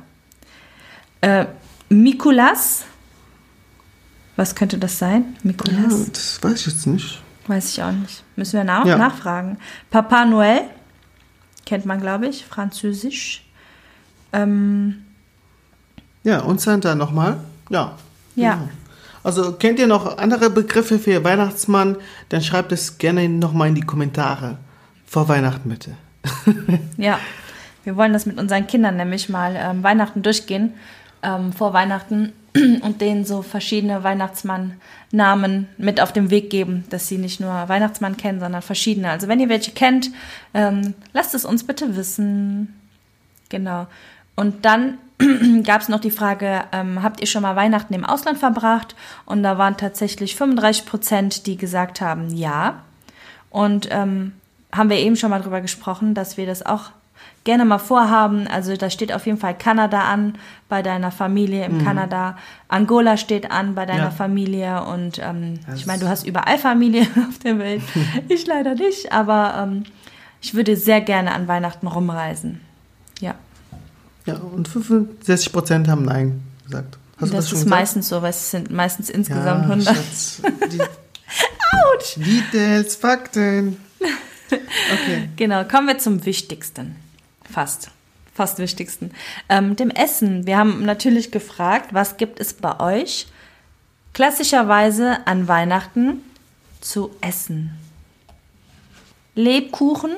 Äh, 1.21 1.45
Mikulas. 1.89 2.84
Was 4.36 4.56
könnte 4.56 4.78
das 4.78 4.97
sein? 4.97 5.36
Ja, 5.36 5.39
Mikulas? 5.43 6.12
das 6.12 6.43
weiß 6.43 6.60
ich 6.62 6.65
jetzt 6.73 6.88
nicht. 6.88 7.21
Weiß 7.47 7.69
ich 7.69 7.84
auch 7.84 7.91
nicht. 7.91 8.23
Müssen 8.36 8.54
wir 8.54 8.63
nach, 8.63 8.86
Ja. 8.86 8.97
nachfragen. 8.97 9.58
Papa 9.91 10.26
Noel. 10.26 10.62
Kennt 11.65 11.86
man, 11.86 11.99
glaube 12.02 12.28
ich. 12.28 12.45
Französisch. 12.45 13.45
Ähm, 14.34 15.06
Ja, 16.23 16.39
und 16.41 16.60
Santa 16.62 16.95
nochmal. 16.95 17.39
Ja. 17.69 17.95
Ja. 18.36 18.56
Genau. 18.56 18.69
Also 19.24 19.54
kennt 19.54 19.80
ihr 19.80 19.88
noch 19.88 20.18
andere 20.18 20.50
Begriffe 20.50 21.00
für 21.00 21.24
Weihnachtsmann? 21.24 21.98
Dann 22.30 22.42
schreibt 22.42 22.72
es 22.72 22.98
gerne 22.98 23.30
nochmal 23.30 23.70
in 23.70 23.76
die 23.76 23.82
Kommentare. 23.82 24.58
Vor 25.06 25.28
Weihnachten 25.28 25.70
bitte. 25.70 25.92
Ja, 26.98 27.20
wir 27.84 27.96
wollen 27.98 28.14
das 28.14 28.26
mit 28.26 28.40
unseren 28.40 28.68
Kindern 28.68 28.96
nämlich 28.96 29.30
mal 29.30 29.56
ähm, 29.58 29.84
Weihnachten 29.84 30.22
durchgehen, 30.22 30.74
ähm, 31.22 31.52
vor 31.52 31.74
Weihnachten 31.74 32.32
und 32.82 33.02
denen 33.02 33.26
so 33.26 33.42
verschiedene 33.42 34.04
Weihnachtsmann-Namen 34.04 35.68
mit 35.78 36.00
auf 36.00 36.14
den 36.14 36.30
Weg 36.30 36.50
geben, 36.50 36.86
dass 36.90 37.08
sie 37.08 37.18
nicht 37.18 37.40
nur 37.40 37.52
Weihnachtsmann 37.68 38.16
kennen, 38.16 38.40
sondern 38.40 38.62
verschiedene. 38.62 39.10
Also 39.10 39.28
wenn 39.28 39.40
ihr 39.40 39.50
welche 39.50 39.72
kennt, 39.72 40.12
ähm, 40.54 40.94
lasst 41.14 41.34
es 41.36 41.46
uns 41.46 41.66
bitte 41.66 41.96
wissen. 41.96 42.74
Genau. 43.50 43.88
Und 44.36 44.66
dann 44.66 44.98
gab 45.64 45.82
es 45.82 45.90
noch 45.90 46.00
die 46.00 46.12
Frage, 46.12 46.64
ähm, 46.72 47.04
habt 47.04 47.22
ihr 47.22 47.28
schon 47.28 47.42
mal 47.42 47.56
Weihnachten 47.56 47.94
im 47.94 48.06
Ausland 48.06 48.38
verbracht? 48.38 48.96
Und 49.26 49.44
da 49.44 49.58
waren 49.58 49.78
tatsächlich 49.78 50.36
35 50.36 50.86
Prozent, 50.86 51.48
die 51.48 51.58
gesagt 51.58 52.02
haben, 52.02 52.30
ja. 52.36 52.84
Und 53.50 53.88
ähm, 53.92 54.34
haben 54.74 54.90
wir 54.90 54.98
eben 54.98 55.16
schon 55.16 55.30
mal 55.30 55.42
drüber 55.42 55.62
gesprochen, 55.62 56.14
dass 56.14 56.38
wir 56.38 56.46
das 56.46 56.66
auch 56.66 56.92
gerne 57.44 57.66
mal 57.66 57.78
vorhaben. 57.78 58.48
Also 58.48 58.76
da 58.76 58.90
steht 58.90 59.14
auf 59.14 59.26
jeden 59.26 59.38
Fall 59.38 59.58
Kanada 59.58 60.02
an 60.02 60.36
bei 60.70 60.82
deiner 60.82 61.12
Familie 61.12 61.66
im 61.66 61.84
Kanada. 61.84 62.38
Angola 62.68 63.18
steht 63.18 63.52
an 63.52 63.76
bei 63.76 63.86
deiner 63.86 64.06
Ja. 64.06 64.12
Familie. 64.12 64.84
Und 64.84 65.20
ähm, 65.20 65.60
ich 65.76 65.86
meine, 65.86 66.00
du 66.00 66.08
hast 66.08 66.26
überall 66.26 66.58
Familie 66.58 67.02
auf 67.30 67.40
der 67.40 67.60
Welt. 67.60 67.82
ich 68.30 68.46
leider 68.48 68.76
nicht, 68.76 69.12
aber 69.12 69.56
ähm, 69.62 69.84
ich 70.42 70.54
würde 70.54 70.76
sehr 70.76 71.02
gerne 71.02 71.34
an 71.34 71.48
Weihnachten 71.48 71.88
rumreisen. 71.88 72.62
Ja. 73.20 73.36
Ja, 74.26 74.36
und 74.36 74.70
65% 74.70 75.88
haben 75.88 76.06
Nein 76.06 76.42
gesagt. 76.66 76.98
Hast 77.18 77.34
das 77.34 77.38
das 77.38 77.46
ist 77.46 77.52
gesagt? 77.52 77.70
meistens 77.70 78.10
so, 78.10 78.22
weil 78.22 78.30
es 78.32 78.52
sind 78.52 78.72
meistens 78.72 79.10
insgesamt 79.10 79.64
ja, 79.64 79.70
100. 79.70 79.96
Schatz, 79.96 80.42
die 80.72 80.80
Autsch! 81.72 82.16
Details, 82.18 82.96
Fakten. 82.96 83.78
Okay. 84.50 85.30
Genau, 85.36 85.64
kommen 85.64 85.88
wir 85.88 85.98
zum 85.98 86.26
Wichtigsten. 86.26 86.96
Fast. 87.50 87.90
Fast 88.36 88.60
Wichtigsten. 88.60 89.12
Ähm, 89.50 89.76
dem 89.76 89.90
Essen. 89.90 90.46
Wir 90.46 90.58
haben 90.58 90.86
natürlich 90.86 91.32
gefragt, 91.32 91.94
was 91.94 92.18
gibt 92.18 92.40
es 92.40 92.54
bei 92.54 92.80
euch 92.80 93.28
klassischerweise 94.14 95.26
an 95.26 95.48
Weihnachten 95.48 96.22
zu 96.82 97.12
essen? 97.22 97.72
Lebkuchen, 99.36 100.12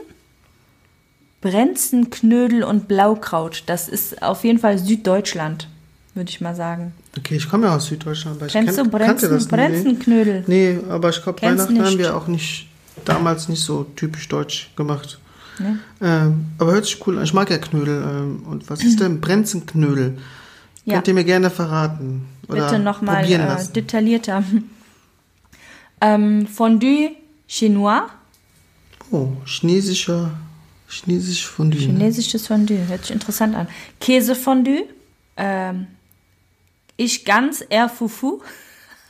Brenzenknödel 1.46 2.64
und 2.64 2.88
Blaukraut. 2.88 3.62
Das 3.68 3.88
ist 3.88 4.24
auf 4.24 4.44
jeden 4.44 4.58
Fall 4.58 4.80
Süddeutschland, 4.80 5.68
würde 6.16 6.32
ich 6.32 6.42
mal 6.42 6.56
sagen. 6.56 6.94
Okay, 7.16 7.36
ich 7.36 7.48
komme 7.48 7.68
ja 7.68 7.76
aus 7.76 7.86
Süddeutschland, 7.86 8.38
aber 8.38 8.48
ich 8.48 8.52
Kennst 8.52 8.76
kenn, 8.76 8.86
du 8.86 8.90
Brenzen, 8.90 9.30
das. 9.30 9.48
Brenzenknödel? 9.48 10.44
Nee, 10.48 10.80
aber 10.90 11.10
ich 11.10 11.22
glaube, 11.22 11.40
Weihnachten 11.44 11.78
haben 11.78 11.86
nicht. 11.86 12.00
wir 12.00 12.18
auch 12.18 12.26
nicht, 12.26 12.68
damals 13.06 13.48
nicht 13.48 13.64
so 13.64 13.84
typisch 13.96 14.28
deutsch 14.28 14.72
gemacht. 14.76 15.20
Nee. 15.60 15.76
Ähm, 16.02 16.46
aber 16.58 16.72
hört 16.72 16.86
sich 16.86 17.06
cool 17.06 17.20
an. 17.20 17.24
Ich 17.24 17.34
mag 17.36 17.52
ja 17.52 17.60
Knödel. 17.60 18.02
Ähm, 18.02 18.44
und 18.50 18.68
was 18.68 18.84
ist 18.84 19.00
denn 19.00 19.22
Brenzenknödel? 19.22 20.18
Ja. 20.86 20.96
Könnt 20.96 21.08
ihr 21.10 21.14
mir 21.14 21.26
gerne 21.26 21.52
verraten? 21.52 22.26
Oder 22.48 22.66
Bitte 22.66 22.80
nochmal 22.80 23.24
äh, 23.24 23.68
detaillierter. 23.72 24.44
Ähm, 26.02 26.46
Fondue 26.48 27.12
Chinois. 27.48 28.08
Oh, 29.12 29.30
chinesischer, 29.46 30.32
chinesisch 30.88 31.48
Fondue. 31.48 31.80
ne? 31.80 31.86
Chinesisches 31.86 32.48
Fondue, 32.48 32.88
hört 32.88 33.02
sich 33.06 33.12
interessant 33.16 33.56
an. 33.56 33.68
Käsefondue. 34.00 34.86
Ähm, 35.38 35.88
ich 36.98 37.26
ganz 37.26 37.64
eher 37.70 37.90
Fufu. 37.90 38.42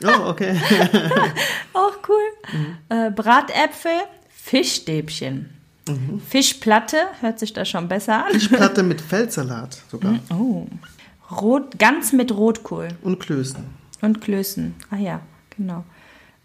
Oh, 0.04 0.28
okay. 0.28 0.60
Auch 1.72 1.96
cool. 2.08 2.66
Äh, 2.88 3.10
Bratäpfel, 3.10 3.92
Fischstäbchen. 4.28 5.50
Fischplatte, 6.28 6.96
hört 7.20 7.38
sich 7.38 7.52
da 7.52 7.64
schon 7.64 7.86
besser 7.88 8.26
an. 8.26 8.32
Fischplatte 8.32 8.82
mit 8.82 9.00
Feldsalat 9.08 9.78
sogar. 9.90 10.18
Oh. 10.30 10.66
Rot, 11.30 11.78
ganz 11.78 12.12
mit 12.12 12.32
Rotkohl 12.32 12.88
Und 13.02 13.20
Klößen. 13.20 13.64
und 14.00 14.20
Klößen. 14.20 14.74
Ah 14.90 14.96
ja, 14.96 15.20
genau. 15.56 15.84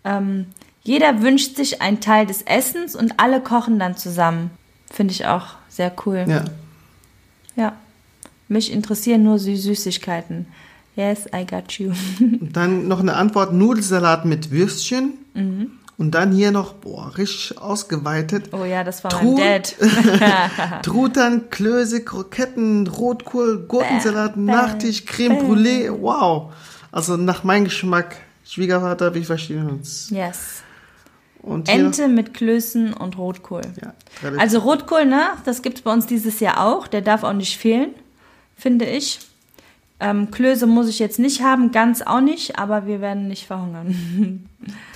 Ähm, 0.04 0.46
jeder 0.84 1.22
wünscht 1.22 1.56
sich 1.56 1.82
einen 1.82 2.02
Teil 2.02 2.26
des 2.28 2.42
Essens 2.44 2.96
und 2.96 3.20
alle 3.20 3.42
kochen 3.42 3.78
dann 3.80 3.98
zusammen. 3.98 4.52
Finde 4.92 5.14
ich 5.14 5.26
auch 5.26 5.48
sehr 5.70 5.92
cool. 6.06 6.26
Ja. 6.28 6.46
Ja. 7.56 7.74
Mich 8.48 8.72
interessieren 8.72 9.24
nur 9.24 9.40
Sü 9.40 9.56
Süßigkeiten. 9.56 10.46
Yes, 10.96 11.26
I 11.34 11.46
got 11.46 11.72
you. 11.80 11.94
Dann 12.42 12.88
noch 12.88 13.00
eine 13.00 13.16
Antwort: 13.16 13.54
Nudelsalat 13.54 14.26
mit 14.26 14.52
Würstchen. 14.52 15.14
Mhm. 15.34 15.72
Und 15.98 16.16
dann 16.16 16.32
hier 16.32 16.52
noch, 16.52 16.74
boah, 16.74 17.16
richtig 17.16 17.60
ausgeweitet. 17.60 18.50
Oh 18.54 18.66
ja, 18.66 18.84
das 18.84 19.04
war 19.04 19.12
Tru- 19.12 19.36
mein 19.38 19.62
Dad. 19.62 19.76
Truthahn, 20.84 21.50
Klöße, 21.52 22.04
Kroketten, 22.04 22.88
Rotkohl, 22.88 23.66
Gurkensalat, 23.68 24.34
Bäh, 24.34 24.42
Nachtisch, 24.42 25.06
Creme 25.06 25.38
bäh. 25.38 25.44
Brûlée. 25.46 25.92
Wow. 26.02 26.54
Also 26.92 27.18
nach 27.18 27.44
meinem 27.44 27.66
Geschmack. 27.66 28.18
Schwiegervater, 28.44 29.14
wir 29.14 29.24
verstehen 29.24 29.70
uns. 29.70 30.10
yes. 30.10 30.64
Ente 31.68 32.08
mit 32.08 32.34
Klößen 32.34 32.94
und 32.94 33.18
Rotkohl. 33.18 33.62
Ja, 33.82 33.94
Also 34.38 34.60
Rotkohl, 34.60 35.06
ne? 35.06 35.22
Das 35.46 35.62
gibt's 35.62 35.82
bei 35.82 35.92
uns 35.92 36.06
dieses 36.06 36.40
Jahr 36.40 36.64
auch. 36.66 36.88
Der 36.88 37.02
darf 37.02 37.24
auch 37.24 37.34
nicht 37.34 37.58
fehlen, 37.58 37.90
finde 38.56 38.86
ich. 38.86 39.20
Ähm, 40.00 40.32
Klöße 40.32 40.68
muss 40.68 40.88
ich 40.88 41.00
jetzt 41.00 41.20
nicht 41.20 41.42
haben, 41.42 41.72
ganz 41.72 42.02
auch 42.02 42.22
nicht, 42.22 42.58
aber 42.58 42.88
wir 42.88 43.02
werden 43.02 43.28
nicht 43.28 43.48
verhungern. 43.48 44.48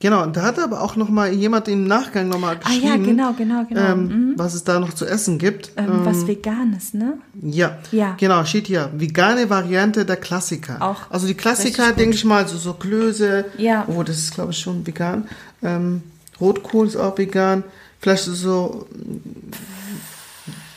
Genau, 0.00 0.22
und 0.22 0.36
da 0.36 0.42
hat 0.42 0.60
aber 0.60 0.80
auch 0.82 0.94
noch 0.94 1.08
mal 1.08 1.32
jemand 1.32 1.66
im 1.66 1.84
Nachgang 1.84 2.28
noch 2.28 2.38
mal 2.38 2.54
ah 2.56 2.68
geschrieben, 2.68 2.86
ja, 2.86 2.96
genau, 2.96 3.32
genau, 3.32 3.64
genau. 3.64 3.80
ähm, 3.80 4.06
mhm. 4.06 4.32
was 4.36 4.54
es 4.54 4.62
da 4.62 4.78
noch 4.78 4.92
zu 4.92 5.04
essen 5.04 5.38
gibt. 5.38 5.72
ähm, 5.76 6.04
was 6.04 6.24
Veganes, 6.24 6.94
ne? 6.94 7.14
Ja, 7.42 7.78
Ja. 7.90 8.14
genau, 8.16 8.44
steht 8.44 8.68
hier. 8.68 8.90
Vegane 8.94 9.50
Variante 9.50 10.04
der 10.04 10.16
Klassiker. 10.16 10.80
Auch 10.80 11.10
Also 11.10 11.26
die 11.26 11.34
Klassiker, 11.34 11.92
denke 11.92 12.14
ich 12.14 12.24
mal, 12.24 12.46
so, 12.46 12.56
so 12.58 12.74
Klöße. 12.74 13.46
Ja. 13.56 13.86
Oh, 13.88 14.04
das 14.04 14.18
ist, 14.18 14.34
glaube 14.34 14.52
ich, 14.52 14.58
schon 14.58 14.86
vegan. 14.86 15.26
Ähm, 15.64 16.02
Rotkohl 16.40 16.86
ist 16.86 16.96
auch 16.96 17.18
vegan. 17.18 17.64
Vielleicht 18.00 18.22
so 18.22 18.86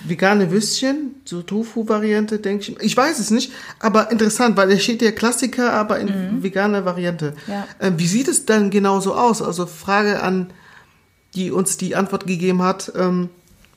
vegane 0.03 0.51
Würstchen, 0.51 1.15
so 1.25 1.41
Tofu-Variante, 1.41 2.39
denke 2.39 2.71
ich. 2.71 2.79
Ich 2.81 2.97
weiß 2.97 3.19
es 3.19 3.31
nicht, 3.31 3.51
aber 3.79 4.11
interessant, 4.11 4.57
weil 4.57 4.71
es 4.71 4.83
steht 4.83 5.01
hier 5.01 5.13
Klassiker, 5.13 5.73
aber 5.73 5.99
in 5.99 6.43
veganer 6.43 6.85
Variante. 6.85 7.33
Mhm. 7.47 7.53
Ja. 7.53 7.67
Ähm, 7.79 7.99
wie 7.99 8.07
sieht 8.07 8.27
es 8.27 8.45
dann 8.45 8.69
genau 8.69 8.99
so 8.99 9.15
aus? 9.15 9.41
Also 9.41 9.65
Frage 9.65 10.21
an, 10.23 10.51
die 11.35 11.51
uns 11.51 11.77
die 11.77 11.95
Antwort 11.95 12.27
gegeben 12.27 12.61
hat. 12.61 12.91
Ähm, 12.95 13.29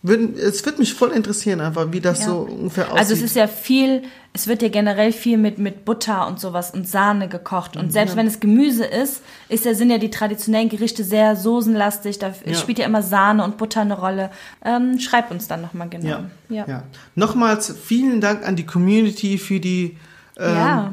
würden, 0.06 0.36
es 0.36 0.64
würde 0.66 0.78
mich 0.78 0.92
voll 0.92 1.10
interessieren, 1.12 1.60
einfach, 1.62 1.90
wie 1.90 2.00
das 2.00 2.20
Ja. 2.20 2.26
so 2.26 2.38
ungefähr 2.40 2.84
aussieht. 2.86 2.98
Also 2.98 3.14
es 3.14 3.22
ist 3.22 3.36
ja 3.36 3.46
viel, 3.46 4.02
es 4.34 4.46
wird 4.46 4.60
ja 4.60 4.68
generell 4.68 5.12
viel 5.12 5.38
mit, 5.38 5.58
mit 5.58 5.86
Butter 5.86 6.26
und 6.26 6.38
sowas 6.38 6.70
und 6.72 6.86
Sahne 6.86 7.26
gekocht. 7.26 7.76
Und 7.78 7.90
selbst 7.90 8.14
wenn 8.14 8.26
es 8.26 8.38
Gemüse 8.38 8.84
ist, 8.84 9.22
ist 9.48 9.64
ja, 9.64 9.72
sind 9.74 9.88
ja 9.90 9.96
die 9.96 10.10
traditionellen 10.10 10.68
Gerichte 10.68 11.04
sehr 11.04 11.36
soßenlastig. 11.36 12.18
Da 12.18 12.34
Ja. 12.44 12.54
spielt 12.54 12.78
ja 12.78 12.84
immer 12.84 13.02
Sahne 13.02 13.42
und 13.44 13.56
Butter 13.56 13.80
eine 13.80 13.98
Rolle. 13.98 14.30
Ähm, 14.62 15.00
schreib 15.00 15.30
uns 15.30 15.48
dann 15.48 15.62
nochmal 15.62 15.88
genau. 15.88 16.24
Ja. 16.50 16.64
Ja. 16.68 16.82
Nochmals 17.14 17.74
vielen 17.82 18.20
Dank 18.20 18.46
an 18.46 18.56
die 18.56 18.66
Community 18.66 19.38
für 19.38 19.58
die, 19.58 19.96
ähm, 20.36 20.92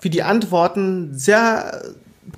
für 0.00 0.10
die 0.10 0.24
Antworten. 0.24 1.16
Sehr 1.16 1.80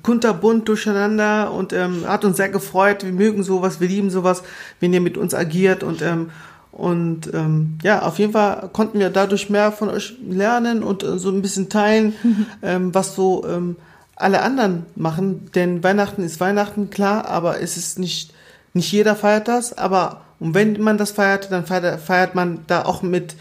kunterbunt 0.03 0.67
durcheinander 0.67 1.51
und 1.51 1.73
ähm, 1.73 2.05
hat 2.07 2.25
uns 2.25 2.37
sehr 2.37 2.49
gefreut. 2.49 3.03
Wir 3.03 3.11
mögen 3.11 3.43
sowas, 3.43 3.79
wir 3.79 3.87
lieben 3.87 4.09
sowas, 4.09 4.43
wenn 4.79 4.93
ihr 4.93 5.01
mit 5.01 5.17
uns 5.17 5.33
agiert 5.33 5.83
und 5.83 6.01
ähm, 6.01 6.29
und 6.71 7.33
ähm, 7.33 7.77
ja, 7.83 8.01
auf 8.01 8.17
jeden 8.17 8.31
Fall 8.31 8.69
konnten 8.71 8.99
wir 8.99 9.09
dadurch 9.09 9.49
mehr 9.49 9.73
von 9.73 9.89
euch 9.89 10.15
lernen 10.25 10.83
und 10.83 11.03
äh, 11.03 11.19
so 11.19 11.29
ein 11.29 11.41
bisschen 11.41 11.67
teilen, 11.67 12.13
ähm, 12.61 12.95
was 12.95 13.13
so 13.13 13.45
ähm, 13.45 13.75
alle 14.15 14.41
anderen 14.41 14.85
machen. 14.95 15.51
Denn 15.53 15.83
Weihnachten 15.83 16.23
ist 16.23 16.39
Weihnachten, 16.39 16.89
klar, 16.89 17.25
aber 17.25 17.59
es 17.59 17.75
ist 17.75 17.99
nicht, 17.99 18.33
nicht 18.73 18.91
jeder 18.91 19.17
feiert 19.17 19.49
das. 19.49 19.77
Aber 19.77 20.21
und 20.41 20.55
wenn 20.55 20.81
man 20.81 20.97
das 20.97 21.11
feiert, 21.11 21.51
dann 21.51 21.67
feiert, 21.67 22.01
feiert 22.01 22.33
man 22.33 22.61
da 22.65 22.83
auch 22.83 23.03
mit 23.03 23.35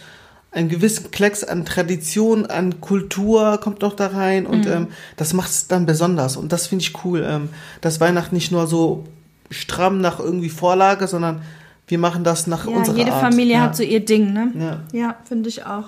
einem 0.53 0.69
gewissen 0.69 1.11
Klecks 1.11 1.45
an 1.45 1.65
Tradition, 1.65 2.47
an 2.47 2.81
Kultur 2.81 3.59
kommt 3.59 3.83
noch 3.83 3.95
da 3.95 4.09
rein 4.09 4.47
und 4.47 4.67
ähm, 4.67 4.89
das 5.17 5.33
macht 5.33 5.51
es 5.51 5.69
dann 5.69 5.87
besonders. 5.87 6.37
Und 6.37 6.53
das 6.53 6.67
finde 6.67 6.83
ich 6.83 7.05
cool, 7.05 7.25
ähm, 7.27 7.51
dass 7.81 8.01
Weihnachten 8.01 8.35
nicht 8.35 8.51
nur 8.51 8.67
so 8.67 9.05
stramm 9.51 10.01
nach 10.01 10.19
irgendwie 10.19 10.49
Vorlage, 10.49 11.07
sondern 11.07 11.43
wir 11.87 11.99
machen 11.99 12.25
das 12.25 12.47
nach 12.47 12.67
Ja, 12.67 12.77
unserer 12.77 12.97
jede 12.97 13.13
Art. 13.13 13.23
Familie 13.23 13.55
ja. 13.55 13.61
hat 13.63 13.77
so 13.77 13.83
ihr 13.83 14.05
Ding, 14.05 14.33
ne? 14.33 14.53
Ja. 14.93 14.99
Ja, 14.99 15.17
finde 15.25 15.49
ich 15.49 15.67
auch. 15.67 15.85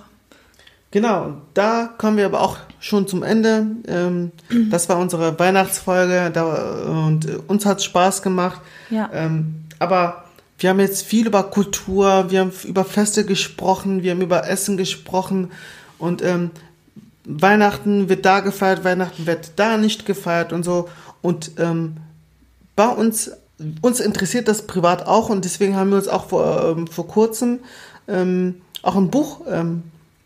Genau, 0.92 1.24
und 1.24 1.36
da 1.54 1.88
kommen 1.96 2.18
wir 2.18 2.26
aber 2.26 2.40
auch 2.42 2.58
schon 2.78 3.08
zum 3.08 3.22
Ende. 3.22 3.66
Ähm, 3.88 4.30
das 4.70 4.88
war 4.88 4.98
unsere 4.98 5.38
Weihnachtsfolge 5.38 6.30
da, 6.32 6.84
und 6.86 7.28
äh, 7.28 7.38
uns 7.48 7.66
hat 7.66 7.82
Spaß 7.82 8.22
gemacht. 8.22 8.60
Ja. 8.90 9.10
Ähm, 9.12 9.64
aber 9.78 10.21
wir 10.62 10.70
haben 10.70 10.80
jetzt 10.80 11.02
viel 11.02 11.26
über 11.26 11.42
Kultur, 11.44 12.30
wir 12.30 12.40
haben 12.40 12.52
über 12.64 12.84
Feste 12.84 13.24
gesprochen, 13.24 14.02
wir 14.02 14.12
haben 14.12 14.20
über 14.20 14.48
Essen 14.48 14.76
gesprochen 14.76 15.50
und 15.98 16.22
ähm, 16.22 16.50
Weihnachten 17.24 18.08
wird 18.08 18.24
da 18.24 18.40
gefeiert, 18.40 18.84
Weihnachten 18.84 19.26
wird 19.26 19.52
da 19.56 19.76
nicht 19.76 20.06
gefeiert 20.06 20.52
und 20.52 20.62
so. 20.62 20.88
Und 21.20 21.52
ähm, 21.58 21.96
bei 22.76 22.86
uns, 22.86 23.32
uns 23.80 24.00
interessiert 24.00 24.46
das 24.46 24.66
privat 24.66 25.06
auch 25.06 25.30
und 25.30 25.44
deswegen 25.44 25.76
haben 25.76 25.90
wir 25.90 25.96
uns 25.96 26.08
auch 26.08 26.28
vor, 26.28 26.76
ähm, 26.76 26.86
vor 26.86 27.08
kurzem 27.08 27.58
ähm, 28.06 28.60
auch 28.82 28.96
ein 28.96 29.10
Buch 29.10 29.40
ähm, 29.48 29.82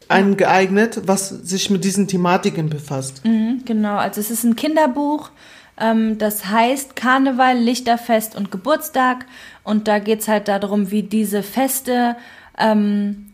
eingeeignet, 0.09 1.03
was 1.07 1.31
sich 1.31 1.71
mit 1.71 1.85
diesen 1.85 2.09
Thematiken 2.09 2.69
befasst. 2.69 3.25
Mhm, 3.25 3.63
genau, 3.65 3.97
also 3.97 4.21
es 4.21 4.31
ist 4.31 4.45
ein 4.45 4.55
Kinderbuch. 4.55 5.31
Ähm, 5.79 6.19
das 6.19 6.47
heißt 6.47 6.97
Karneval, 6.97 7.59
Lichterfest 7.59 8.37
und 8.37 8.51
Geburtstag. 8.51 9.27
Und 9.63 9.89
da 9.89 9.99
geht's 9.99 10.29
halt 10.29 10.49
darum, 10.49 10.91
wie 10.91 11.03
diese 11.03 11.43
Feste 11.43 12.17
ähm, 12.59 13.27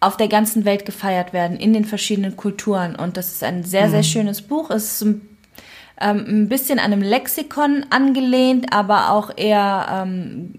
auf 0.00 0.16
der 0.16 0.28
ganzen 0.28 0.64
Welt 0.64 0.84
gefeiert 0.84 1.32
werden, 1.32 1.56
in 1.56 1.72
den 1.72 1.84
verschiedenen 1.84 2.36
Kulturen. 2.36 2.94
Und 2.94 3.16
das 3.16 3.32
ist 3.32 3.44
ein 3.44 3.64
sehr, 3.64 3.90
sehr 3.90 4.02
schönes 4.02 4.42
Buch. 4.42 4.70
Es 4.70 4.94
ist 4.94 5.02
ein, 5.02 5.20
ähm, 6.00 6.24
ein 6.28 6.48
bisschen 6.48 6.78
an 6.78 6.92
einem 6.92 7.02
Lexikon 7.02 7.86
angelehnt, 7.90 8.72
aber 8.72 9.10
auch 9.10 9.36
eher 9.36 10.04
ähm, 10.04 10.54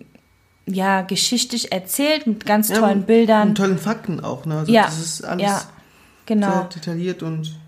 ja, 0.65 1.01
geschichtlich 1.01 1.71
erzählt 1.71 2.27
mit 2.27 2.45
ganz 2.45 2.69
Ja, 2.69 2.79
tollen 2.79 3.03
Bildern. 3.03 3.49
Und 3.49 3.55
tollen 3.55 3.77
Fakten 3.77 4.19
auch, 4.19 4.45
ne? 4.45 4.59
Also 4.59 4.71
ja, 4.71 4.83
das 4.83 4.99
ist 4.99 5.23
alles 5.23 5.43
ja, 5.43 5.61
genau. 6.25 6.51
sehr 6.51 6.63
detailliert 6.75 7.23
und 7.23 7.59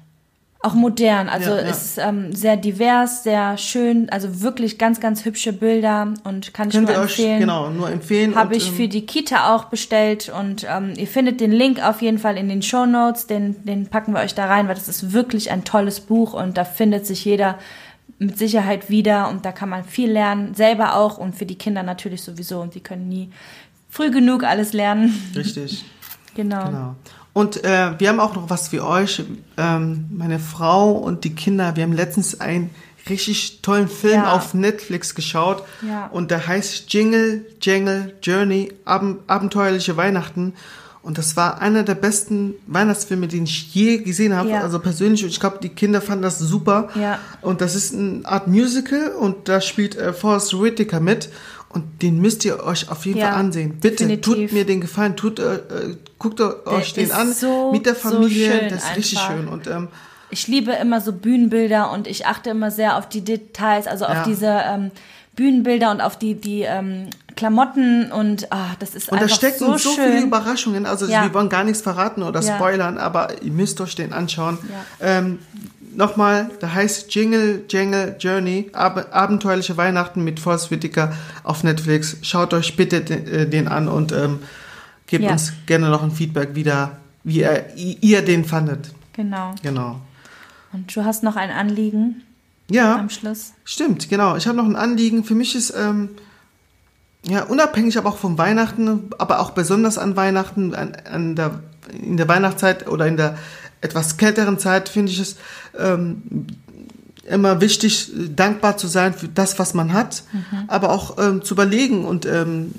Auch 0.64 0.76
modern, 0.76 1.28
also 1.28 1.50
Ja, 1.50 1.56
ja. 1.62 1.62
es 1.64 1.86
ist 1.86 1.98
ähm, 1.98 2.36
sehr 2.36 2.56
divers, 2.56 3.24
sehr 3.24 3.58
schön, 3.58 4.10
also 4.12 4.42
wirklich 4.42 4.78
ganz, 4.78 5.00
ganz 5.00 5.26
hübsche 5.26 5.54
Bilder 5.54 6.14
und 6.24 6.54
kann 6.54 6.68
ich 6.68 6.76
können 6.76 6.86
nur 6.86 6.96
wir 6.96 7.02
euch 7.02 7.18
empfehlen. 7.18 7.40
genau 7.40 7.70
nur 7.70 7.90
empfehlen. 7.90 8.36
Habe 8.36 8.56
ich 8.56 8.68
ähm, 8.68 8.76
für 8.76 8.88
die 8.88 9.06
Kita 9.08 9.56
auch 9.56 9.66
bestellt 9.66 10.32
und 10.40 10.68
ähm, 10.70 10.94
ihr 10.98 11.08
findet 11.08 11.42
den 11.42 11.52
Link 11.52 11.84
auf 11.84 12.04
jeden 12.04 12.20
Fall 12.20 12.38
in 12.38 12.48
den 12.48 12.62
Show 12.62 12.86
Notes, 12.86 13.26
den, 13.26 13.66
den 13.66 13.88
packen 13.88 14.14
wir 14.14 14.22
euch 14.22 14.36
da 14.36 14.46
rein, 14.46 14.68
weil 14.68 14.76
das 14.76 14.88
ist 14.88 15.14
wirklich 15.14 15.50
ein 15.50 15.64
tolles 15.64 16.00
Buch 16.00 16.34
und 16.34 16.58
da 16.58 16.64
findet 16.64 17.08
sich 17.08 17.26
jeder 17.26 17.58
mit 18.20 18.38
Sicherheit 18.38 18.92
wieder 18.92 19.30
und 19.30 19.46
da 19.46 19.52
kann 19.52 19.70
man 19.70 19.84
viel 19.84 20.12
lernen, 20.12 20.54
selber 20.54 20.96
auch 20.96 21.18
und 21.18 21.34
für 21.34 21.48
die 21.48 21.58
Kinder 21.58 21.82
natürlich 21.82 22.22
sowieso 22.22 22.62
und 22.62 22.76
die 22.76 22.82
können 22.82 23.10
nie 23.10 23.32
früh 23.90 24.12
genug 24.12 24.44
alles 24.44 24.74
lernen. 24.74 25.32
Richtig. 25.36 25.86
Genau. 26.34 26.66
Genau. 26.66 26.96
Und 27.34 27.64
äh, 27.64 27.92
wir 27.98 28.10
haben 28.10 28.20
auch 28.20 28.36
noch 28.36 28.50
was 28.50 28.68
für 28.70 28.86
euch. 28.86 29.24
Ähm, 29.58 30.06
meine 30.12 30.40
Frau 30.40 30.92
und 30.92 31.24
die 31.24 31.34
Kinder, 31.34 31.76
wir 31.76 31.84
haben 31.84 31.94
letztens 31.94 32.42
einen 32.42 32.72
richtig 33.10 33.62
tollen 33.62 33.88
Film 33.88 34.24
Ja. 34.24 34.34
auf 34.34 34.54
Netflix 34.54 35.16
geschaut. 35.16 35.64
Ja. 35.88 36.08
Und 36.08 36.30
der 36.30 36.46
heißt 36.46 36.92
Jingle, 36.94 37.46
Jangle, 37.62 38.14
Journey, 38.22 38.74
Ab 38.86 39.04
abenteuerliche 39.28 39.96
Weihnachten. 39.98 40.54
Und 41.04 41.18
das 41.18 41.36
war 41.36 41.62
einer 41.62 41.82
der 41.82 41.96
besten 41.96 42.54
Weihnachtsfilme, 42.68 43.28
den 43.28 43.46
ich 43.46 43.74
je 43.74 43.98
gesehen 44.00 44.36
habe. 44.36 44.50
Ja. 44.50 44.62
Also 44.62 44.78
persönlich. 44.80 45.24
Und 45.24 45.30
ich 45.30 45.40
glaube, 45.40 45.58
die 45.64 45.70
Kinder 45.70 46.00
fanden 46.02 46.22
das 46.24 46.38
super. 46.38 46.90
Ja. 46.94 47.18
Und 47.42 47.62
das 47.62 47.74
ist 47.76 47.94
eine 47.96 48.22
Art 48.26 48.48
Musical 48.48 49.08
und 49.20 49.48
da 49.50 49.62
spielt 49.62 49.96
äh, 49.96 50.14
Forrest 50.14 50.62
Whitaker 50.62 51.00
mit. 51.00 51.30
Und 51.70 52.02
den 52.04 52.20
müsst 52.20 52.44
ihr 52.46 52.62
euch 52.64 52.90
auf 52.92 53.06
jeden 53.06 53.18
Ja, 53.20 53.30
Fall 53.32 53.40
ansehen. 53.40 53.78
Bitte, 53.80 54.06
definitiv. 54.06 54.34
tut 54.50 54.52
mir 54.52 54.66
den 54.66 54.82
Gefallen, 54.82 55.16
tut, 55.16 55.40
äh, 55.40 55.56
äh, 55.56 55.96
guckt 56.22 56.40
euch 56.40 56.94
den 56.94 57.12
an 57.12 57.34
so, 57.34 57.72
mit 57.72 57.86
der 57.86 57.96
so 57.96 58.10
Familie. 58.12 58.52
schön 58.60 58.70
das 58.70 58.84
ist 58.84 58.96
richtig 58.98 59.20
einfach. 59.20 59.34
schön. 59.36 59.48
Und 59.48 59.68
ähm, 59.68 59.88
Ich 60.30 60.48
liebe 60.48 60.72
immer 60.74 61.02
so 61.02 61.12
Bühnenbilder 61.14 61.92
und 61.92 62.08
ich 62.08 62.26
achte 62.28 62.52
immer 62.52 62.70
sehr 62.72 62.98
auf 62.98 63.10
die 63.10 63.22
Details, 63.22 63.88
also 63.88 64.06
auf 64.06 64.14
Ja. 64.18 64.24
diese 64.24 64.62
ähm, 64.66 64.92
Bühnenbilder 65.36 65.92
und 65.92 66.02
auf 66.02 66.18
die, 66.20 66.36
die 66.36 66.62
ähm, 66.62 67.08
Klamotten 67.36 68.12
und 68.12 68.52
ah, 68.52 68.76
das 68.80 68.94
ist 68.96 69.10
und 69.10 69.18
da 69.20 69.24
einfach 69.24 69.36
stecken 69.38 69.60
so 69.60 69.78
so, 69.78 69.96
schön. 69.96 70.04
viele 70.12 70.22
Überraschungen. 70.26 70.86
Also 70.86 71.06
Ja. 71.08 71.24
wir 71.24 71.34
wollen 71.34 71.50
gar 71.50 71.64
nichts 71.64 71.82
verraten 71.82 72.22
oder 72.24 72.42
Ja. 72.42 72.56
spoilern, 72.56 72.98
aber 72.98 73.42
ihr 73.42 73.52
müsst 73.52 73.80
euch 73.82 73.96
den 73.96 74.14
anschauen. 74.14 74.58
Ähm, 75.00 75.40
Nochmal, 75.94 76.50
der 76.62 76.74
heißt 76.74 77.14
Jingle 77.14 77.66
Jangle 77.68 78.16
Journey, 78.18 78.70
Ab 78.72 79.08
abenteuerliche 79.12 79.76
Weihnachten 79.76 80.24
mit 80.24 80.40
Forrest 80.40 80.72
Whitaker 80.72 81.12
auf 81.44 81.66
Netflix. 81.66 82.16
Schaut 82.22 82.54
euch 82.54 82.78
bitte 82.78 83.02
den, 83.02 83.28
äh, 83.28 83.46
den 83.46 83.68
an 83.68 83.90
und 83.90 84.14
ähm, 84.14 84.40
gebt 85.12 85.24
Ja. 85.26 85.34
uns 85.34 85.54
gerne 85.68 85.90
noch 85.90 86.02
ein 86.02 86.12
Feedback 86.12 86.56
wieder, 86.56 86.98
wie 87.24 87.42
ihr, 87.42 87.66
ihr 87.76 88.22
den 88.24 88.46
fandet. 88.46 88.92
Genau. 89.14 89.54
Genau. 89.62 90.02
Und 90.74 90.96
du 90.96 91.04
hast 91.06 91.22
noch 91.22 91.36
ein 91.36 91.52
Anliegen? 91.52 92.24
Ja. 92.70 92.98
am 92.98 93.10
Schluss. 93.10 93.52
Stimmt, 93.66 94.10
genau. 94.10 94.38
Ich 94.38 94.48
habe 94.48 94.56
noch 94.56 94.66
ein 94.66 94.78
Anliegen. 94.78 95.26
Für 95.26 95.36
mich 95.36 95.56
ist, 95.56 95.74
ähm, 95.78 96.10
ja, 97.28 97.44
unabhängig 97.44 97.98
aber 97.98 98.10
auch 98.10 98.18
von 98.18 98.38
Weihnachten, 98.38 99.10
aber 99.18 99.42
auch 99.42 99.52
besonders 99.52 99.98
an 99.98 100.16
Weihnachten, 100.16 100.74
an, 100.74 100.96
an 101.12 101.36
der, 101.36 101.60
in 102.02 102.16
der 102.16 102.30
Weihnachtszeit 102.30 102.88
oder 102.88 103.06
in 103.08 103.18
der 103.18 103.38
etwas 103.82 104.16
kälteren 104.16 104.58
Zeit, 104.58 104.88
finde 104.88 105.12
ich 105.12 105.20
es 105.20 105.36
ähm, 105.78 106.48
immer 107.28 107.60
wichtig, 107.60 108.10
dankbar 108.36 108.78
zu 108.78 108.88
sein 108.88 109.14
für 109.14 109.28
das, 109.28 109.60
was 109.60 109.74
man 109.74 109.92
hat, 109.92 110.24
aber 110.68 110.92
auch 110.92 111.18
ähm, 111.18 111.44
zu 111.44 111.54
überlegen 111.56 112.06
und 112.06 112.26
ähm, 112.26 112.74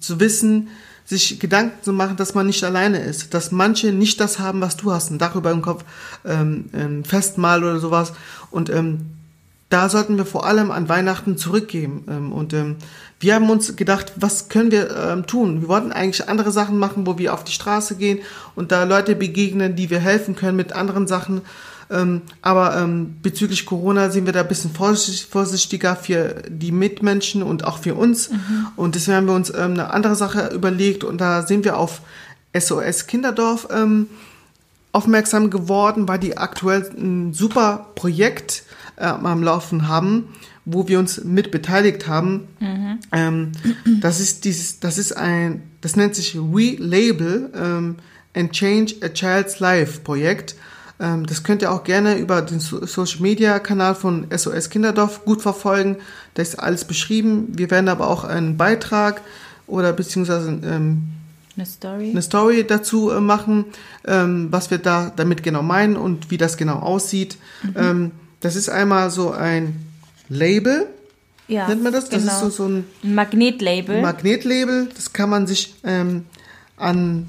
zu 0.00 0.20
wissen, 0.20 0.68
sich 1.10 1.40
Gedanken 1.40 1.82
zu 1.82 1.92
machen, 1.92 2.16
dass 2.16 2.34
man 2.34 2.46
nicht 2.46 2.62
alleine 2.62 3.00
ist, 3.00 3.34
dass 3.34 3.50
manche 3.50 3.92
nicht 3.92 4.20
das 4.20 4.38
haben, 4.38 4.60
was 4.60 4.76
du 4.76 4.92
hast, 4.92 5.10
ein 5.10 5.18
Dach 5.18 5.34
über 5.34 5.50
dem 5.50 5.60
Kopf, 5.60 5.84
ähm, 6.24 6.66
ein 6.72 7.04
Festmahl 7.04 7.64
oder 7.64 7.80
sowas. 7.80 8.12
Und 8.52 8.70
ähm, 8.70 9.06
da 9.70 9.88
sollten 9.88 10.16
wir 10.16 10.24
vor 10.24 10.46
allem 10.46 10.70
an 10.70 10.88
Weihnachten 10.88 11.36
zurückgeben. 11.36 12.04
Ähm, 12.08 12.32
und 12.32 12.52
ähm, 12.52 12.76
wir 13.18 13.34
haben 13.34 13.50
uns 13.50 13.74
gedacht, 13.74 14.12
was 14.16 14.48
können 14.48 14.70
wir 14.70 14.96
ähm, 14.96 15.26
tun? 15.26 15.62
Wir 15.62 15.68
wollten 15.68 15.90
eigentlich 15.90 16.28
andere 16.28 16.52
Sachen 16.52 16.78
machen, 16.78 17.08
wo 17.08 17.18
wir 17.18 17.34
auf 17.34 17.42
die 17.42 17.52
Straße 17.52 17.96
gehen 17.96 18.20
und 18.54 18.70
da 18.70 18.84
Leute 18.84 19.16
begegnen, 19.16 19.74
die 19.74 19.90
wir 19.90 19.98
helfen 19.98 20.36
können 20.36 20.56
mit 20.56 20.72
anderen 20.72 21.08
Sachen. 21.08 21.42
Ähm, 21.90 22.22
aber 22.40 22.76
ähm, 22.76 23.16
bezüglich 23.22 23.66
Corona 23.66 24.10
sind 24.10 24.26
wir 24.26 24.32
da 24.32 24.40
ein 24.40 24.48
bisschen 24.48 24.70
vorsichtig, 24.70 25.26
vorsichtiger 25.26 25.96
für 25.96 26.42
die 26.48 26.72
Mitmenschen 26.72 27.42
und 27.42 27.64
auch 27.64 27.78
für 27.78 27.94
uns. 27.94 28.30
Und 28.76 28.94
deswegen 28.94 29.16
haben 29.16 29.26
wir 29.26 29.34
uns 29.34 29.50
ähm, 29.50 29.72
eine 29.72 29.90
andere 29.92 30.14
Sache 30.14 30.48
überlegt 30.54 31.02
und 31.04 31.20
da 31.20 31.42
sind 31.46 31.64
wir 31.64 31.76
auf 31.76 32.02
SOS 32.56 33.06
Kinderdorf 33.06 33.68
ähm, 33.70 34.06
aufmerksam 34.92 35.50
geworden, 35.50 36.08
weil 36.08 36.18
die 36.18 36.36
aktuell 36.36 36.88
ein 36.96 37.32
super 37.32 37.86
Projekt 37.94 38.64
äh, 38.96 39.04
am 39.04 39.42
Laufen 39.42 39.88
haben, 39.88 40.34
wo 40.64 40.88
wir 40.88 40.98
uns 40.98 41.24
mit 41.24 41.50
beteiligt 41.50 42.06
haben. 42.06 42.48
Ähm, 43.12 43.52
das 44.00 44.20
ist 44.20 44.44
dieses, 44.44 44.80
das 44.80 44.98
ist 44.98 45.16
ein, 45.16 45.62
das 45.80 45.96
nennt 45.96 46.14
sich 46.14 46.36
Relabel 46.36 47.50
ähm, 47.54 47.96
and 48.34 48.52
Change 48.52 48.96
a 49.02 49.08
Child's 49.08 49.60
Life 49.60 50.00
Projekt. 50.00 50.54
Ähm, 51.00 51.26
das 51.26 51.42
könnt 51.42 51.62
ihr 51.62 51.72
auch 51.72 51.84
gerne 51.84 52.18
über 52.18 52.42
den 52.42 52.60
so 52.60 52.84
Social 52.86 53.20
Media 53.20 53.58
Kanal 53.58 53.94
von 53.94 54.26
SOS 54.34 54.70
Kinderdorf 54.70 55.24
gut 55.24 55.42
verfolgen. 55.42 55.96
Da 56.34 56.42
ist 56.42 56.58
alles 56.58 56.84
beschrieben. 56.84 57.48
Wir 57.56 57.70
werden 57.70 57.88
aber 57.88 58.08
auch 58.08 58.24
einen 58.24 58.56
Beitrag 58.56 59.22
oder 59.66 59.92
beziehungsweise 59.92 60.48
ähm, 60.48 61.04
Eine 61.56 61.66
Story. 61.66 62.10
eine 62.10 62.22
Story 62.22 62.66
dazu 62.66 63.10
äh, 63.10 63.20
machen, 63.20 63.64
ähm, 64.06 64.48
was 64.50 64.70
wir 64.70 64.78
da 64.78 65.12
damit 65.14 65.42
genau 65.42 65.62
meinen 65.62 65.96
und 65.96 66.30
wie 66.30 66.36
das 66.36 66.56
genau 66.56 66.78
aussieht. 66.80 67.38
Ähm, 67.74 68.10
das 68.40 68.56
ist 68.56 68.68
einmal 68.68 69.10
so 69.10 69.32
ein 69.32 69.86
Label, 70.28 70.86
ja, 71.50 71.66
nennt 71.66 71.82
man 71.82 71.92
das? 71.92 72.08
Das 72.08 72.22
genau. 72.22 72.32
ist 72.32 72.40
so, 72.40 72.50
so 72.50 72.66
ein 72.66 72.84
ein 73.02 73.14
Magnetlabel. 73.14 74.00
Magnetlabel. 74.00 74.88
Das 74.94 75.12
kann 75.12 75.28
man 75.28 75.48
sich 75.48 75.74
ähm, 75.82 76.24
an 76.76 77.28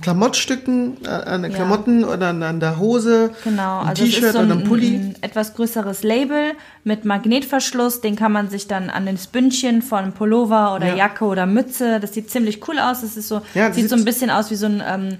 Klamottstücken, 0.00 0.96
äh, 1.04 1.08
an 1.08 1.42
den 1.42 1.52
Ja. 1.52 1.58
Klamotten 1.58 2.04
oder 2.04 2.28
an, 2.28 2.60
der 2.60 2.78
Hose, 2.78 3.30
Genau, 3.44 3.80
ein 3.80 3.88
also 3.88 4.04
T-Shirt 4.04 4.32
so 4.32 4.38
ein, 4.38 4.46
oder 4.50 4.60
ein 4.60 4.64
Pulli. 4.64 4.94
ein 4.96 5.14
etwas 5.20 5.54
größeres 5.54 6.02
Label 6.02 6.52
mit 6.84 7.04
Magnetverschluss. 7.04 8.00
Den 8.00 8.16
kann 8.16 8.32
man 8.32 8.48
sich 8.48 8.66
dann 8.66 8.88
an 8.90 9.06
das 9.06 9.26
Bündchen 9.26 9.82
von 9.82 10.12
Pullover 10.12 10.74
oder 10.74 10.88
Ja. 10.88 10.94
Jacke 10.96 11.24
oder 11.26 11.46
Mütze. 11.46 12.00
Das 12.00 12.14
sieht 12.14 12.30
ziemlich 12.30 12.66
cool 12.68 12.78
aus. 12.78 13.02
Das 13.02 13.16
ist 13.16 13.28
so, 13.28 13.42
Ja, 13.54 13.68
das 13.68 13.76
sieht 13.76 13.90
so 13.90 13.96
sieht- 13.96 14.02
ein 14.02 14.04
bisschen 14.06 14.30
aus 14.30 14.50
wie 14.50 14.56
so 14.56 14.66
ein 14.66 14.82
ähm, 14.86 15.18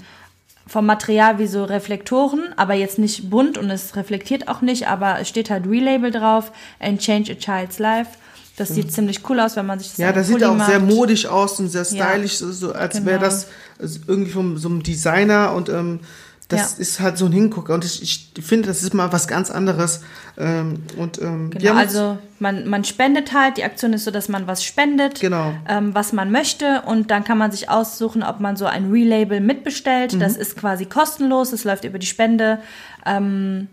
vom 0.66 0.86
Material 0.86 1.38
wie 1.38 1.46
so 1.46 1.64
Reflektoren, 1.64 2.40
aber 2.56 2.72
jetzt 2.72 2.98
nicht 2.98 3.28
bunt 3.28 3.58
und 3.58 3.68
es 3.68 3.96
reflektiert 3.96 4.48
auch 4.48 4.62
nicht, 4.62 4.88
aber 4.88 5.20
es 5.20 5.28
steht 5.28 5.50
halt 5.50 5.66
Relabel 5.68 6.10
drauf 6.10 6.52
and 6.80 7.00
change 7.00 7.30
a 7.32 7.34
child's 7.34 7.78
life. 7.78 8.12
Das 8.56 8.68
sieht 8.68 8.92
ziemlich 8.92 9.28
cool 9.28 9.40
aus, 9.40 9.56
wenn 9.56 9.66
man 9.66 9.78
sich 9.80 9.88
das 9.88 9.96
Ja, 9.98 10.12
das 10.12 10.26
sieht 10.28 10.36
Pulli 10.36 10.46
auch 10.46 10.66
sehr 10.66 10.78
macht. 10.78 10.92
modisch 10.94 11.26
aus 11.26 11.58
und 11.58 11.68
sehr 11.68 11.82
Ja. 11.90 12.08
stylisch, 12.10 12.36
so, 12.36 12.52
so 12.52 12.72
als 12.72 12.94
Genau. 12.94 13.06
wäre 13.06 13.18
das 13.20 13.48
also 13.80 13.98
irgendwie 14.06 14.30
von 14.30 14.56
so 14.58 14.68
einem 14.68 14.82
Designer 14.82 15.52
und 15.54 15.68
ähm, 15.68 16.00
das 16.48 16.74
Ja. 16.76 16.82
ist 16.82 17.00
halt 17.00 17.16
so 17.18 17.24
ein 17.24 17.32
Hingucker 17.32 17.72
und 17.74 17.84
ich, 17.86 18.02
ich 18.36 18.44
finde, 18.44 18.68
das 18.68 18.82
ist 18.82 18.92
mal 18.94 19.10
was 19.12 19.26
ganz 19.26 19.50
anderes. 19.50 20.02
Ähm, 20.36 20.82
und 20.98 21.20
ähm, 21.20 21.48
Genau, 21.50 21.74
also 21.74 22.18
man, 22.38 22.68
man 22.68 22.84
spendet 22.84 23.32
halt. 23.32 23.56
Die 23.56 23.64
Aktion 23.64 23.94
ist 23.94 24.04
so, 24.04 24.10
dass 24.10 24.28
man 24.28 24.46
was 24.46 24.62
spendet, 24.62 25.20
Genau. 25.20 25.54
ähm, 25.66 25.94
was 25.94 26.12
man 26.12 26.30
möchte. 26.30 26.82
Und 26.82 27.10
dann 27.10 27.24
kann 27.24 27.38
man 27.38 27.50
sich 27.50 27.70
aussuchen, 27.70 28.22
ob 28.22 28.40
man 28.40 28.56
so 28.56 28.66
ein 28.66 28.90
Relabel 28.92 29.40
mitbestellt. 29.40 30.12
Mhm. 30.12 30.20
Das 30.20 30.36
ist 30.36 30.54
quasi 30.56 30.84
kostenlos. 30.84 31.52
Es 31.52 31.64
läuft 31.64 31.84
über 31.84 31.98
die 31.98 32.06
Spende. 32.06 32.58
Ähm, 33.06 33.68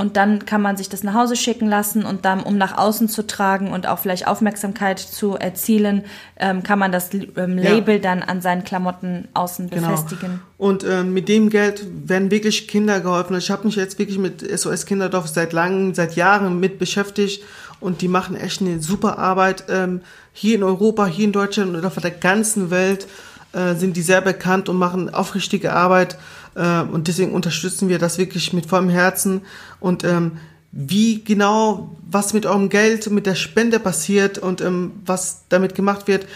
und 0.00 0.16
dann 0.16 0.46
kann 0.46 0.62
man 0.62 0.76
sich 0.76 0.88
das 0.88 1.02
nach 1.02 1.14
Hause 1.14 1.34
schicken 1.34 1.66
lassen 1.66 2.04
und 2.04 2.24
dann, 2.24 2.40
um 2.44 2.56
nach 2.56 2.78
außen 2.78 3.08
zu 3.08 3.26
tragen 3.26 3.72
und 3.72 3.88
auch 3.88 3.98
vielleicht 3.98 4.28
Aufmerksamkeit 4.28 5.00
zu 5.00 5.34
erzielen, 5.34 6.04
ähm, 6.36 6.62
kann 6.62 6.78
man 6.78 6.92
das 6.92 7.10
ähm, 7.12 7.58
Ja. 7.58 7.72
Label 7.72 7.98
dann 7.98 8.22
an 8.22 8.40
seinen 8.40 8.62
Klamotten 8.62 9.26
außen 9.34 9.68
Genau. 9.70 9.88
befestigen. 9.90 10.40
Und 10.56 10.84
ähm, 10.84 11.12
mit 11.14 11.28
dem 11.28 11.50
Geld 11.50 11.84
werden 12.06 12.30
wirklich 12.30 12.68
Kinder 12.68 13.00
geholfen. 13.00 13.36
Ich 13.36 13.50
habe 13.50 13.66
mich 13.66 13.74
jetzt 13.74 13.98
wirklich 13.98 14.18
mit 14.18 14.40
SOS 14.48 14.86
Kinderdorf 14.86 15.26
seit 15.26 15.52
langem, 15.52 15.94
seit 15.94 16.14
Jahren 16.14 16.60
mit 16.60 16.78
beschäftigt 16.78 17.42
und 17.80 18.00
die 18.00 18.08
machen 18.08 18.36
echt 18.36 18.60
eine 18.60 18.80
super 18.80 19.18
Arbeit. 19.18 19.64
Ähm, 19.68 20.02
hier 20.32 20.54
in 20.54 20.62
Europa, 20.62 21.06
hier 21.06 21.24
in 21.24 21.32
Deutschland 21.32 21.74
und 21.74 21.84
auf 21.84 21.96
der 21.96 22.12
ganzen 22.12 22.70
Welt 22.70 23.08
äh, 23.52 23.74
sind 23.74 23.96
die 23.96 24.02
sehr 24.02 24.20
bekannt 24.20 24.68
und 24.68 24.76
machen 24.76 25.12
aufrichtige 25.12 25.72
Arbeit. 25.72 26.16
Äh, 26.58 26.80
und 26.82 27.08
deswegen 27.08 27.32
unterstützen 27.32 27.88
wir 27.88 27.98
das 27.98 28.18
wirklich 28.18 28.52
mit 28.52 28.66
vollem 28.66 28.88
Herzen. 28.88 29.42
Und 29.80 30.04
ähm, 30.04 30.32
wie 30.72 31.22
genau, 31.24 31.96
was 32.10 32.34
mit 32.34 32.44
eurem 32.44 32.68
Geld, 32.68 33.10
mit 33.10 33.26
der 33.26 33.36
Spende 33.36 33.78
passiert 33.80 34.36
und 34.38 34.60
ähm, 34.60 34.92
was 35.06 35.42
damit 35.48 35.74
gemacht 35.74 36.08
wird, 36.08 36.26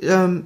ähm, 0.00 0.44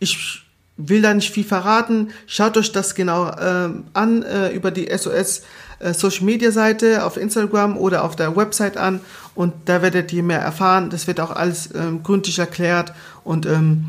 ich 0.00 0.42
will 0.76 1.00
da 1.02 1.14
nicht 1.14 1.32
viel 1.32 1.44
verraten. 1.44 2.08
Schaut 2.26 2.56
euch 2.56 2.72
das 2.72 2.94
genau 2.94 3.30
ähm, 3.40 3.84
an 3.94 4.22
äh, 4.22 4.50
über 4.50 4.70
die 4.70 4.88
SOS 4.94 5.42
äh, 5.78 5.94
Social 5.94 6.24
Media 6.24 6.50
Seite 6.50 7.04
auf 7.04 7.16
Instagram 7.16 7.78
oder 7.78 8.04
auf 8.04 8.16
der 8.16 8.36
Website 8.36 8.76
an 8.76 9.00
und 9.36 9.54
da 9.66 9.82
werdet 9.82 10.12
ihr 10.12 10.24
mehr 10.24 10.40
erfahren. 10.40 10.90
Das 10.90 11.06
wird 11.06 11.20
auch 11.20 11.30
alles 11.30 11.70
ähm, 11.74 12.02
gründlich 12.02 12.38
erklärt 12.40 12.92
und 13.22 13.46
ähm, 13.46 13.86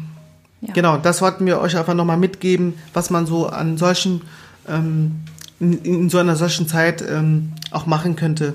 Ja. 0.61 0.73
genau, 0.73 0.97
das 0.97 1.21
wollten 1.21 1.45
wir 1.45 1.59
euch 1.59 1.75
einfach 1.75 1.95
nochmal 1.95 2.17
mitgeben, 2.17 2.75
was 2.93 3.09
man 3.09 3.25
so 3.25 3.47
an 3.47 3.77
solchen 3.77 4.21
ähm, 4.67 5.21
in, 5.59 5.81
in 5.83 6.09
so 6.09 6.17
einer 6.17 6.35
solchen 6.35 6.67
Zeit 6.67 7.01
ähm, 7.01 7.53
auch 7.71 7.85
machen 7.85 8.15
könnte. 8.15 8.53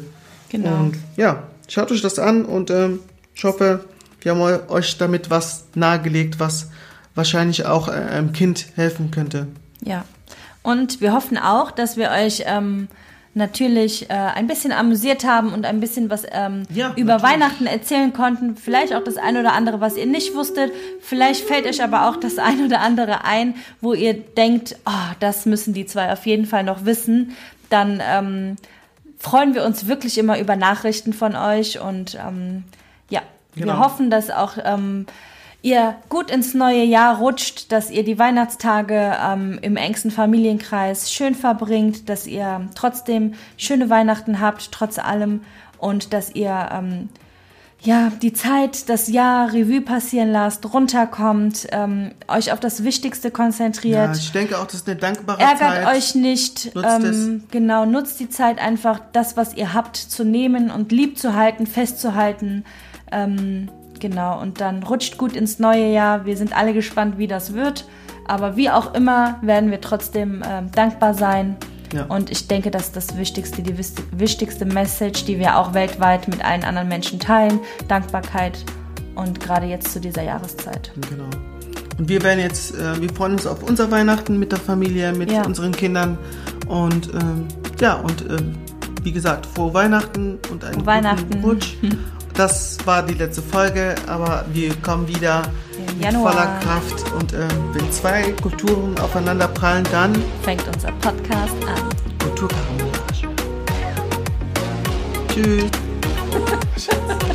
Genau. 0.50 0.76
Und 0.80 0.96
ja, 1.16 1.44
schaut 1.68 1.90
euch 1.92 2.02
das 2.02 2.18
an 2.18 2.44
und 2.44 2.70
ähm, 2.70 3.00
ich 3.34 3.44
hoffe, 3.44 3.84
wir 4.20 4.32
haben 4.32 4.40
eu- 4.40 4.68
euch 4.68 4.98
damit 4.98 5.30
was 5.30 5.64
nahegelegt, 5.74 6.40
was 6.40 6.68
wahrscheinlich 7.14 7.64
auch 7.66 7.88
äh, 7.88 7.92
einem 7.92 8.32
Kind 8.32 8.66
helfen 8.74 9.10
könnte. 9.10 9.46
Ja. 9.84 10.04
Und 10.62 11.00
wir 11.00 11.12
hoffen 11.14 11.38
auch, 11.38 11.70
dass 11.70 11.96
wir 11.96 12.10
euch 12.10 12.42
ähm, 12.46 12.88
natürlich 13.34 14.10
äh, 14.10 14.14
ein 14.14 14.46
bisschen 14.46 14.72
amüsiert 14.72 15.24
haben 15.24 15.52
und 15.52 15.64
ein 15.64 15.78
bisschen 15.80 16.10
was 16.10 16.24
ähm, 16.32 16.64
Ja, 16.74 16.92
über 16.96 17.14
natürlich. 17.14 17.22
Weihnachten 17.22 17.66
erzählen 17.66 18.12
konnten. 18.12 18.56
Vielleicht 18.56 18.94
auch 18.94 19.04
das 19.04 19.16
eine 19.16 19.40
oder 19.40 19.52
andere, 19.52 19.80
was 19.80 19.96
ihr 19.96 20.06
nicht 20.06 20.34
wusstet. 20.34 20.72
Vielleicht 21.00 21.44
fällt 21.46 21.66
euch 21.66 21.82
aber 21.82 22.08
auch 22.08 22.16
das 22.16 22.38
eine 22.38 22.64
oder 22.64 22.80
andere 22.80 23.24
ein, 23.24 23.54
wo 23.80 23.94
ihr 23.94 24.14
denkt, 24.14 24.76
oh, 24.84 25.14
das 25.20 25.46
müssen 25.46 25.74
die 25.74 25.86
zwei 25.86 26.12
auf 26.12 26.26
jeden 26.26 26.46
Fall 26.46 26.64
noch 26.64 26.84
wissen. 26.84 27.36
Dann 27.68 28.02
ähm, 28.04 28.56
freuen 29.18 29.54
wir 29.54 29.64
uns 29.64 29.86
wirklich 29.86 30.18
immer 30.18 30.38
über 30.40 30.56
Nachrichten 30.56 31.12
von 31.12 31.36
euch 31.36 31.78
und 31.80 32.16
ähm, 32.16 32.64
ja, 33.10 33.22
wir 33.54 33.66
Genau. 33.66 33.78
hoffen, 33.78 34.10
dass 34.10 34.30
auch 34.30 34.54
ähm, 34.64 35.06
ihr 35.62 35.96
gut 36.08 36.30
ins 36.30 36.54
neue 36.54 36.84
Jahr 36.84 37.18
rutscht, 37.18 37.70
dass 37.72 37.90
ihr 37.90 38.04
die 38.04 38.18
Weihnachtstage 38.18 39.16
ähm, 39.22 39.58
im 39.62 39.76
engsten 39.76 40.10
Familienkreis 40.10 41.12
schön 41.12 41.34
verbringt, 41.34 42.08
dass 42.08 42.26
ihr 42.26 42.68
trotzdem 42.74 43.34
schöne 43.56 43.90
Weihnachten 43.90 44.40
habt, 44.40 44.72
trotz 44.72 44.98
allem 44.98 45.42
und 45.78 46.12
dass 46.12 46.34
ihr 46.34 46.68
ähm, 46.72 47.08
ja, 47.82 48.12
die 48.20 48.34
Zeit, 48.34 48.90
das 48.90 49.08
Jahr 49.08 49.54
Revue 49.54 49.80
passieren 49.80 50.30
lasst, 50.32 50.70
runterkommt, 50.72 51.66
ähm, 51.72 52.12
euch 52.28 52.52
auf 52.52 52.60
das 52.60 52.84
Wichtigste 52.84 53.28
Ja, 53.28 53.34
konzentriert. 53.34 54.16
ich 54.18 54.32
denke 54.32 54.58
auch, 54.58 54.66
das 54.66 54.74
ist 54.74 54.88
eine 54.88 54.96
dankbare 54.98 55.40
Ärgert 55.40 55.84
Zeit. 55.84 55.86
euch 55.96 56.14
nicht. 56.14 56.74
Nutzt 56.74 57.04
ähm, 57.04 57.44
genau, 57.50 57.86
nutzt 57.86 58.20
die 58.20 58.28
Zeit 58.28 58.58
einfach, 58.58 59.00
das, 59.12 59.38
was 59.38 59.54
ihr 59.54 59.72
habt, 59.72 59.96
zu 59.96 60.24
nehmen 60.24 60.70
und 60.70 60.92
lieb 60.92 61.18
zu 61.18 61.34
halten, 61.34 61.66
festzuhalten. 61.66 62.64
Ähm, 63.10 63.70
genau, 64.00 64.40
und 64.40 64.60
dann 64.60 64.82
rutscht 64.82 65.18
gut 65.18 65.34
ins 65.34 65.58
neue 65.58 65.92
Jahr. 65.92 66.24
Wir 66.26 66.36
sind 66.36 66.56
alle 66.56 66.72
gespannt, 66.74 67.18
wie 67.18 67.26
das 67.26 67.52
wird. 67.54 67.86
Aber 68.26 68.56
wie 68.56 68.70
auch 68.70 68.94
immer, 68.94 69.38
werden 69.42 69.70
wir 69.70 69.80
trotzdem 69.80 70.42
ähm, 70.48 70.70
dankbar 70.72 71.14
sein. 71.14 71.56
Ja. 71.92 72.04
Und 72.04 72.30
ich 72.30 72.46
denke, 72.46 72.70
das 72.70 72.84
ist 72.86 72.96
das 72.96 73.16
Wichtigste, 73.16 73.62
die 73.62 73.76
wichtigste 74.12 74.64
Message, 74.64 75.24
die 75.24 75.38
wir 75.40 75.56
auch 75.58 75.74
weltweit 75.74 76.28
mit 76.28 76.44
allen 76.44 76.62
anderen 76.62 76.86
Menschen 76.88 77.18
teilen. 77.18 77.58
Dankbarkeit 77.88 78.64
und 79.16 79.40
gerade 79.40 79.66
jetzt 79.66 79.92
zu 79.92 80.00
dieser 80.00 80.22
Jahreszeit. 80.22 80.92
Genau. 81.08 81.24
Und 81.98 82.08
wir 82.08 82.22
werden 82.22 82.38
jetzt, 82.40 82.74
äh, 82.76 83.00
wir 83.00 83.12
freuen 83.12 83.32
uns 83.32 83.46
auf 83.46 83.62
unser 83.64 83.90
Weihnachten 83.90 84.38
mit 84.38 84.52
der 84.52 84.60
Familie, 84.60 85.12
mit 85.12 85.30
Ja. 85.32 85.44
unseren 85.44 85.72
Kindern 85.72 86.16
und 86.68 87.12
ähm, 87.12 87.48
ja, 87.80 87.94
und 87.96 88.22
ähm, 88.30 88.56
wie 89.02 89.12
gesagt, 89.12 89.44
frohe 89.46 89.74
Weihnachten 89.74 90.38
und 90.52 90.64
einen 90.64 90.86
Weihnachten. 90.86 91.28
guten 91.30 91.44
Rutsch. 91.44 91.74
Das 92.40 92.78
war 92.86 93.02
die 93.02 93.12
letzte 93.12 93.42
Folge, 93.42 93.94
aber 94.06 94.46
wir 94.50 94.74
kommen 94.76 95.06
wieder 95.06 95.42
mit 95.98 96.10
voller 96.10 96.58
Kraft. 96.62 97.12
Und 97.12 97.34
ähm, 97.34 97.48
wenn 97.74 97.92
zwei 97.92 98.32
Kulturen 98.32 98.98
aufeinander 98.98 99.46
prallen, 99.46 99.86
dann 99.92 100.14
Fängt 100.40 100.66
unser 100.66 100.90
Podcast 100.92 101.54
an. 101.66 101.90
Kulturkaramellage. 102.18 103.28
Tschüss. 105.28 105.70